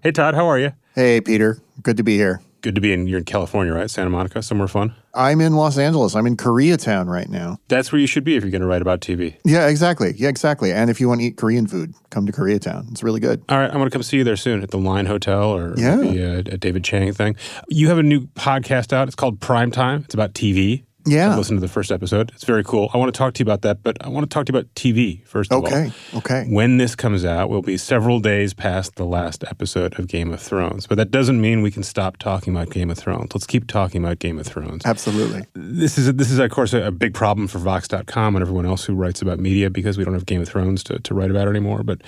Hey, 0.00 0.12
Todd, 0.12 0.34
how 0.34 0.46
are 0.46 0.58
you? 0.58 0.72
Hey, 0.94 1.20
Peter. 1.20 1.58
Good 1.82 1.98
to 1.98 2.02
be 2.02 2.16
here. 2.16 2.40
Good 2.62 2.74
to 2.76 2.80
be 2.80 2.92
in. 2.92 3.06
You're 3.08 3.18
in 3.18 3.24
California, 3.24 3.72
right? 3.74 3.90
Santa 3.90 4.08
Monica, 4.10 4.40
somewhere 4.42 4.68
fun. 4.68 4.94
I'm 5.14 5.40
in 5.40 5.54
Los 5.54 5.76
Angeles. 5.78 6.14
I'm 6.14 6.26
in 6.26 6.36
Koreatown 6.36 7.06
right 7.08 7.28
now. 7.28 7.58
That's 7.68 7.92
where 7.92 8.00
you 8.00 8.06
should 8.06 8.24
be 8.24 8.36
if 8.36 8.42
you're 8.44 8.50
going 8.52 8.62
to 8.62 8.66
write 8.68 8.80
about 8.82 9.00
TV. 9.00 9.36
Yeah, 9.44 9.66
exactly. 9.68 10.14
Yeah, 10.16 10.28
exactly. 10.28 10.72
And 10.72 10.88
if 10.88 11.00
you 11.00 11.08
want 11.08 11.20
to 11.20 11.26
eat 11.26 11.36
Korean 11.36 11.66
food, 11.66 11.92
come 12.10 12.24
to 12.24 12.32
Koreatown. 12.32 12.90
It's 12.92 13.02
really 13.02 13.20
good. 13.20 13.42
All 13.48 13.58
right, 13.58 13.66
I'm 13.68 13.76
going 13.76 13.86
to 13.86 13.90
come 13.90 14.02
see 14.02 14.16
you 14.18 14.24
there 14.24 14.36
soon 14.36 14.62
at 14.62 14.70
the 14.70 14.78
Line 14.78 15.06
Hotel 15.06 15.42
or 15.50 15.74
Yeah. 15.76 15.96
maybe 15.96 16.22
a, 16.22 16.38
a 16.38 16.42
David 16.56 16.84
Chang 16.84 17.12
thing. 17.12 17.36
You 17.68 17.88
have 17.88 17.98
a 17.98 18.02
new 18.02 18.28
podcast 18.28 18.92
out. 18.92 19.08
It's 19.08 19.16
called 19.16 19.40
Primetime. 19.40 20.04
It's 20.04 20.14
about 20.14 20.32
TV. 20.32 20.84
Yeah. 21.04 21.32
I've 21.32 21.38
listened 21.38 21.58
to 21.58 21.60
the 21.60 21.72
first 21.72 21.90
episode. 21.90 22.30
It's 22.34 22.44
very 22.44 22.64
cool. 22.64 22.90
I 22.94 22.98
want 22.98 23.12
to 23.12 23.18
talk 23.18 23.34
to 23.34 23.40
you 23.40 23.44
about 23.44 23.62
that, 23.62 23.82
but 23.82 23.96
I 24.04 24.08
want 24.08 24.28
to 24.28 24.32
talk 24.32 24.46
to 24.46 24.52
you 24.52 24.58
about 24.58 24.72
TV 24.74 25.24
first 25.26 25.52
of 25.52 25.58
all. 25.58 25.66
Okay. 25.66 25.92
Okay. 26.14 26.46
When 26.48 26.76
this 26.76 26.94
comes 26.94 27.24
out, 27.24 27.50
we'll 27.50 27.62
be 27.62 27.76
several 27.76 28.20
days 28.20 28.54
past 28.54 28.96
the 28.96 29.04
last 29.04 29.44
episode 29.44 29.98
of 29.98 30.06
Game 30.08 30.32
of 30.32 30.40
Thrones. 30.40 30.86
But 30.86 30.96
that 30.96 31.10
doesn't 31.10 31.40
mean 31.40 31.62
we 31.62 31.70
can 31.70 31.82
stop 31.82 32.16
talking 32.18 32.54
about 32.54 32.70
Game 32.70 32.90
of 32.90 32.98
Thrones. 32.98 33.34
Let's 33.34 33.46
keep 33.46 33.66
talking 33.66 34.02
about 34.02 34.18
Game 34.18 34.38
of 34.38 34.46
Thrones. 34.46 34.82
Absolutely. 34.84 35.44
This 35.54 35.98
is, 35.98 36.12
this 36.14 36.30
is 36.30 36.38
of 36.38 36.50
course, 36.50 36.72
a, 36.72 36.86
a 36.86 36.90
big 36.90 37.14
problem 37.14 37.48
for 37.48 37.58
Vox.com 37.58 38.36
and 38.36 38.42
everyone 38.42 38.66
else 38.66 38.84
who 38.84 38.94
writes 38.94 39.22
about 39.22 39.38
media 39.38 39.70
because 39.70 39.98
we 39.98 40.04
don't 40.04 40.14
have 40.14 40.26
Game 40.26 40.40
of 40.40 40.48
Thrones 40.48 40.84
to, 40.84 40.98
to 41.00 41.14
write 41.14 41.30
about 41.30 41.48
anymore. 41.48 41.82
But 41.82 42.02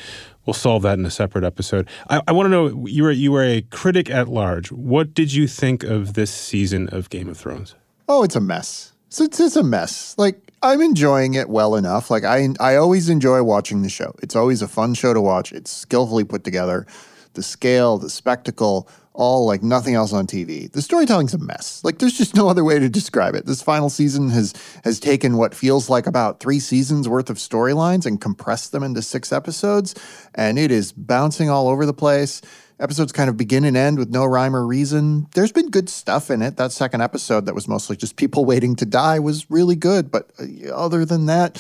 we'll 0.47 0.55
solve 0.55 0.83
that 0.83 0.99
in 0.99 1.07
a 1.07 1.11
separate 1.11 1.45
episode. 1.45 1.89
I, 2.09 2.21
I 2.29 2.33
want 2.33 2.47
to 2.47 2.51
know 2.51 2.87
you 2.87 3.05
were 3.05 3.11
you 3.11 3.33
were 3.33 3.45
a 3.45 3.63
critic 3.63 4.11
at 4.11 4.29
large. 4.29 4.71
What 4.71 5.15
did 5.15 5.33
you 5.33 5.47
think 5.47 5.83
of 5.83 6.15
this 6.15 6.31
season 6.31 6.89
of 6.91 7.11
Game 7.11 7.29
of 7.29 7.37
Thrones? 7.37 7.75
Oh, 8.09 8.23
it's 8.23 8.37
a 8.37 8.41
mess. 8.41 8.93
It's, 9.09 9.21
it's, 9.21 9.41
it's 9.41 9.57
a 9.57 9.63
mess. 9.63 10.15
Like, 10.19 10.53
I'm 10.63 10.81
enjoying 10.81 11.35
it 11.35 11.49
well 11.49 11.75
enough. 11.75 12.11
Like, 12.11 12.25
I, 12.25 12.49
I 12.61 12.77
always 12.77 13.09
enjoy 13.09 13.43
watching 13.43 13.83
the 13.83 13.89
show. 13.89 14.15
It's 14.23 14.37
always 14.37 14.63
a 14.63 14.69
fun 14.69 14.95
show 14.95 15.15
to 15.15 15.21
watch. 15.21 15.53
It's 15.53 15.71
skillfully 15.71 16.25
put 16.25 16.45
together. 16.45 16.87
The 17.33 17.43
scale, 17.43 17.99
the 17.99 18.11
spectacle, 18.11 18.89
all 19.15 19.47
like 19.47 19.63
nothing 19.63 19.95
else 19.95 20.13
on 20.13 20.27
TV. 20.27 20.71
The 20.71 20.83
storytelling's 20.83 21.35
a 21.35 21.39
mess. 21.39 21.83
Like 21.85 21.99
there's 21.99 22.19
just 22.19 22.35
no 22.37 22.49
other 22.49 22.65
way 22.65 22.79
to 22.79 22.89
describe 22.89 23.35
it. 23.35 23.47
This 23.47 23.63
final 23.63 23.89
season 23.89 24.29
has 24.31 24.53
has 24.83 25.01
taken 25.01 25.37
what 25.37 25.55
feels 25.55 25.89
like 25.89 26.07
about 26.07 26.41
3 26.41 26.59
seasons 26.59 27.09
worth 27.09 27.31
of 27.31 27.39
storylines 27.39 28.07
and 28.07 28.21
compressed 28.21 28.73
them 28.73 28.83
into 28.83 29.03
6 29.03 29.33
episodes 29.33 29.95
and 30.35 30.59
it 30.59 30.71
is 30.71 30.93
bouncing 30.93 31.49
all 31.49 31.69
over 31.69 31.87
the 31.87 31.95
place. 31.95 32.43
Episodes 32.81 33.13
kind 33.13 33.31
of 33.31 33.37
begin 33.37 33.65
and 33.65 33.77
end 33.77 33.99
with 33.99 34.11
no 34.11 34.25
rhyme 34.25 34.55
or 34.55 34.67
reason. 34.67 35.29
There's 35.35 35.53
been 35.53 35.71
good 35.71 35.89
stuff 35.89 36.31
in 36.31 36.43
it. 36.43 36.57
That 36.57 36.73
second 36.73 37.03
episode 37.03 37.47
that 37.47 37.55
was 37.55 37.69
mostly 37.69 37.97
just 37.97 38.17
people 38.17 38.45
waiting 38.45 38.75
to 38.77 38.85
die 38.85 39.19
was 39.19 39.51
really 39.51 39.77
good, 39.77 40.11
but 40.11 40.31
uh, 40.41 40.75
other 40.75 41.05
than 41.05 41.27
that, 41.27 41.59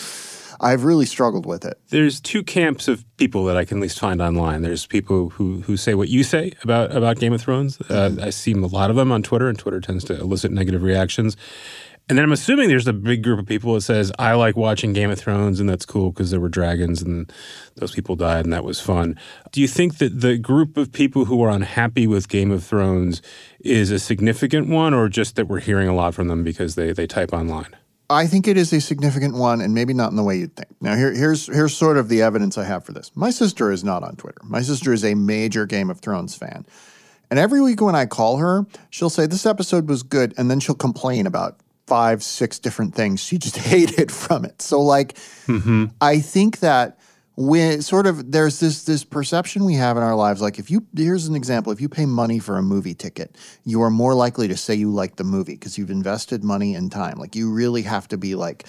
I've 0.60 0.84
really 0.84 1.06
struggled 1.06 1.46
with 1.46 1.64
it. 1.64 1.78
There's 1.90 2.20
two 2.20 2.42
camps 2.42 2.88
of 2.88 3.04
people 3.16 3.44
that 3.44 3.56
I 3.56 3.64
can 3.64 3.78
at 3.78 3.82
least 3.82 3.98
find 3.98 4.20
online. 4.22 4.62
There's 4.62 4.86
people 4.86 5.30
who 5.30 5.60
who 5.62 5.76
say 5.76 5.94
what 5.94 6.08
you 6.08 6.22
say 6.24 6.52
about 6.62 6.94
about 6.94 7.18
Game 7.18 7.32
of 7.32 7.42
Thrones. 7.42 7.80
Uh, 7.82 8.16
I 8.20 8.30
see 8.30 8.52
a 8.52 8.56
lot 8.56 8.90
of 8.90 8.96
them 8.96 9.12
on 9.12 9.22
Twitter, 9.22 9.48
and 9.48 9.58
Twitter 9.58 9.80
tends 9.80 10.04
to 10.04 10.14
elicit 10.14 10.52
negative 10.52 10.82
reactions. 10.82 11.36
And 12.06 12.18
then 12.18 12.24
I'm 12.24 12.32
assuming 12.32 12.68
there's 12.68 12.86
a 12.86 12.92
big 12.92 13.22
group 13.22 13.38
of 13.38 13.46
people 13.46 13.72
that 13.74 13.80
says 13.80 14.12
I 14.18 14.34
like 14.34 14.56
watching 14.56 14.92
Game 14.92 15.10
of 15.10 15.18
Thrones, 15.18 15.58
and 15.58 15.66
that's 15.66 15.86
cool 15.86 16.10
because 16.10 16.30
there 16.30 16.40
were 16.40 16.50
dragons 16.50 17.00
and 17.00 17.32
those 17.76 17.94
people 17.94 18.14
died, 18.14 18.44
and 18.44 18.52
that 18.52 18.62
was 18.62 18.78
fun. 18.78 19.18
Do 19.52 19.62
you 19.62 19.68
think 19.68 19.96
that 19.98 20.20
the 20.20 20.36
group 20.36 20.76
of 20.76 20.92
people 20.92 21.24
who 21.24 21.42
are 21.42 21.48
unhappy 21.48 22.06
with 22.06 22.28
Game 22.28 22.50
of 22.50 22.62
Thrones 22.62 23.22
is 23.60 23.90
a 23.90 23.98
significant 23.98 24.68
one, 24.68 24.92
or 24.92 25.08
just 25.08 25.36
that 25.36 25.48
we're 25.48 25.60
hearing 25.60 25.88
a 25.88 25.94
lot 25.94 26.14
from 26.14 26.28
them 26.28 26.44
because 26.44 26.74
they 26.74 26.92
they 26.92 27.06
type 27.06 27.32
online? 27.32 27.74
I 28.10 28.26
think 28.26 28.46
it 28.46 28.58
is 28.58 28.70
a 28.74 28.82
significant 28.82 29.34
one, 29.34 29.62
and 29.62 29.72
maybe 29.72 29.94
not 29.94 30.10
in 30.10 30.16
the 30.16 30.22
way 30.22 30.36
you'd 30.36 30.54
think. 30.54 30.68
Now, 30.82 30.94
here, 30.96 31.10
here's 31.10 31.46
here's 31.46 31.74
sort 31.74 31.96
of 31.96 32.10
the 32.10 32.20
evidence 32.20 32.58
I 32.58 32.64
have 32.64 32.84
for 32.84 32.92
this. 32.92 33.12
My 33.14 33.30
sister 33.30 33.72
is 33.72 33.82
not 33.82 34.02
on 34.02 34.16
Twitter. 34.16 34.42
My 34.44 34.60
sister 34.60 34.92
is 34.92 35.06
a 35.06 35.14
major 35.14 35.64
Game 35.64 35.88
of 35.88 36.00
Thrones 36.00 36.36
fan, 36.36 36.66
and 37.30 37.38
every 37.38 37.62
week 37.62 37.80
when 37.80 37.94
I 37.94 38.04
call 38.04 38.36
her, 38.36 38.66
she'll 38.90 39.08
say 39.08 39.26
this 39.26 39.46
episode 39.46 39.88
was 39.88 40.02
good, 40.02 40.34
and 40.36 40.50
then 40.50 40.60
she'll 40.60 40.74
complain 40.74 41.26
about 41.26 41.60
five, 41.86 42.22
six 42.22 42.58
different 42.58 42.94
things. 42.94 43.22
She 43.22 43.38
just 43.38 43.56
hated 43.72 44.10
from 44.10 44.44
it. 44.44 44.62
So, 44.62 44.80
like, 44.80 45.14
mm-hmm. 45.46 45.86
I 46.00 46.20
think 46.20 46.60
that 46.60 46.98
when 47.36 47.82
sort 47.82 48.06
of 48.06 48.30
there's 48.30 48.60
this 48.60 48.84
this 48.84 49.02
perception 49.02 49.64
we 49.64 49.74
have 49.74 49.96
in 49.96 50.04
our 50.04 50.14
lives 50.14 50.40
like 50.40 50.60
if 50.60 50.70
you 50.70 50.86
here's 50.96 51.26
an 51.26 51.34
example. 51.34 51.72
If 51.72 51.80
you 51.80 51.88
pay 51.88 52.06
money 52.06 52.38
for 52.38 52.58
a 52.58 52.62
movie 52.62 52.94
ticket 52.94 53.36
you 53.64 53.82
are 53.82 53.90
more 53.90 54.14
likely 54.14 54.46
to 54.48 54.56
say 54.56 54.74
you 54.74 54.90
like 54.90 55.16
the 55.16 55.24
movie 55.24 55.54
because 55.54 55.76
you've 55.76 55.90
invested 55.90 56.44
money 56.44 56.74
and 56.74 56.92
time. 56.92 57.18
Like 57.18 57.34
you 57.34 57.52
really 57.52 57.82
have 57.82 58.06
to 58.08 58.16
be 58.16 58.36
like 58.36 58.66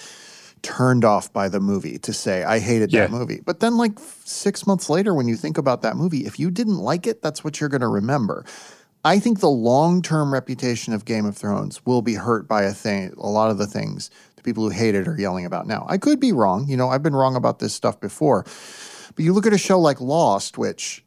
turned 0.62 1.04
off 1.04 1.32
by 1.32 1.48
the 1.48 1.60
movie 1.60 1.98
to 1.98 2.12
say 2.12 2.42
I 2.42 2.58
hated 2.58 2.90
that 2.90 3.12
movie. 3.12 3.40
But 3.44 3.60
then 3.60 3.76
like 3.76 4.00
6 4.24 4.66
months 4.66 4.90
later 4.90 5.14
when 5.14 5.28
you 5.28 5.36
think 5.36 5.58
about 5.58 5.82
that 5.82 5.96
movie 5.96 6.26
if 6.26 6.40
you 6.40 6.50
didn't 6.50 6.78
like 6.78 7.06
it 7.06 7.22
that's 7.22 7.44
what 7.44 7.60
you're 7.60 7.68
going 7.68 7.82
to 7.82 7.88
remember 7.88 8.44
I 9.06 9.20
think 9.20 9.38
the 9.38 9.48
long-term 9.48 10.32
reputation 10.32 10.92
of 10.92 11.04
Game 11.04 11.26
of 11.26 11.36
Thrones 11.36 11.80
will 11.86 12.02
be 12.02 12.14
hurt 12.14 12.48
by 12.48 12.64
a 12.64 12.72
thing 12.72 13.14
a 13.16 13.28
lot 13.28 13.52
of 13.52 13.56
the 13.56 13.66
things 13.68 14.10
the 14.34 14.42
people 14.42 14.64
who 14.64 14.70
hate 14.70 14.96
it 14.96 15.06
are 15.06 15.16
yelling 15.16 15.46
about 15.46 15.68
now. 15.68 15.86
I 15.88 15.96
could 15.96 16.18
be 16.18 16.32
wrong, 16.32 16.66
you 16.66 16.76
know, 16.76 16.88
I've 16.88 17.04
been 17.04 17.14
wrong 17.14 17.36
about 17.36 17.60
this 17.60 17.72
stuff 17.72 18.00
before. 18.00 18.42
But 19.14 19.24
you 19.24 19.32
look 19.32 19.46
at 19.46 19.52
a 19.52 19.58
show 19.58 19.78
like 19.78 20.00
Lost, 20.00 20.58
which 20.58 21.04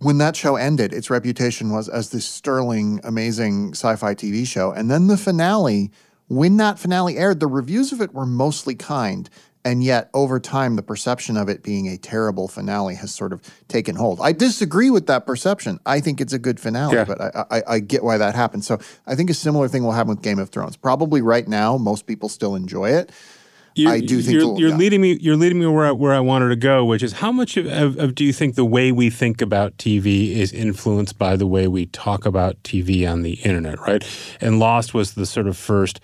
when 0.00 0.18
that 0.18 0.34
show 0.34 0.56
ended, 0.56 0.92
its 0.92 1.10
reputation 1.10 1.70
was 1.70 1.88
as 1.88 2.10
this 2.10 2.26
sterling, 2.26 3.00
amazing 3.04 3.70
sci-fi 3.70 4.16
TV 4.16 4.44
show. 4.44 4.72
And 4.72 4.90
then 4.90 5.06
the 5.06 5.16
finale, 5.16 5.92
when 6.26 6.56
that 6.56 6.80
finale 6.80 7.18
aired, 7.18 7.38
the 7.38 7.46
reviews 7.46 7.92
of 7.92 8.00
it 8.00 8.12
were 8.12 8.26
mostly 8.26 8.74
kind. 8.74 9.30
And 9.64 9.82
yet, 9.82 10.08
over 10.14 10.38
time, 10.40 10.76
the 10.76 10.82
perception 10.82 11.36
of 11.36 11.48
it 11.48 11.62
being 11.62 11.88
a 11.88 11.96
terrible 11.98 12.48
finale 12.48 12.94
has 12.94 13.14
sort 13.14 13.32
of 13.32 13.42
taken 13.68 13.96
hold. 13.96 14.20
I 14.22 14.32
disagree 14.32 14.90
with 14.90 15.06
that 15.08 15.26
perception. 15.26 15.78
I 15.84 16.00
think 16.00 16.20
it's 16.20 16.32
a 16.32 16.38
good 16.38 16.58
finale, 16.60 16.94
Yeah. 16.94 17.04
but 17.04 17.20
I, 17.20 17.44
I, 17.50 17.62
I 17.74 17.78
get 17.80 18.04
why 18.04 18.16
that 18.18 18.34
happened. 18.34 18.64
So 18.64 18.78
I 19.06 19.14
think 19.14 19.30
a 19.30 19.34
similar 19.34 19.68
thing 19.68 19.82
will 19.82 19.92
happen 19.92 20.10
with 20.10 20.22
Game 20.22 20.38
of 20.38 20.50
Thrones. 20.50 20.76
Probably 20.76 21.20
right 21.20 21.46
now, 21.46 21.76
most 21.76 22.06
people 22.06 22.28
still 22.28 22.54
enjoy 22.54 22.90
it. 22.90 23.10
You're, 23.74 23.92
I 23.92 24.00
do 24.00 24.20
think 24.20 24.40
you're, 24.40 24.58
you're 24.58 24.68
yeah. 24.70 24.76
leading 24.76 25.00
me. 25.00 25.18
You're 25.20 25.36
leading 25.36 25.60
me 25.60 25.66
where 25.66 25.86
I, 25.86 25.92
where 25.92 26.12
I 26.12 26.18
wanted 26.18 26.48
to 26.48 26.56
go, 26.56 26.84
which 26.84 27.02
is 27.02 27.12
how 27.12 27.30
much 27.30 27.56
of, 27.56 27.96
of 27.96 28.14
do 28.14 28.24
you 28.24 28.32
think 28.32 28.56
the 28.56 28.64
way 28.64 28.90
we 28.90 29.08
think 29.08 29.40
about 29.40 29.76
TV 29.76 30.32
is 30.32 30.52
influenced 30.52 31.16
by 31.16 31.36
the 31.36 31.46
way 31.46 31.68
we 31.68 31.86
talk 31.86 32.26
about 32.26 32.60
TV 32.64 33.08
on 33.08 33.22
the 33.22 33.34
internet, 33.34 33.78
right? 33.80 34.04
And 34.40 34.58
Lost 34.58 34.94
was 34.94 35.14
the 35.14 35.26
sort 35.26 35.46
of 35.46 35.56
first 35.56 36.00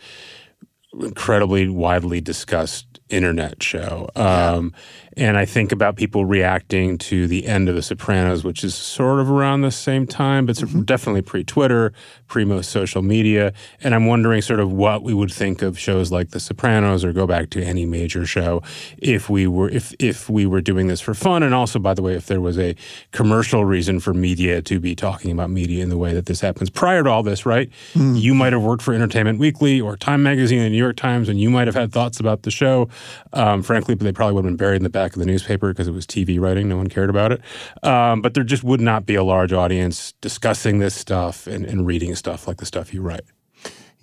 incredibly 1.01 1.69
widely 1.69 2.21
discussed 2.21 2.95
internet 3.11 3.63
show. 3.63 4.09
Um, 4.17 4.73
and 5.17 5.39
I 5.39 5.45
think 5.45 5.71
about 5.71 5.95
people 5.95 6.25
reacting 6.25 6.99
to 6.99 7.29
the 7.29 7.47
end 7.47 7.69
of 7.69 7.77
The 7.77 7.83
Sopranos, 7.83 8.43
which 8.43 8.65
is 8.65 8.75
sort 8.75 9.21
of 9.21 9.31
around 9.31 9.61
the 9.61 9.71
same 9.71 10.07
time, 10.07 10.47
but 10.47 10.61
it's 10.61 10.73
definitely 10.73 11.23
pre 11.23 11.45
Twitter, 11.45 11.93
pre 12.27 12.45
most 12.45 12.71
social 12.71 13.01
media. 13.01 13.53
And 13.81 13.95
I'm 13.95 14.07
wondering 14.07 14.43
sort 14.43 14.59
of 14.59 14.73
what 14.73 15.05
we 15.05 15.15
would 15.15 15.33
think 15.33 15.63
of 15.63 15.79
shows 15.79 16.11
like 16.11 16.31
The 16.31 16.41
Sopranos 16.41 17.05
or 17.05 17.13
go 17.13 17.29
back 17.29 17.51
to 17.51 17.63
any 17.63 17.87
major 17.87 18.27
show 18.27 18.63
if 18.99 19.31
we 19.31 19.47
were 19.47 19.69
if 19.69 19.95
if 20.01 20.29
we 20.29 20.47
were 20.47 20.61
doing 20.61 20.89
this 20.89 21.01
for 21.01 21.15
fun. 21.15 21.45
And 21.45 21.55
also, 21.55 21.79
by 21.79 21.95
the 21.95 22.03
way, 22.03 22.15
if 22.15 22.27
there 22.27 22.41
was 22.41 22.59
a 22.59 22.75
commercial 23.13 23.65
reason 23.65 24.01
for 24.01 24.15
media 24.15 24.63
to 24.63 24.81
be 24.81 24.97
talking 24.97 25.31
about 25.31 25.51
media 25.51 25.83
in 25.83 25.91
the 25.91 25.99
way 25.99 26.13
that 26.13 26.27
this 26.27 26.41
happens. 26.41 26.71
Prior 26.71 27.05
to 27.05 27.11
all 27.11 27.23
this, 27.23 27.47
right? 27.47 27.71
You 28.17 28.35
might 28.35 28.53
have 28.53 28.63
worked 28.63 28.83
for 28.83 28.95
Entertainment 28.95 29.39
Weekly 29.39 29.81
or 29.81 29.97
Time 29.97 30.25
Magazine 30.25 30.61
and 30.61 30.73
New 30.73 30.79
York 30.85 30.97
Times, 30.97 31.29
and 31.29 31.41
you 31.41 31.51
might 31.51 31.67
have 31.67 31.75
had 31.75 31.93
thoughts 31.93 32.21
about 32.21 32.43
the 32.43 32.51
show. 32.51 32.89
Um, 33.33 33.63
frankly, 33.63 33.95
but 33.95 34.05
they 34.05 34.13
probably 34.13 34.35
would 34.35 34.45
have 34.45 34.51
been 34.51 34.57
buried 34.57 34.77
in 34.77 34.83
the 34.83 34.91
back 34.91 35.15
of 35.15 35.19
the 35.19 35.27
newspaper 35.27 35.69
because 35.73 35.89
it 35.89 35.93
was 35.93 36.07
TV 36.07 36.41
writing. 36.41 36.69
No 36.69 36.77
one 36.77 36.89
cared 36.89 37.11
about 37.11 37.33
it. 37.33 37.41
Um, 37.83 38.23
but 38.23 38.35
there 38.35 38.45
just 38.45 38.65
would 38.65 38.81
not 38.81 39.07
be 39.07 39.15
a 39.15 39.25
large 39.25 39.53
audience 39.53 40.13
discussing 40.21 40.79
this 40.79 40.95
stuff 40.95 41.47
and, 41.47 41.65
and 41.65 41.87
reading 41.87 42.15
stuff 42.15 42.47
like 42.47 42.59
the 42.59 42.67
stuff 42.67 42.95
you 42.95 43.03
write. 43.03 43.25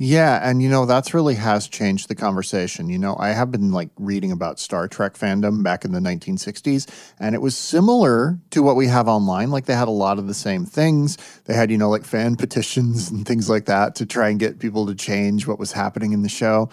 Yeah, 0.03 0.39
and 0.41 0.63
you 0.63 0.67
know 0.67 0.87
that's 0.87 1.13
really 1.13 1.35
has 1.35 1.67
changed 1.67 2.07
the 2.07 2.15
conversation. 2.15 2.89
You 2.89 2.97
know, 2.97 3.15
I 3.19 3.33
have 3.33 3.51
been 3.51 3.71
like 3.71 3.91
reading 3.99 4.31
about 4.31 4.59
Star 4.59 4.87
Trek 4.87 5.13
fandom 5.13 5.61
back 5.61 5.85
in 5.85 5.91
the 5.91 5.99
1960s, 5.99 6.87
and 7.19 7.35
it 7.35 7.37
was 7.37 7.55
similar 7.55 8.39
to 8.49 8.63
what 8.63 8.75
we 8.75 8.87
have 8.87 9.07
online. 9.07 9.51
Like 9.51 9.65
they 9.65 9.75
had 9.75 9.87
a 9.87 9.91
lot 9.91 10.17
of 10.17 10.25
the 10.25 10.33
same 10.33 10.65
things. 10.65 11.19
They 11.45 11.53
had, 11.53 11.69
you 11.69 11.77
know, 11.77 11.91
like 11.91 12.03
fan 12.03 12.35
petitions 12.37 13.11
and 13.11 13.27
things 13.27 13.47
like 13.47 13.65
that 13.65 13.93
to 13.97 14.07
try 14.07 14.29
and 14.29 14.39
get 14.39 14.57
people 14.57 14.87
to 14.87 14.95
change 14.95 15.45
what 15.45 15.59
was 15.59 15.73
happening 15.73 16.13
in 16.13 16.23
the 16.23 16.29
show. 16.29 16.71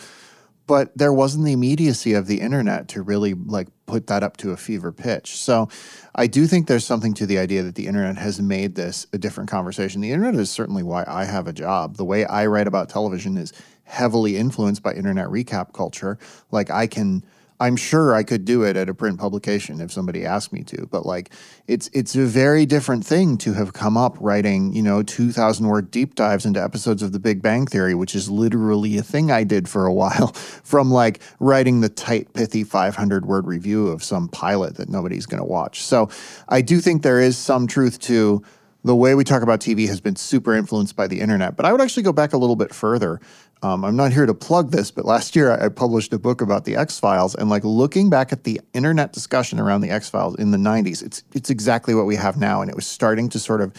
But 0.69 0.97
there 0.97 1.13
wasn't 1.13 1.47
the 1.47 1.53
immediacy 1.53 2.13
of 2.13 2.27
the 2.27 2.41
internet 2.41 2.89
to 2.89 3.03
really 3.03 3.35
like 3.35 3.69
put 3.87 4.07
that 4.09 4.23
up 4.23 4.37
to 4.37 4.53
a 4.53 4.57
fever 4.57 4.93
pitch. 4.93 5.37
So 5.39 5.69
I 6.15 6.27
do 6.27 6.47
think 6.47 6.67
there's 6.67 6.85
something 6.85 7.15
to 7.15 7.27
the 7.27 7.39
idea 7.39 7.63
that 7.63 7.75
the 7.75 7.87
internet 7.87 8.19
has 8.19 8.39
made 8.41 8.75
this 8.75 9.07
a 9.15 9.19
different 9.19 9.51
conversation. 9.51 10.03
The 10.03 10.13
internet 10.13 10.39
is 10.39 10.51
certainly 10.51 10.83
why 10.83 11.05
I 11.09 11.25
have 11.25 11.49
a 11.49 11.55
job. 11.55 11.97
The 11.97 12.05
way 12.05 12.27
I 12.27 12.47
write 12.47 12.67
about 12.67 12.91
television 12.91 13.39
is 13.39 13.53
heavily 13.85 14.37
influenced 14.37 14.83
by 14.83 14.93
internet 14.93 15.29
recap 15.29 15.73
culture. 15.73 16.19
Like 16.53 16.71
I 16.71 16.87
can 16.87 17.25
I'm 17.61 17.77
sure 17.77 18.15
I 18.15 18.23
could 18.23 18.45
do 18.45 18.63
it 18.63 18.77
at 18.77 18.89
a 18.89 18.95
print 18.95 19.19
publication 19.19 19.81
if 19.81 19.91
somebody 19.91 20.25
asked 20.25 20.53
me 20.53 20.63
to, 20.65 20.87
but 20.91 21.05
like 21.05 21.31
it's 21.67 21.91
it's 21.93 22.15
a 22.15 22.25
very 22.25 22.67
different 22.67 23.05
thing 23.05 23.37
to 23.39 23.53
have 23.55 23.73
come 23.73 23.97
up 23.97 24.17
writing, 24.21 24.73
you 24.73 24.83
know, 24.83 25.03
2000 25.03 25.67
word 25.67 25.91
deep 25.91 26.15
dives 26.15 26.47
into 26.47 26.63
episodes 26.63 27.03
of 27.03 27.13
The 27.13 27.19
Big 27.19 27.43
Bang 27.43 27.67
Theory, 27.67 27.95
which 27.95 28.15
is 28.15 28.31
literally 28.31 28.97
a 28.99 29.03
thing 29.03 29.31
I 29.31 29.43
did 29.45 29.69
for 29.69 29.87
a 29.87 29.93
while, 29.93 30.29
from 30.65 30.91
like 30.91 31.21
writing 31.41 31.81
the 31.81 31.89
tight 31.89 32.33
pithy 32.33 32.63
500 32.63 33.27
word 33.27 33.47
review 33.47 33.89
of 33.89 34.05
some 34.05 34.29
pilot 34.29 34.77
that 34.77 34.89
nobody's 34.89 35.27
going 35.27 35.43
to 35.43 35.49
watch. 35.49 35.83
So, 35.83 36.09
I 36.49 36.61
do 36.61 36.81
think 36.81 37.03
there 37.03 37.21
is 37.21 37.37
some 37.37 37.67
truth 37.67 37.99
to 38.01 38.43
the 38.85 38.95
way 38.95 39.15
we 39.15 39.25
talk 39.25 39.43
about 39.43 39.61
TV 39.61 39.89
has 39.89 40.01
been 40.01 40.17
super 40.17 40.55
influenced 40.55 40.95
by 40.95 41.07
the 41.07 41.21
internet. 41.21 41.57
But 41.57 41.67
I 41.67 41.73
would 41.73 41.81
actually 41.81 42.05
go 42.05 42.13
back 42.13 42.33
a 42.33 42.39
little 42.39 42.57
bit 42.57 42.73
further. 42.73 43.21
Um, 43.63 43.85
I'm 43.85 43.97
not 43.97 44.13
here 44.13 44.27
to 44.27 44.35
plug 44.35 44.71
this, 44.71 44.91
but 44.91 45.05
last 45.05 45.35
year 45.35 45.53
I, 45.53 45.67
I 45.67 45.69
published 45.69 46.13
a 46.13 46.19
book 46.19 46.41
about 46.41 46.65
the 46.65 46.77
X 46.77 46.99
Files, 47.01 47.35
and 47.35 47.51
like 47.51 47.65
looking 47.65 48.09
back 48.11 48.33
at 48.33 48.45
the 48.45 48.61
internet 48.75 49.13
discussion 49.13 49.59
around 49.59 49.81
the 49.81 49.91
X 49.91 50.09
Files 50.09 50.37
in 50.37 50.51
the 50.51 50.59
'90s, 50.59 51.03
it's 51.03 51.23
it's 51.35 51.51
exactly 51.51 51.95
what 51.95 52.07
we 52.07 52.17
have 52.17 52.37
now, 52.37 52.61
and 52.63 52.71
it 52.71 52.77
was 52.77 52.87
starting 52.87 53.29
to 53.31 53.39
sort 53.39 53.61
of 53.61 53.73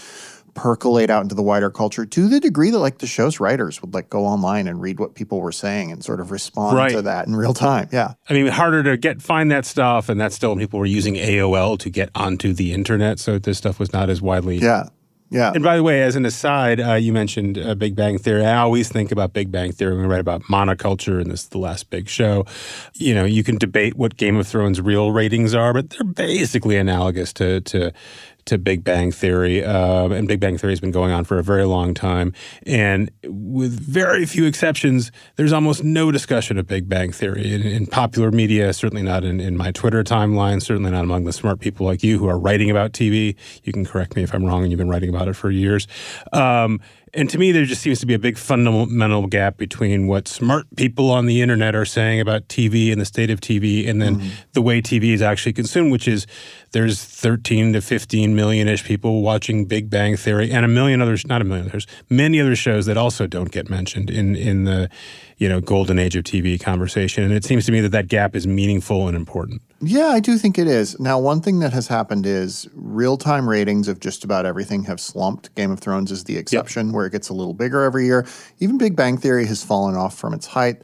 percolate 0.55 1.09
out 1.09 1.21
into 1.21 1.35
the 1.35 1.43
wider 1.43 1.69
culture 1.69 2.05
to 2.05 2.27
the 2.27 2.39
degree 2.39 2.69
that 2.71 2.79
like 2.79 2.97
the 2.97 3.07
show's 3.07 3.39
writers 3.39 3.81
would 3.81 3.93
like 3.93 4.09
go 4.09 4.25
online 4.25 4.67
and 4.67 4.81
read 4.81 4.99
what 4.99 5.15
people 5.15 5.39
were 5.39 5.51
saying 5.53 5.91
and 5.91 6.03
sort 6.03 6.19
of 6.19 6.31
respond 6.31 6.75
Right. 6.75 6.91
to 6.91 7.01
that 7.03 7.27
in 7.27 7.35
real 7.35 7.53
time. 7.53 7.87
Yeah. 7.93 8.13
I 8.29 8.33
mean, 8.33 8.47
harder 8.47 8.83
to 8.83 8.97
get 8.97 9.21
find 9.21 9.51
that 9.51 9.65
stuff, 9.65 10.09
and 10.09 10.19
that's 10.19 10.35
still 10.35 10.49
when 10.49 10.59
people 10.59 10.79
were 10.79 10.85
using 10.85 11.15
AOL 11.15 11.77
to 11.79 11.89
get 11.89 12.09
onto 12.15 12.51
the 12.53 12.73
internet. 12.73 13.19
So 13.19 13.39
this 13.39 13.57
stuff 13.57 13.79
was 13.79 13.93
not 13.93 14.09
as 14.09 14.21
widely. 14.21 14.57
Yeah. 14.57 14.89
Yeah. 15.31 15.51
And 15.53 15.63
by 15.63 15.77
the 15.77 15.83
way, 15.83 16.01
as 16.01 16.15
an 16.15 16.25
aside, 16.25 16.79
uh, 16.79 16.93
you 16.93 17.13
mentioned 17.13 17.57
uh, 17.57 17.75
Big 17.75 17.95
Bang 17.95 18.17
Theory. 18.17 18.43
I 18.45 18.57
always 18.57 18.89
think 18.89 19.11
about 19.11 19.31
Big 19.31 19.51
Bang 19.51 19.71
Theory 19.71 19.93
when 19.93 20.07
we 20.07 20.11
write 20.11 20.21
about 20.21 20.41
monoculture, 20.43 21.21
and 21.21 21.29
this 21.29 21.43
is 21.43 21.49
the 21.49 21.59
last 21.59 21.89
big 21.91 22.09
show. 22.09 22.45
You 22.95 23.13
know, 23.13 23.25
you 23.25 23.43
can 23.43 23.57
debate 23.57 23.95
what 23.95 24.17
Game 24.17 24.37
of 24.37 24.47
Thrones 24.47 24.81
real 24.81 25.11
ratings 25.11 25.53
are, 25.53 25.71
but 25.71 25.91
they're 25.91 26.03
basically 26.03 26.77
analogous 26.77 27.31
to 27.33 27.61
to 27.61 27.91
to 28.45 28.57
Big 28.57 28.83
Bang 28.83 29.11
Theory. 29.11 29.63
Um, 29.63 30.11
and 30.11 30.27
Big 30.27 30.39
Bang 30.39 30.57
Theory 30.57 30.73
has 30.73 30.79
been 30.79 30.91
going 30.91 31.11
on 31.11 31.23
for 31.23 31.39
a 31.39 31.43
very 31.43 31.65
long 31.65 31.93
time, 31.93 32.33
and 32.65 33.11
with 33.23 33.79
very 33.79 34.25
few 34.25 34.45
exceptions, 34.45 35.11
there's 35.35 35.53
almost 35.53 35.83
no 35.83 36.11
discussion 36.11 36.57
of 36.57 36.67
Big 36.67 36.89
Bang 36.89 37.11
Theory 37.11 37.53
in, 37.53 37.61
in 37.61 37.85
popular 37.87 38.31
media. 38.31 38.73
Certainly 38.73 39.03
not 39.03 39.23
in, 39.23 39.39
in 39.39 39.57
my 39.57 39.71
Twitter 39.71 40.03
timeline. 40.03 40.61
Certainly 40.61 40.91
not 40.91 41.03
among 41.03 41.25
the 41.25 41.33
smart 41.33 41.59
people 41.59 41.85
like 41.85 42.03
you 42.03 42.17
who 42.17 42.27
are 42.27 42.39
writing 42.39 42.69
about 42.69 42.93
TV. 42.93 43.35
You 43.63 43.73
can 43.73 43.85
correct 43.85 44.15
me 44.15 44.23
if 44.23 44.33
I'm 44.33 44.45
wrong, 44.45 44.63
and 44.63 44.71
you've 44.71 44.77
been 44.77 44.89
writing 44.89 45.09
about 45.09 45.27
it 45.27 45.33
for 45.33 45.51
years. 45.51 45.87
Um, 46.33 46.79
and 47.13 47.29
to 47.29 47.37
me, 47.37 47.51
there 47.51 47.65
just 47.65 47.81
seems 47.81 47.99
to 47.99 48.05
be 48.05 48.13
a 48.13 48.19
big 48.19 48.37
fundamental 48.37 49.27
gap 49.27 49.57
between 49.57 50.07
what 50.07 50.27
smart 50.27 50.65
people 50.75 51.11
on 51.11 51.25
the 51.25 51.41
internet 51.41 51.75
are 51.75 51.85
saying 51.85 52.19
about 52.19 52.47
TV 52.47 52.91
and 52.91 52.99
the 52.99 53.05
state 53.05 53.29
of 53.29 53.39
TV, 53.39 53.87
and 53.87 54.01
then 54.01 54.17
mm-hmm. 54.17 54.29
the 54.53 54.61
way 54.61 54.81
TV 54.81 55.13
is 55.13 55.21
actually 55.21 55.53
consumed, 55.53 55.91
which 55.91 56.07
is 56.07 56.27
there's 56.71 57.03
13 57.03 57.73
to 57.73 57.81
15 57.81 58.35
million 58.35 58.67
ish 58.67 58.83
people 58.83 59.21
watching 59.21 59.65
Big 59.65 59.89
Bang 59.89 60.15
Theory 60.15 60.51
and 60.51 60.65
a 60.65 60.67
million 60.67 61.01
others, 61.01 61.25
not 61.25 61.41
a 61.41 61.45
million, 61.45 61.67
others, 61.67 61.87
many 62.09 62.39
other 62.39 62.55
shows 62.55 62.85
that 62.85 62.97
also 62.97 63.27
don't 63.27 63.51
get 63.51 63.69
mentioned 63.69 64.09
in, 64.09 64.35
in 64.35 64.65
the 64.65 64.89
you 65.39 65.49
know 65.49 65.59
golden 65.59 65.97
age 65.97 66.15
of 66.15 66.23
TV 66.23 66.59
conversation. 66.59 67.23
And 67.23 67.33
it 67.33 67.43
seems 67.43 67.65
to 67.65 67.71
me 67.71 67.81
that 67.81 67.89
that 67.89 68.07
gap 68.07 68.35
is 68.35 68.45
meaningful 68.45 69.07
and 69.07 69.17
important. 69.17 69.61
Yeah, 69.81 70.07
I 70.07 70.19
do 70.19 70.37
think 70.37 70.59
it 70.59 70.67
is. 70.67 70.99
Now, 70.99 71.17
one 71.17 71.41
thing 71.41 71.59
that 71.59 71.71
has 71.71 71.87
happened 71.87 72.25
is 72.25 72.67
real 72.73 73.17
time 73.17 73.49
ratings 73.49 73.87
of 73.87 74.01
just 74.01 74.25
about 74.25 74.45
everything 74.45 74.83
have 74.83 74.99
slumped. 74.99 75.55
Game 75.55 75.71
of 75.71 75.79
Thrones 75.79 76.11
is 76.11 76.25
the 76.25 76.37
exception, 76.37 76.91
where 76.91 77.05
it 77.05 77.11
gets 77.11 77.29
a 77.29 77.33
little 77.33 77.53
bigger 77.53 77.83
every 77.83 78.05
year. 78.05 78.27
Even 78.59 78.77
Big 78.77 78.95
Bang 78.95 79.17
Theory 79.17 79.45
has 79.45 79.63
fallen 79.63 79.95
off 79.95 80.17
from 80.17 80.33
its 80.33 80.45
height. 80.45 80.81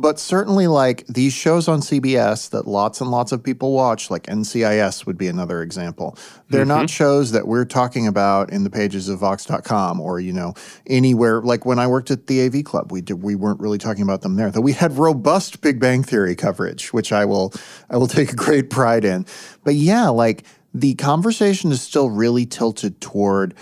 But 0.00 0.20
certainly, 0.20 0.68
like 0.68 1.04
these 1.08 1.32
shows 1.32 1.66
on 1.66 1.80
CBS 1.80 2.50
that 2.50 2.68
lots 2.68 3.00
and 3.00 3.10
lots 3.10 3.32
of 3.32 3.42
people 3.42 3.72
watch, 3.72 4.12
like 4.12 4.26
NCIS 4.26 5.06
would 5.06 5.18
be 5.18 5.26
another 5.26 5.60
example. 5.60 6.16
They're 6.50 6.64
not 6.64 6.86
mm-hmm. 6.86 6.86
shows 6.86 7.32
that 7.32 7.48
we're 7.48 7.64
talking 7.64 8.06
about 8.06 8.52
in 8.52 8.62
the 8.62 8.70
pages 8.70 9.08
of 9.08 9.18
Vox.com 9.18 10.00
or, 10.00 10.20
you 10.20 10.32
know, 10.32 10.54
anywhere. 10.86 11.42
Like 11.42 11.66
when 11.66 11.80
I 11.80 11.88
worked 11.88 12.12
at 12.12 12.28
the 12.28 12.46
AV 12.46 12.62
Club, 12.62 12.92
we 12.92 13.00
did, 13.00 13.24
we 13.24 13.34
weren't 13.34 13.58
really 13.58 13.76
talking 13.76 14.04
about 14.04 14.22
them 14.22 14.36
there. 14.36 14.52
Though 14.52 14.60
we 14.60 14.72
had 14.72 14.96
robust 14.96 15.62
Big 15.62 15.80
Bang 15.80 16.04
Theory 16.04 16.36
coverage, 16.36 16.92
which 16.92 17.10
I 17.10 17.24
will 17.24 17.52
I 17.90 17.96
will 17.96 18.06
take 18.06 18.36
great 18.36 18.70
pride 18.70 19.04
in. 19.04 19.26
But 19.64 19.74
yeah, 19.74 20.10
like 20.10 20.44
the 20.72 20.94
conversation 20.94 21.72
is 21.72 21.82
still 21.82 22.08
really 22.08 22.46
tilted 22.46 23.00
toward 23.00 23.52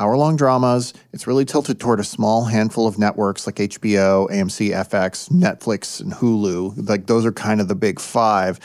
hour 0.00 0.16
long 0.16 0.34
dramas. 0.34 0.94
It's 1.12 1.26
really 1.26 1.44
tilted 1.44 1.78
toward 1.78 2.00
a 2.00 2.04
small 2.04 2.46
handful 2.46 2.86
of 2.86 2.98
networks 2.98 3.46
like 3.46 3.56
HBO, 3.56 4.28
AMC, 4.30 4.70
FX, 4.70 5.30
Netflix, 5.30 6.00
and 6.00 6.12
Hulu. 6.12 6.88
Like 6.88 7.06
those 7.06 7.26
are 7.26 7.32
kind 7.32 7.60
of 7.60 7.68
the 7.68 7.74
big 7.74 8.00
five. 8.00 8.58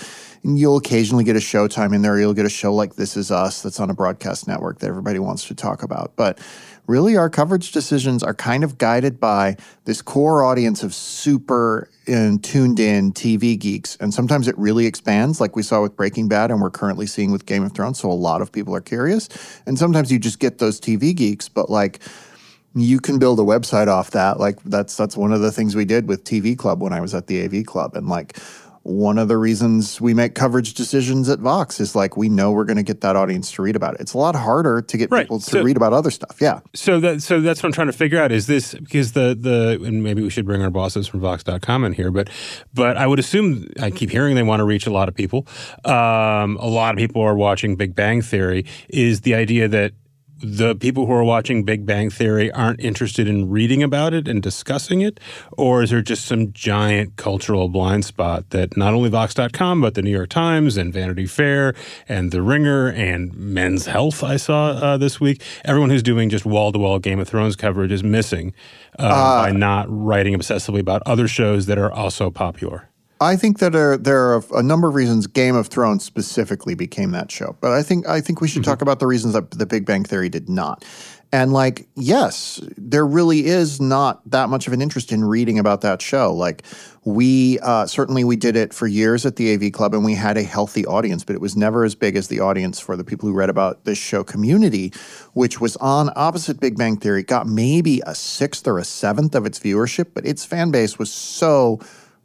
And 0.44 0.58
you'll 0.58 0.78
occasionally 0.78 1.24
get 1.24 1.36
a 1.36 1.40
Showtime 1.40 1.94
in 1.94 2.04
there. 2.04 2.20
You'll 2.20 2.34
get 2.34 2.46
a 2.46 2.50
show 2.50 2.74
like 2.74 2.96
This 2.96 3.18
Is 3.18 3.32
Us 3.32 3.62
that's 3.62 3.80
on 3.80 3.90
a 3.90 3.94
broadcast 3.94 4.48
network 4.48 4.80
that 4.80 4.88
everybody 4.88 5.20
wants 5.20 5.46
to 5.48 5.56
talk 5.56 5.84
about. 5.84 6.16
But 6.16 6.40
really, 6.88 7.18
our 7.18 7.30
coverage 7.30 7.72
decisions 7.72 8.24
are 8.24 8.34
kind 8.34 8.64
of 8.64 8.78
guided 8.78 9.20
by 9.20 9.58
this 9.86 10.02
core 10.02 10.44
audience 10.44 10.84
of 10.84 10.94
super 10.94 11.90
and 12.08 12.44
tuned 12.44 12.80
in 12.80 13.12
TV 13.12 13.58
geeks. 13.58 13.98
And 14.00 14.14
sometimes 14.14 14.48
it 14.48 14.58
really 14.58 14.86
expands, 14.86 15.42
like 15.42 15.56
we 15.56 15.64
saw 15.64 15.82
with 15.82 15.96
Breaking 15.96 16.28
Bad 16.28 16.52
and 16.52 16.62
we're 16.62 16.70
currently 16.70 17.08
seeing 17.08 17.32
with 17.32 17.46
Game 17.46 17.64
of 17.64 17.74
Thrones. 17.74 18.00
So 18.00 18.10
a 18.10 18.14
lot 18.14 18.42
of 18.42 18.52
people 18.52 18.76
are 18.76 18.82
curious. 18.82 19.30
And 19.66 19.78
sometimes 19.80 20.12
you 20.12 20.20
just 20.20 20.40
get 20.40 20.60
those 20.60 20.80
TV 20.80 21.16
geeks, 21.16 21.50
but 21.50 21.70
like, 21.70 22.00
you 22.76 23.00
can 23.00 23.20
build 23.20 23.40
a 23.40 23.44
website 23.44 23.88
off 23.88 24.12
that. 24.12 24.38
Like 24.38 24.62
that's 24.64 24.98
that's 24.98 25.16
one 25.16 25.32
of 25.32 25.40
the 25.40 25.52
things 25.52 25.76
we 25.76 25.86
did 25.86 26.10
with 26.10 26.26
TV 26.26 26.58
Club 26.58 26.82
when 26.82 26.92
I 26.92 27.00
was 27.00 27.16
at 27.16 27.28
the 27.28 27.44
AV 27.44 27.66
Club, 27.66 27.96
and 27.96 28.10
like 28.10 28.38
one 28.88 29.18
of 29.18 29.28
the 29.28 29.36
reasons 29.36 30.00
we 30.00 30.14
make 30.14 30.36
coverage 30.36 30.76
decisions 30.76 31.28
at 31.28 31.40
Vox 31.40 31.80
is 31.80 31.96
like 31.96 32.16
we 32.16 32.30
know 32.30 32.52
we're 32.52 32.66
going 32.66 32.78
to 32.78 32.84
get 32.84 33.02
that 33.02 33.16
audience 33.16 33.52
to 33.54 33.64
read 33.64 33.76
about 33.76 33.96
it. 33.96 34.00
It's 34.02 34.14
a 34.14 34.18
lot 34.20 34.36
harder 34.36 34.80
to 34.84 34.98
get 34.98 35.10
Right. 35.10 35.24
people 35.24 35.40
to 35.40 35.50
So- 35.50 35.64
read 35.64 35.76
about 35.76 35.92
other 35.92 36.12
stuff. 36.12 36.38
Yeah. 36.40 36.60
So 36.76 37.00
that 37.00 37.24
so 37.24 37.42
that's 37.42 37.64
what 37.64 37.70
I'm 37.70 37.74
trying 37.74 37.88
to 37.88 37.94
figure 37.94 38.22
out. 38.22 38.32
Is 38.32 38.46
this 38.46 38.76
because 38.76 39.14
the 39.14 39.36
the 39.40 39.84
and 39.84 40.04
maybe 40.04 40.22
we 40.22 40.30
should 40.30 40.46
bring 40.46 40.62
our 40.62 40.70
bosses 40.70 41.08
from 41.08 41.20
Vox.com 41.22 41.84
in 41.84 41.94
here, 41.94 42.12
but 42.12 42.30
but 42.76 42.96
I 42.96 43.08
would 43.08 43.18
assume 43.18 43.68
I 43.82 43.90
keep 43.90 44.12
hearing 44.12 44.36
they 44.36 44.44
want 44.44 44.60
to 44.60 44.66
reach 44.66 44.86
a 44.86 44.92
lot 44.92 45.10
of 45.10 45.16
people. 45.16 45.48
Um, 45.84 46.58
a 46.58 46.68
lot 46.68 46.94
of 46.94 47.00
people 47.00 47.24
are 47.24 47.36
watching 47.36 47.76
Big 47.76 47.96
Bang 47.96 48.22
Theory. 48.22 48.66
Is 48.90 49.22
the 49.22 49.34
idea 49.34 49.68
that 49.68 49.94
the 50.42 50.76
people 50.76 51.06
who 51.06 51.14
are 51.14 51.24
watching 51.24 51.64
Big 51.64 51.86
Bang 51.86 52.10
Theory 52.10 52.52
aren't 52.52 52.80
interested 52.80 53.28
in 53.28 53.50
reading 53.50 53.82
about 53.82 54.14
it 54.14 54.28
and 54.28 54.42
discussing 54.42 55.02
it, 55.02 55.20
or 55.58 55.84
is 55.84 55.92
there 55.92 56.02
just 56.02 56.26
some 56.26 56.52
giant 56.52 57.16
cultural 57.16 57.70
blind 57.70 58.06
spot 58.06 58.50
that 58.50 58.76
not 58.76 58.94
only 58.94 59.10
Vox.com 59.10 59.82
but 59.82 59.94
the 59.94 60.02
New 60.02 60.12
York 60.12 60.30
Times 60.30 60.78
and 60.78 60.94
Vanity 60.94 61.26
Fair 61.26 61.74
and 62.08 62.32
The 62.32 62.42
Ringer 62.42 62.90
and 62.90 63.34
Men's 63.34 63.86
Health 63.86 64.24
I 64.24 64.38
saw 64.38 64.68
uh, 64.72 64.98
this 64.98 65.20
week, 65.20 65.42
everyone 65.64 65.90
who's 65.90 66.04
doing 66.04 66.30
just 66.30 66.46
wall 66.46 66.72
to 66.72 66.80
wall 66.80 67.00
Game 67.00 67.20
of 67.20 67.28
Thrones 67.28 67.56
coverage 67.56 67.92
is 67.92 68.04
missing 68.04 68.54
uh, 69.00 69.42
by 69.42 69.52
not 69.52 69.88
writing 69.90 70.34
obsessively 70.34 70.80
about 70.80 71.02
other 71.06 71.28
shows 71.28 71.66
that 71.68 71.78
are 71.78 71.92
also 71.92 72.30
popular. 72.30 72.90
I 73.26 73.36
think 73.36 73.58
that 73.58 73.76
are, 73.76 73.98
there 73.98 74.36
are 74.36 74.44
a 74.54 74.62
number 74.62 74.88
of 74.88 74.94
reasons 74.94 75.26
Game 75.26 75.56
of 75.56 75.68
Thrones 75.68 76.04
specifically 76.04 76.76
became 76.76 77.10
that 77.12 77.32
show, 77.32 77.58
but 77.60 77.72
I 77.72 77.82
think 77.82 78.08
I 78.08 78.22
think 78.22 78.40
we 78.40 78.48
should 78.48 78.64
talk 78.64 78.84
about 78.84 79.00
the 79.00 79.08
reasons 79.08 79.34
that 79.34 79.50
The 79.50 79.66
Big 79.66 79.86
Bang 79.86 80.04
Theory 80.04 80.30
did 80.30 80.48
not. 80.48 80.86
And 81.32 81.52
like, 81.52 81.88
yes, 81.96 82.62
there 82.78 83.06
really 83.06 83.48
is 83.48 83.82
not 83.82 84.22
that 84.30 84.48
much 84.50 84.68
of 84.68 84.74
an 84.74 84.82
interest 84.82 85.12
in 85.12 85.24
reading 85.24 85.58
about 85.58 85.82
that 85.82 86.04
show. 86.04 86.32
Like, 86.32 86.64
we 87.04 87.58
uh, 87.60 87.88
certainly 87.88 88.24
we 88.24 88.36
did 88.36 88.56
it 88.56 88.74
for 88.76 88.86
years 88.86 89.26
at 89.26 89.38
the 89.38 89.54
AV 89.54 89.72
Club, 89.72 89.96
and 89.96 90.06
we 90.06 90.14
had 90.14 90.38
a 90.38 90.44
healthy 90.44 90.86
audience, 90.86 91.24
but 91.24 91.36
it 91.36 91.42
was 91.42 91.56
never 91.56 91.84
as 91.84 91.96
big 91.96 92.16
as 92.16 92.28
the 92.28 92.40
audience 92.40 92.80
for 92.80 92.96
the 92.96 93.04
people 93.04 93.28
who 93.28 93.34
read 93.34 93.50
about 93.50 93.86
this 93.86 93.98
show, 93.98 94.24
Community, 94.24 94.94
which 95.34 95.60
was 95.60 95.76
on 95.78 96.12
opposite 96.16 96.60
Big 96.60 96.78
Bang 96.78 96.96
Theory. 96.96 97.24
Got 97.24 97.48
maybe 97.48 98.02
a 98.06 98.14
sixth 98.14 98.68
or 98.68 98.78
a 98.78 98.86
seventh 98.86 99.34
of 99.34 99.48
its 99.48 99.60
viewership, 99.60 100.12
but 100.14 100.28
its 100.28 100.46
fan 100.46 100.70
base 100.70 101.00
was 101.00 101.12
so 101.12 101.80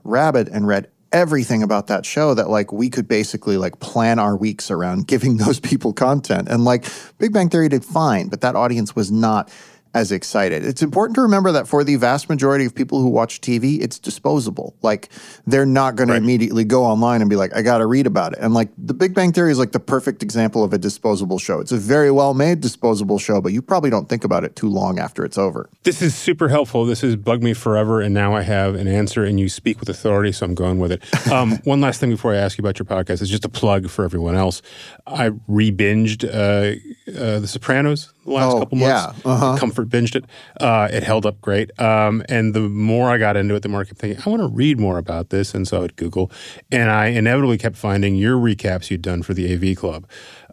rabid 0.05 0.49
and 0.49 0.67
read 0.67 0.89
everything 1.13 1.63
about 1.63 1.89
that 1.89 2.07
show 2.07 2.35
that 2.35 2.49
like 2.49 2.73
we 2.73 2.89
could 2.89 3.09
basically 3.09 3.57
like 3.57 3.81
plan 3.81 4.19
our 4.19 4.37
weeks 4.37 4.71
around 4.71 5.07
giving 5.07 5.37
those 5.37 5.61
people 5.61 5.93
content. 5.93 6.49
And 6.49 6.65
like 6.65 6.87
big 7.19 7.33
bang 7.33 7.49
theory 7.49 7.69
did 7.69 7.85
fine 7.85 8.29
but 8.29 8.41
that 8.43 8.55
audience 8.55 8.95
was 8.95 9.11
not 9.11 9.51
as 9.95 10.13
excited. 10.13 10.65
It's 10.65 10.83
important 10.83 11.17
to 11.17 11.23
remember 11.23 11.53
that 11.53 11.67
for 11.67 11.83
the 11.83 11.97
vast 11.97 12.29
majority 12.29 12.65
of 12.65 12.75
people 12.75 13.01
who 13.01 13.09
watch 13.09 13.41
tv 13.41 13.81
it's 13.81 13.99
disposable. 13.99 14.75
Like 14.83 15.09
they're 15.47 15.67
not 15.67 15.97
going 15.97 16.09
to 16.09 16.15
immediately 16.15 16.65
go 16.65 16.85
online 16.85 17.21
and 17.21 17.29
be 17.29 17.37
like 17.37 17.55
i 17.55 17.63
gotta 17.63 17.87
read 17.87 18.07
about 18.07 18.33
it. 18.35 18.39
And 18.41 18.55
like 18.55 18.69
the 18.79 18.95
big 18.95 19.15
bang 19.15 19.33
theory 19.33 19.51
is 19.51 19.59
like 19.59 19.73
the 19.73 19.81
perfect 19.81 20.23
example 20.23 20.63
of 20.63 20.73
a 20.73 20.79
disposable 20.79 21.39
show. 21.39 21.61
It's 21.61 21.73
a 21.73 21.77
very 21.77 22.11
well 22.11 22.35
made 22.35 22.61
disposable 22.61 23.19
show 23.19 23.41
but 23.41 23.53
you 23.53 23.63
probably 23.63 23.91
don't 23.91 24.09
think 24.09 24.25
about 24.25 24.45
it 24.45 24.57
too 24.57 24.69
long 24.69 24.99
after 24.99 25.25
it's 25.25 25.39
over. 25.39 25.69
This 25.83 26.03
is 26.03 26.15
super 26.15 26.49
helpful. 26.49 26.85
This 26.85 27.01
has 27.01 27.17
bugged 27.17 27.43
me 27.43 27.55
forever, 27.55 28.01
and 28.01 28.15
now 28.15 28.35
I 28.35 28.43
have 28.43 28.75
an 28.75 28.89
answer, 28.89 29.25
and 29.25 29.41
you 29.41 29.49
speak 29.49 29.81
with 29.81 29.89
authority, 29.89 30.33
so 30.33 30.47
I'm 30.47 30.55
going 30.55 30.79
with 30.79 30.93
it. 30.93 31.03
Um, 31.31 31.59
one 31.59 31.81
last 31.81 32.01
thing 32.01 32.11
before 32.11 32.35
I 32.35 32.39
ask 32.39 32.59
you 32.59 32.63
about 32.63 32.79
your 32.81 32.87
podcast 32.87 33.23
is 33.23 33.31
just 33.31 33.45
a 33.45 33.49
plug 33.49 33.89
for 33.89 34.05
everyone 34.05 34.35
else. 34.35 34.63
I 35.07 35.31
re-binged 35.47 36.25
uh, 36.25 36.77
uh, 37.11 37.39
The 37.39 37.47
Sopranos 37.47 38.13
the 38.25 38.31
last 38.33 38.53
Oh, 38.55 38.59
couple 38.61 38.79
months. 38.79 39.19
yeah. 39.25 39.31
Uh-huh. 39.33 39.57
Comfort 39.59 39.89
binged 39.89 40.15
it. 40.17 40.25
Uh, 40.61 40.89
it 40.93 41.03
held 41.03 41.25
up 41.27 41.41
great. 41.41 41.71
Um, 41.81 42.23
and 42.29 42.55
the 42.55 42.61
more 42.61 43.11
I 43.11 43.19
got 43.19 43.37
into 43.37 43.55
it, 43.55 43.63
the 43.63 43.69
more 43.69 43.81
I 43.81 43.85
kept 43.85 43.99
thinking, 43.99 44.23
I 44.25 44.29
want 44.31 44.43
to 44.43 44.49
read 44.49 44.79
more 44.79 44.99
about 44.99 45.31
this. 45.31 45.55
And 45.55 45.67
so 45.67 45.79
I 45.79 45.81
would 45.81 45.97
Google, 45.97 46.31
and 46.71 46.91
I 46.91 47.07
inevitably 47.07 47.59
kept 47.59 47.77
finding 47.77 48.15
your 48.17 48.37
recaps 48.37 48.91
you'd 48.91 49.03
done 49.03 49.23
for 49.23 49.33
the 49.35 49.53
AV 49.53 49.77
Club, 49.77 50.07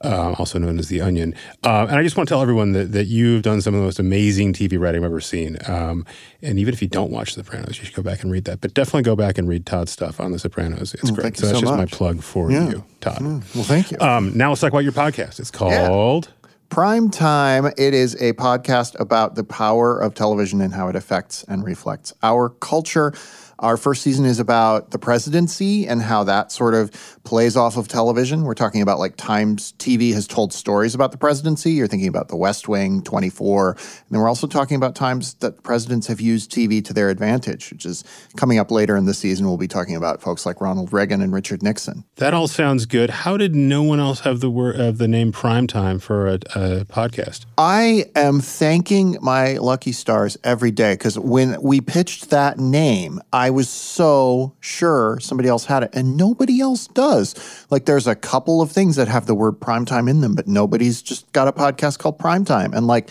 uh, 0.03 0.33
also 0.39 0.59
known 0.59 0.79
as 0.79 0.87
The 0.87 1.01
Onion. 1.01 1.33
Uh, 1.63 1.87
and 1.89 1.97
I 1.97 2.03
just 2.03 2.15
want 2.15 2.29
to 2.29 2.33
tell 2.33 2.41
everyone 2.41 2.71
that, 2.73 2.91
that 2.93 3.05
you've 3.07 3.41
done 3.41 3.61
some 3.61 3.73
of 3.73 3.79
the 3.81 3.85
most 3.85 3.99
amazing 3.99 4.53
TV 4.53 4.79
writing 4.79 5.01
I've 5.03 5.05
ever 5.11 5.19
seen. 5.21 5.57
Um, 5.67 6.05
and 6.41 6.59
even 6.59 6.73
if 6.73 6.81
you 6.81 6.87
don't 6.87 7.11
watch 7.11 7.35
The 7.35 7.43
Sopranos, 7.43 7.79
you 7.79 7.85
should 7.85 7.95
go 7.95 8.03
back 8.03 8.21
and 8.23 8.31
read 8.31 8.45
that. 8.45 8.61
But 8.61 8.73
definitely 8.73 9.01
go 9.03 9.15
back 9.15 9.37
and 9.37 9.47
read 9.47 9.65
Todd's 9.65 9.91
stuff 9.91 10.19
on 10.19 10.31
The 10.31 10.39
Sopranos. 10.39 10.93
It's 10.93 11.03
Well, 11.11 11.15
great. 11.15 11.37
So 11.37 11.47
that's 11.47 11.57
so 11.59 11.61
just 11.61 11.73
much. 11.75 11.91
my 11.91 11.97
plug 11.97 12.21
for 12.23 12.51
Yeah. 12.51 12.69
you, 12.69 12.83
Todd. 13.01 13.21
well 13.21 13.41
thank 13.63 13.91
you 13.91 13.97
Um, 13.99 14.37
now 14.37 14.49
let's 14.49 14.61
talk 14.61 14.71
about 14.71 14.83
your 14.83 14.93
podcast. 14.93 15.39
It's 15.39 15.51
called. 15.51 16.29
Primetime, 16.69 17.73
it 17.77 17.93
is 17.93 18.15
a 18.15 18.33
podcast 18.33 18.99
about 18.99 19.35
the 19.35 19.43
power 19.43 19.97
of 19.97 20.13
television 20.13 20.59
and 20.61 20.73
how 20.73 20.89
it 20.89 20.95
affects 20.97 21.43
and 21.45 21.63
reflects 21.63 22.13
our 22.21 22.49
culture. 22.49 23.13
Our 23.59 23.77
first 23.77 24.03
season 24.03 24.25
is 24.25 24.39
about 24.39 24.91
the 24.91 24.99
presidency 24.99 25.87
and 25.87 26.01
how 26.01 26.23
that 26.25 26.51
sort 26.51 26.73
of 26.73 26.91
plays 27.23 27.57
off 27.57 27.75
of 27.75 27.87
television. 27.87 28.43
We're 28.43 28.53
talking 28.53 28.81
about 28.81 28.99
like 28.99 29.17
times 29.17 29.73
TV 29.79 30.13
has 30.13 30.27
told 30.27 30.53
stories 30.53 30.95
about 30.95 31.11
the 31.11 31.17
presidency. 31.17 31.71
You're 31.71 31.87
thinking 31.87 32.07
about 32.07 32.29
The 32.29 32.37
West 32.37 32.67
Wing, 32.67 33.01
24. 33.01 33.71
And 33.71 33.79
then 34.11 34.21
we're 34.21 34.29
also 34.29 34.47
talking 34.47 34.77
about 34.77 34.95
times 34.95 35.33
that 35.35 35.63
presidents 35.63 36.07
have 36.07 36.21
used 36.21 36.51
TV 36.51 36.83
to 36.85 36.93
their 36.93 37.09
advantage, 37.09 37.71
which 37.71 37.85
is 37.85 38.03
coming 38.37 38.59
up 38.59 38.71
later 38.71 38.95
in 38.95 39.05
the 39.05 39.13
season. 39.13 39.45
We'll 39.45 39.57
be 39.57 39.67
talking 39.67 39.95
about 39.95 40.21
folks 40.21 40.45
like 40.45 40.61
Ronald 40.61 40.93
Reagan 40.93 41.21
and 41.21 41.33
Richard 41.33 41.61
Nixon. 41.61 42.05
That 42.15 42.33
all 42.33 42.47
sounds 42.47 42.85
good. 42.85 43.09
How 43.09 43.35
did 43.35 43.55
no 43.55 43.83
one 43.83 43.99
else 43.99 44.21
have 44.21 44.39
the 44.39 44.49
word 44.49 44.79
of 44.79 44.97
the 44.97 45.07
name 45.07 45.31
Primetime 45.31 46.01
for 46.01 46.27
a, 46.27 46.33
a 46.33 46.85
podcast? 46.85 47.45
I 47.57 48.05
am 48.15 48.39
thanking 48.39 49.17
my 49.21 49.57
lucky 49.57 49.91
stars 49.91 50.37
every 50.43 50.71
day 50.71 50.93
because 50.93 51.19
when 51.19 51.61
we 51.61 51.81
pitched 51.81 52.29
that 52.29 52.57
name, 52.57 53.19
I 53.33 53.46
was 53.49 53.69
so 53.69 54.53
sure 54.59 55.19
somebody 55.19 55.49
else 55.49 55.65
had 55.65 55.83
it, 55.83 55.89
and 55.93 56.17
nobody 56.17 56.61
else 56.61 56.87
does. 56.87 57.65
Like, 57.69 57.85
there's 57.85 58.07
a 58.07 58.15
couple 58.15 58.61
of 58.61 58.71
things 58.71 58.95
that 58.95 59.07
have 59.07 59.25
the 59.25 59.35
word 59.35 59.59
primetime 59.59 60.09
in 60.09 60.21
them, 60.21 60.35
but 60.35 60.47
nobody's 60.47 61.01
just 61.01 61.31
got 61.31 61.47
a 61.47 61.51
podcast 61.51 61.99
called 61.99 62.17
Primetime. 62.19 62.75
And 62.75 62.87
like, 62.87 63.09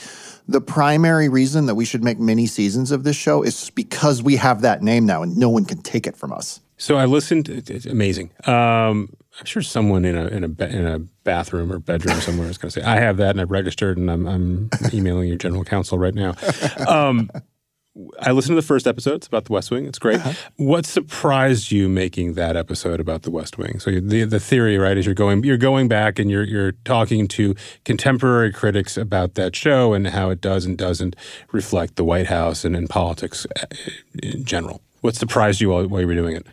the 0.48 0.60
primary 0.60 1.28
reason 1.28 1.66
that 1.66 1.74
we 1.74 1.84
should 1.84 2.04
make 2.04 2.18
mini 2.18 2.46
seasons 2.46 2.90
of 2.92 3.04
this 3.04 3.16
show 3.16 3.42
is 3.42 3.70
because 3.70 4.22
we 4.22 4.36
have 4.36 4.60
that 4.62 4.82
name 4.82 5.06
now, 5.06 5.22
and 5.22 5.36
no 5.36 5.50
one 5.50 5.64
can 5.64 5.82
take 5.82 6.06
it 6.06 6.16
from 6.16 6.32
us. 6.32 6.60
So 6.78 6.96
I 6.96 7.06
listened. 7.06 7.48
It's 7.48 7.86
amazing. 7.86 8.30
Um, 8.44 9.14
I'm 9.40 9.46
sure 9.46 9.62
someone 9.62 10.04
in 10.04 10.16
a 10.16 10.26
in 10.26 10.44
a 10.44 10.64
in 10.64 10.86
a 10.86 10.98
bathroom 11.24 11.72
or 11.72 11.78
bedroom 11.78 12.20
somewhere 12.20 12.48
is 12.48 12.58
going 12.58 12.70
to 12.70 12.80
say, 12.80 12.86
"I 12.86 13.00
have 13.00 13.16
that, 13.16 13.30
and 13.30 13.40
I've 13.40 13.50
registered, 13.50 13.96
and 13.96 14.10
I'm, 14.10 14.26
I'm 14.26 14.70
emailing 14.92 15.28
your 15.28 15.38
general 15.38 15.64
counsel 15.64 15.98
right 15.98 16.14
now." 16.14 16.34
Um, 16.86 17.30
I 18.20 18.32
listened 18.32 18.52
to 18.52 18.60
the 18.60 18.66
first 18.66 18.86
episode. 18.86 19.14
It's 19.14 19.26
about 19.26 19.46
the 19.46 19.52
West 19.52 19.70
Wing. 19.70 19.86
It's 19.86 19.98
great. 19.98 20.20
What 20.56 20.84
surprised 20.84 21.70
you 21.70 21.88
making 21.88 22.34
that 22.34 22.56
episode 22.56 23.00
about 23.00 23.22
the 23.22 23.30
West 23.30 23.56
Wing? 23.56 23.78
So 23.78 23.90
the 23.90 24.24
the 24.24 24.40
theory, 24.40 24.76
right, 24.76 24.96
is 24.98 25.06
you're 25.06 25.14
going 25.14 25.42
you're 25.44 25.56
going 25.56 25.88
back 25.88 26.18
and 26.18 26.30
you're 26.30 26.44
you're 26.44 26.72
talking 26.84 27.26
to 27.28 27.54
contemporary 27.84 28.52
critics 28.52 28.96
about 28.96 29.34
that 29.34 29.56
show 29.56 29.94
and 29.94 30.08
how 30.08 30.28
it 30.30 30.40
does 30.40 30.66
and 30.66 30.76
doesn't 30.76 31.16
reflect 31.52 31.96
the 31.96 32.04
White 32.04 32.26
House 32.26 32.64
and 32.64 32.76
in 32.76 32.86
politics 32.86 33.46
uh, 33.56 33.66
in 34.22 34.44
general. 34.44 34.82
What 35.00 35.14
surprised 35.14 35.60
you 35.60 35.70
while, 35.70 35.86
while 35.86 36.00
you 36.00 36.06
were 36.06 36.14
doing 36.14 36.36
it? 36.36 36.46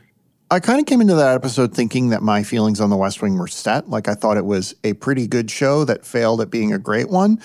I 0.51 0.59
kind 0.59 0.79
of 0.79 0.85
came 0.85 1.01
into 1.01 1.15
that 1.15 1.33
episode 1.33 1.73
thinking 1.73 2.09
that 2.09 2.21
my 2.21 2.43
feelings 2.43 2.79
on 2.79 2.91
The 2.91 2.97
West 2.97 3.21
Wing 3.21 3.37
were 3.37 3.47
set. 3.47 3.89
Like 3.89 4.07
I 4.07 4.13
thought 4.13 4.37
it 4.37 4.45
was 4.45 4.75
a 4.83 4.93
pretty 4.93 5.25
good 5.25 5.49
show 5.49 5.83
that 5.85 6.05
failed 6.05 6.41
at 6.41 6.51
being 6.51 6.71
a 6.71 6.79
great 6.79 7.09
one. 7.09 7.41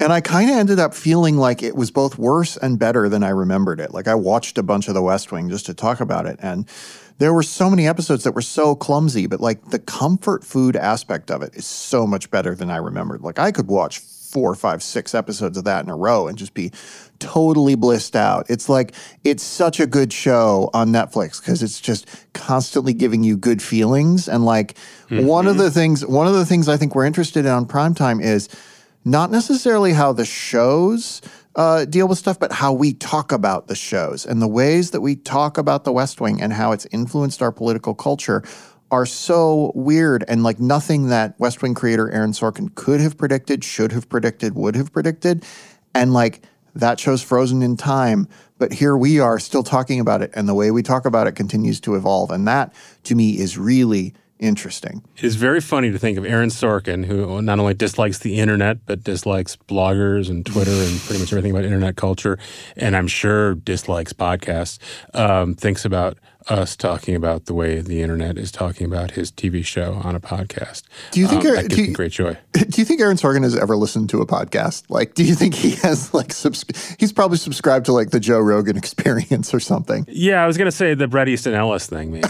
And 0.00 0.12
I 0.12 0.20
kind 0.20 0.48
of 0.48 0.56
ended 0.56 0.78
up 0.78 0.94
feeling 0.94 1.36
like 1.36 1.62
it 1.62 1.74
was 1.74 1.90
both 1.90 2.18
worse 2.18 2.56
and 2.56 2.78
better 2.78 3.08
than 3.08 3.24
I 3.24 3.30
remembered 3.30 3.80
it. 3.80 3.92
Like 3.92 4.06
I 4.06 4.14
watched 4.14 4.56
a 4.56 4.62
bunch 4.62 4.88
of 4.88 4.94
The 4.94 5.02
West 5.02 5.32
Wing 5.32 5.48
just 5.48 5.66
to 5.66 5.74
talk 5.74 6.00
about 6.00 6.26
it. 6.26 6.38
And 6.40 6.68
there 7.18 7.34
were 7.34 7.42
so 7.42 7.68
many 7.68 7.88
episodes 7.88 8.22
that 8.22 8.32
were 8.32 8.42
so 8.42 8.76
clumsy, 8.76 9.26
but 9.26 9.40
like 9.40 9.70
the 9.70 9.80
comfort 9.80 10.44
food 10.44 10.76
aspect 10.76 11.30
of 11.32 11.42
it 11.42 11.54
is 11.54 11.66
so 11.66 12.06
much 12.06 12.30
better 12.30 12.54
than 12.54 12.70
I 12.70 12.76
remembered. 12.76 13.22
Like 13.22 13.40
I 13.40 13.50
could 13.50 13.66
watch 13.66 13.98
four, 13.98 14.54
five, 14.54 14.82
six 14.82 15.14
episodes 15.14 15.56
of 15.58 15.64
that 15.64 15.84
in 15.84 15.90
a 15.90 15.96
row 15.96 16.28
and 16.28 16.38
just 16.38 16.54
be 16.54 16.70
totally 17.18 17.74
blissed 17.74 18.14
out. 18.14 18.48
It's 18.48 18.68
like 18.68 18.94
it's 19.24 19.42
such 19.42 19.80
a 19.80 19.86
good 19.86 20.12
show 20.12 20.70
on 20.74 20.90
Netflix 20.90 21.40
because 21.40 21.62
it's 21.62 21.80
just 21.80 22.06
constantly 22.34 22.92
giving 22.92 23.24
you 23.24 23.36
good 23.36 23.60
feelings. 23.60 24.28
And 24.28 24.44
like 24.44 24.76
one 25.08 25.46
of 25.46 25.54
mm-hmm. 25.56 25.64
the 25.64 25.70
things, 25.70 26.06
one 26.06 26.28
of 26.28 26.34
the 26.34 26.46
things 26.46 26.68
I 26.68 26.76
think 26.76 26.94
we're 26.94 27.06
interested 27.06 27.46
in 27.46 27.50
on 27.50 27.66
primetime 27.66 28.22
is 28.22 28.48
not 29.10 29.30
necessarily 29.30 29.92
how 29.92 30.12
the 30.12 30.24
shows 30.24 31.22
uh, 31.56 31.84
deal 31.86 32.06
with 32.06 32.18
stuff, 32.18 32.38
but 32.38 32.52
how 32.52 32.72
we 32.72 32.92
talk 32.92 33.32
about 33.32 33.66
the 33.66 33.74
shows 33.74 34.26
and 34.26 34.40
the 34.40 34.48
ways 34.48 34.90
that 34.92 35.00
we 35.00 35.16
talk 35.16 35.58
about 35.58 35.84
the 35.84 35.92
West 35.92 36.20
Wing 36.20 36.40
and 36.40 36.52
how 36.52 36.72
it's 36.72 36.86
influenced 36.92 37.42
our 37.42 37.50
political 37.50 37.94
culture 37.94 38.44
are 38.90 39.06
so 39.06 39.72
weird 39.74 40.24
and 40.28 40.42
like 40.42 40.60
nothing 40.60 41.08
that 41.08 41.38
West 41.38 41.62
Wing 41.62 41.74
creator 41.74 42.10
Aaron 42.10 42.32
Sorkin 42.32 42.74
could 42.74 43.00
have 43.00 43.18
predicted, 43.18 43.64
should 43.64 43.92
have 43.92 44.08
predicted, 44.08 44.54
would 44.54 44.76
have 44.76 44.92
predicted. 44.92 45.44
And 45.94 46.12
like 46.12 46.42
that 46.74 47.00
show's 47.00 47.22
frozen 47.22 47.62
in 47.62 47.76
time, 47.76 48.28
but 48.58 48.72
here 48.72 48.96
we 48.96 49.20
are 49.20 49.38
still 49.38 49.62
talking 49.62 50.00
about 50.00 50.22
it. 50.22 50.30
And 50.34 50.48
the 50.48 50.54
way 50.54 50.70
we 50.70 50.82
talk 50.82 51.06
about 51.06 51.26
it 51.26 51.32
continues 51.32 51.80
to 51.80 51.96
evolve. 51.96 52.30
And 52.30 52.46
that 52.46 52.74
to 53.04 53.14
me 53.14 53.38
is 53.38 53.58
really 53.58 54.14
interesting. 54.38 55.02
It 55.16 55.24
is 55.24 55.36
very 55.36 55.60
funny 55.60 55.90
to 55.90 55.98
think 55.98 56.18
of 56.18 56.24
Aaron 56.24 56.50
Sorkin, 56.50 57.04
who 57.04 57.40
not 57.42 57.58
only 57.58 57.74
dislikes 57.74 58.18
the 58.18 58.38
internet, 58.38 58.84
but 58.86 59.04
dislikes 59.04 59.56
bloggers 59.56 60.28
and 60.30 60.44
Twitter 60.44 60.70
and 60.70 61.00
pretty 61.06 61.20
much 61.20 61.32
everything 61.32 61.50
about 61.50 61.64
internet 61.64 61.96
culture, 61.96 62.38
and 62.76 62.96
I'm 62.96 63.08
sure 63.08 63.54
dislikes 63.54 64.12
podcasts, 64.12 64.78
um, 65.14 65.54
thinks 65.54 65.84
about 65.84 66.18
us 66.48 66.76
talking 66.76 67.14
about 67.14 67.44
the 67.46 67.54
way 67.54 67.80
the 67.80 68.00
internet 68.02 68.38
is 68.38 68.50
talking 68.50 68.86
about 68.86 69.12
his 69.12 69.30
TV 69.30 69.64
show 69.64 69.94
on 70.02 70.14
a 70.14 70.20
podcast. 70.20 70.82
Do 71.10 71.20
you 71.20 71.26
think 71.28 71.44
um, 71.44 71.50
Aaron- 71.50 71.66
do 71.68 71.82
you- 71.82 71.94
great 71.94 72.12
joy? 72.12 72.36
Do 72.58 72.80
you 72.80 72.84
think 72.84 73.00
Aaron 73.00 73.16
Sorkin 73.16 73.44
has 73.44 73.56
ever 73.56 73.76
listened 73.76 74.10
to 74.10 74.20
a 74.20 74.26
podcast? 74.26 74.84
Like, 74.88 75.14
do 75.14 75.22
you 75.22 75.34
think 75.36 75.54
he 75.54 75.70
has 75.76 76.12
like 76.12 76.32
subs- 76.32 76.64
he's 76.98 77.12
probably 77.12 77.38
subscribed 77.38 77.86
to 77.86 77.92
like 77.92 78.10
the 78.10 78.18
Joe 78.20 78.40
Rogan 78.40 78.76
experience 78.82 79.54
or 79.54 79.60
something? 79.60 80.04
Yeah, 80.08 80.42
I 80.42 80.46
was 80.46 80.56
going 80.58 80.66
to 80.66 80.72
say 80.76 80.94
the 80.94 81.06
Bret 81.06 81.28
Easton 81.28 81.54
Ellis 81.54 81.86
thing, 81.86 82.10
maybe. 82.12 82.26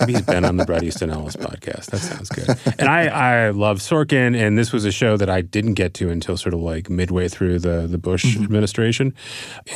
maybe 0.00 0.12
he's 0.12 0.22
been 0.22 0.44
on 0.44 0.56
the 0.56 0.64
Bret 0.64 0.82
Easton 0.84 1.10
Ellis 1.10 1.34
podcast. 1.36 1.86
That 1.86 1.98
sounds 1.98 2.28
good. 2.28 2.56
And 2.78 2.88
I, 2.88 3.46
I 3.46 3.50
love 3.50 3.78
Sorkin, 3.78 4.36
and 4.36 4.56
this 4.56 4.72
was 4.72 4.84
a 4.84 4.92
show 4.92 5.16
that 5.16 5.28
I 5.28 5.40
didn't 5.40 5.74
get 5.74 5.94
to 5.94 6.10
until 6.10 6.36
sort 6.36 6.54
of 6.54 6.60
like 6.60 6.88
midway 6.88 7.26
through 7.28 7.58
the, 7.58 7.86
the 7.88 7.98
Bush 7.98 8.36
administration. 8.36 9.14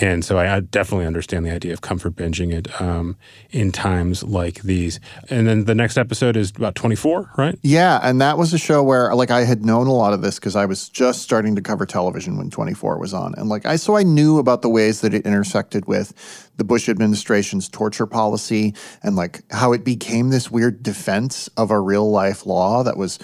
And 0.01 0.24
so 0.24 0.38
I, 0.38 0.57
I 0.57 0.61
definitely 0.61 1.07
understand 1.07 1.44
the 1.44 1.51
idea 1.53 1.72
of 1.72 1.80
comfort 1.80 2.14
binging 2.14 2.53
it 2.53 2.80
um, 2.80 3.16
in 3.51 3.72
times 3.87 4.24
like 4.24 4.62
these. 4.62 4.99
And 5.30 5.47
then 5.47 5.64
the 5.64 5.74
next 5.74 5.97
episode 5.97 6.37
is 6.37 6.51
about 6.51 6.74
24, 6.74 7.30
right? 7.37 7.57
Yeah, 7.62 8.01
and 8.03 8.20
that 8.20 8.37
was 8.37 8.53
a 8.53 8.59
show 8.59 8.82
where 8.82 9.14
like 9.14 9.30
I 9.30 9.45
had 9.45 9.64
known 9.64 9.87
a 9.87 9.93
lot 9.93 10.12
of 10.12 10.22
this 10.22 10.37
because 10.37 10.57
I 10.57 10.66
was 10.66 10.89
just 10.89 11.22
starting 11.22 11.55
to 11.55 11.62
cover 11.62 11.87
television 11.87 12.37
when 12.37 12.51
24 12.51 12.99
was 12.99 13.14
on. 13.14 13.34
And 13.37 13.49
like 13.49 13.64
I 13.64 13.76
so 13.76 13.97
I 13.97 14.03
knew 14.03 14.39
about 14.39 14.62
the 14.62 14.68
ways 14.68 15.03
that 15.03 15.14
it 15.14 15.24
intersected 15.24 15.87
with 15.87 16.51
the 16.57 16.64
Bush 16.64 16.89
administration's 16.89 17.68
torture 17.68 18.07
policy 18.07 18.74
and 19.03 19.14
like 19.14 19.43
how 19.53 19.72
it 19.72 19.84
became 19.84 20.30
this 20.30 20.51
weird 20.51 20.82
defense 20.82 21.49
of 21.57 21.70
a 21.70 21.78
real 21.78 22.11
life 22.11 22.45
law 22.45 22.82
that 22.82 22.97
was 22.97 23.18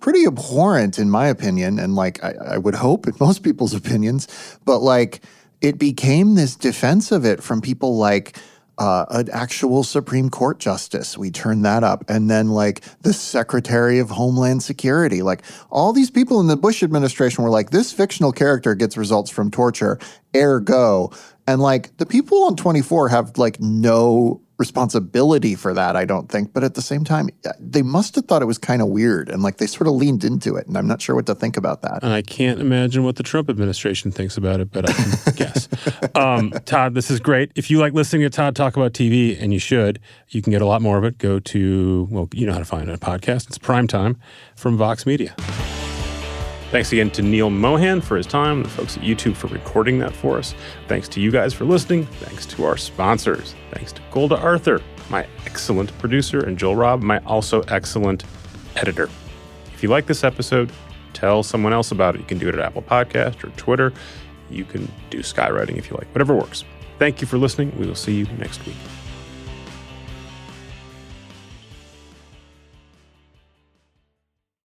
pretty 0.00 0.26
abhorrent 0.26 0.98
in 0.98 1.10
my 1.10 1.26
opinion 1.26 1.78
and 1.78 1.94
like 1.94 2.22
I, 2.24 2.54
I 2.54 2.58
would 2.58 2.74
hope 2.74 3.06
in 3.06 3.14
most 3.20 3.44
people's 3.44 3.74
opinions. 3.74 4.26
But 4.64 4.80
like 4.80 5.22
it 5.60 5.78
became 5.78 6.34
this 6.34 6.56
defense 6.56 7.12
of 7.12 7.24
it 7.24 7.42
from 7.42 7.60
people 7.60 7.96
like 7.96 8.36
uh, 8.78 9.06
an 9.10 9.28
actual 9.30 9.82
Supreme 9.82 10.30
Court 10.30 10.58
justice. 10.58 11.18
We 11.18 11.30
turned 11.30 11.64
that 11.64 11.82
up. 11.82 12.04
And 12.08 12.30
then, 12.30 12.48
like, 12.48 12.82
the 13.02 13.12
Secretary 13.12 13.98
of 13.98 14.10
Homeland 14.10 14.62
Security. 14.62 15.22
Like, 15.22 15.42
all 15.70 15.92
these 15.92 16.10
people 16.10 16.40
in 16.40 16.46
the 16.46 16.56
Bush 16.56 16.82
administration 16.82 17.44
were 17.44 17.50
like, 17.50 17.70
this 17.70 17.92
fictional 17.92 18.32
character 18.32 18.74
gets 18.74 18.96
results 18.96 19.30
from 19.30 19.50
torture, 19.50 19.98
ergo. 20.34 21.10
And, 21.46 21.60
like, 21.60 21.96
the 21.96 22.06
people 22.06 22.44
on 22.44 22.56
24 22.56 23.08
have, 23.08 23.36
like, 23.36 23.60
no 23.60 24.40
responsibility 24.58 25.54
for 25.54 25.72
that, 25.72 25.96
I 25.96 26.04
don't 26.04 26.28
think. 26.28 26.52
But 26.52 26.64
at 26.64 26.74
the 26.74 26.82
same 26.82 27.04
time, 27.04 27.30
they 27.60 27.82
must 27.82 28.14
have 28.16 28.26
thought 28.26 28.42
it 28.42 28.46
was 28.46 28.58
kind 28.58 28.82
of 28.82 28.88
weird. 28.88 29.28
And, 29.28 29.42
like, 29.42 29.58
they 29.58 29.66
sort 29.66 29.86
of 29.86 29.94
leaned 29.94 30.24
into 30.24 30.56
it. 30.56 30.66
And 30.66 30.76
I'm 30.76 30.86
not 30.86 31.00
sure 31.00 31.14
what 31.14 31.26
to 31.26 31.34
think 31.34 31.56
about 31.56 31.82
that. 31.82 32.02
And 32.02 32.12
I 32.12 32.22
can't 32.22 32.60
imagine 32.60 33.04
what 33.04 33.16
the 33.16 33.22
Trump 33.22 33.48
administration 33.48 34.10
thinks 34.10 34.36
about 34.36 34.60
it, 34.60 34.70
but 34.72 34.88
I 34.88 34.92
can 34.92 35.34
guess. 35.36 35.68
Um, 36.14 36.50
Todd, 36.64 36.94
this 36.94 37.10
is 37.10 37.20
great. 37.20 37.52
If 37.54 37.70
you 37.70 37.78
like 37.78 37.92
listening 37.92 38.22
to 38.22 38.30
Todd 38.30 38.56
talk 38.56 38.76
about 38.76 38.92
TV, 38.92 39.40
and 39.40 39.52
you 39.52 39.58
should, 39.60 40.00
you 40.28 40.42
can 40.42 40.50
get 40.50 40.60
a 40.60 40.66
lot 40.66 40.82
more 40.82 40.98
of 40.98 41.04
it. 41.04 41.18
Go 41.18 41.38
to, 41.38 42.08
well, 42.10 42.28
you 42.32 42.46
know 42.46 42.52
how 42.52 42.58
to 42.58 42.64
find 42.64 42.90
a 42.90 42.98
podcast. 42.98 43.48
It's 43.48 43.58
Primetime 43.58 44.16
from 44.56 44.76
Vox 44.76 45.06
Media. 45.06 45.34
Thanks 46.70 46.92
again 46.92 47.10
to 47.12 47.22
Neal 47.22 47.48
Mohan 47.48 48.02
for 48.02 48.18
his 48.18 48.26
time, 48.26 48.62
the 48.62 48.68
folks 48.68 48.98
at 48.98 49.02
YouTube 49.02 49.34
for 49.34 49.46
recording 49.46 49.98
that 50.00 50.14
for 50.14 50.36
us. 50.36 50.54
Thanks 50.86 51.08
to 51.08 51.20
you 51.20 51.30
guys 51.30 51.54
for 51.54 51.64
listening. 51.64 52.04
Thanks 52.04 52.44
to 52.46 52.64
our 52.64 52.76
sponsors. 52.76 53.54
Thanks 53.70 53.90
to 53.92 54.02
Golda 54.10 54.36
Arthur, 54.36 54.82
my 55.08 55.26
excellent 55.46 55.96
producer, 55.98 56.40
and 56.44 56.58
Joel 56.58 56.76
Robb, 56.76 57.00
my 57.00 57.20
also 57.20 57.62
excellent 57.62 58.24
editor. 58.76 59.08
If 59.72 59.82
you 59.82 59.88
like 59.88 60.04
this 60.04 60.24
episode, 60.24 60.70
tell 61.14 61.42
someone 61.42 61.72
else 61.72 61.90
about 61.90 62.16
it. 62.16 62.18
You 62.18 62.26
can 62.26 62.38
do 62.38 62.50
it 62.50 62.54
at 62.54 62.60
Apple 62.60 62.82
Podcast 62.82 63.42
or 63.44 63.48
Twitter. 63.56 63.94
You 64.50 64.66
can 64.66 64.92
do 65.08 65.20
skywriting 65.20 65.78
if 65.78 65.88
you 65.88 65.96
like, 65.96 66.08
whatever 66.08 66.34
works. 66.34 66.64
Thank 66.98 67.22
you 67.22 67.26
for 67.26 67.38
listening. 67.38 67.72
We 67.78 67.86
will 67.86 67.94
see 67.94 68.14
you 68.14 68.26
next 68.38 68.66
week. 68.66 68.76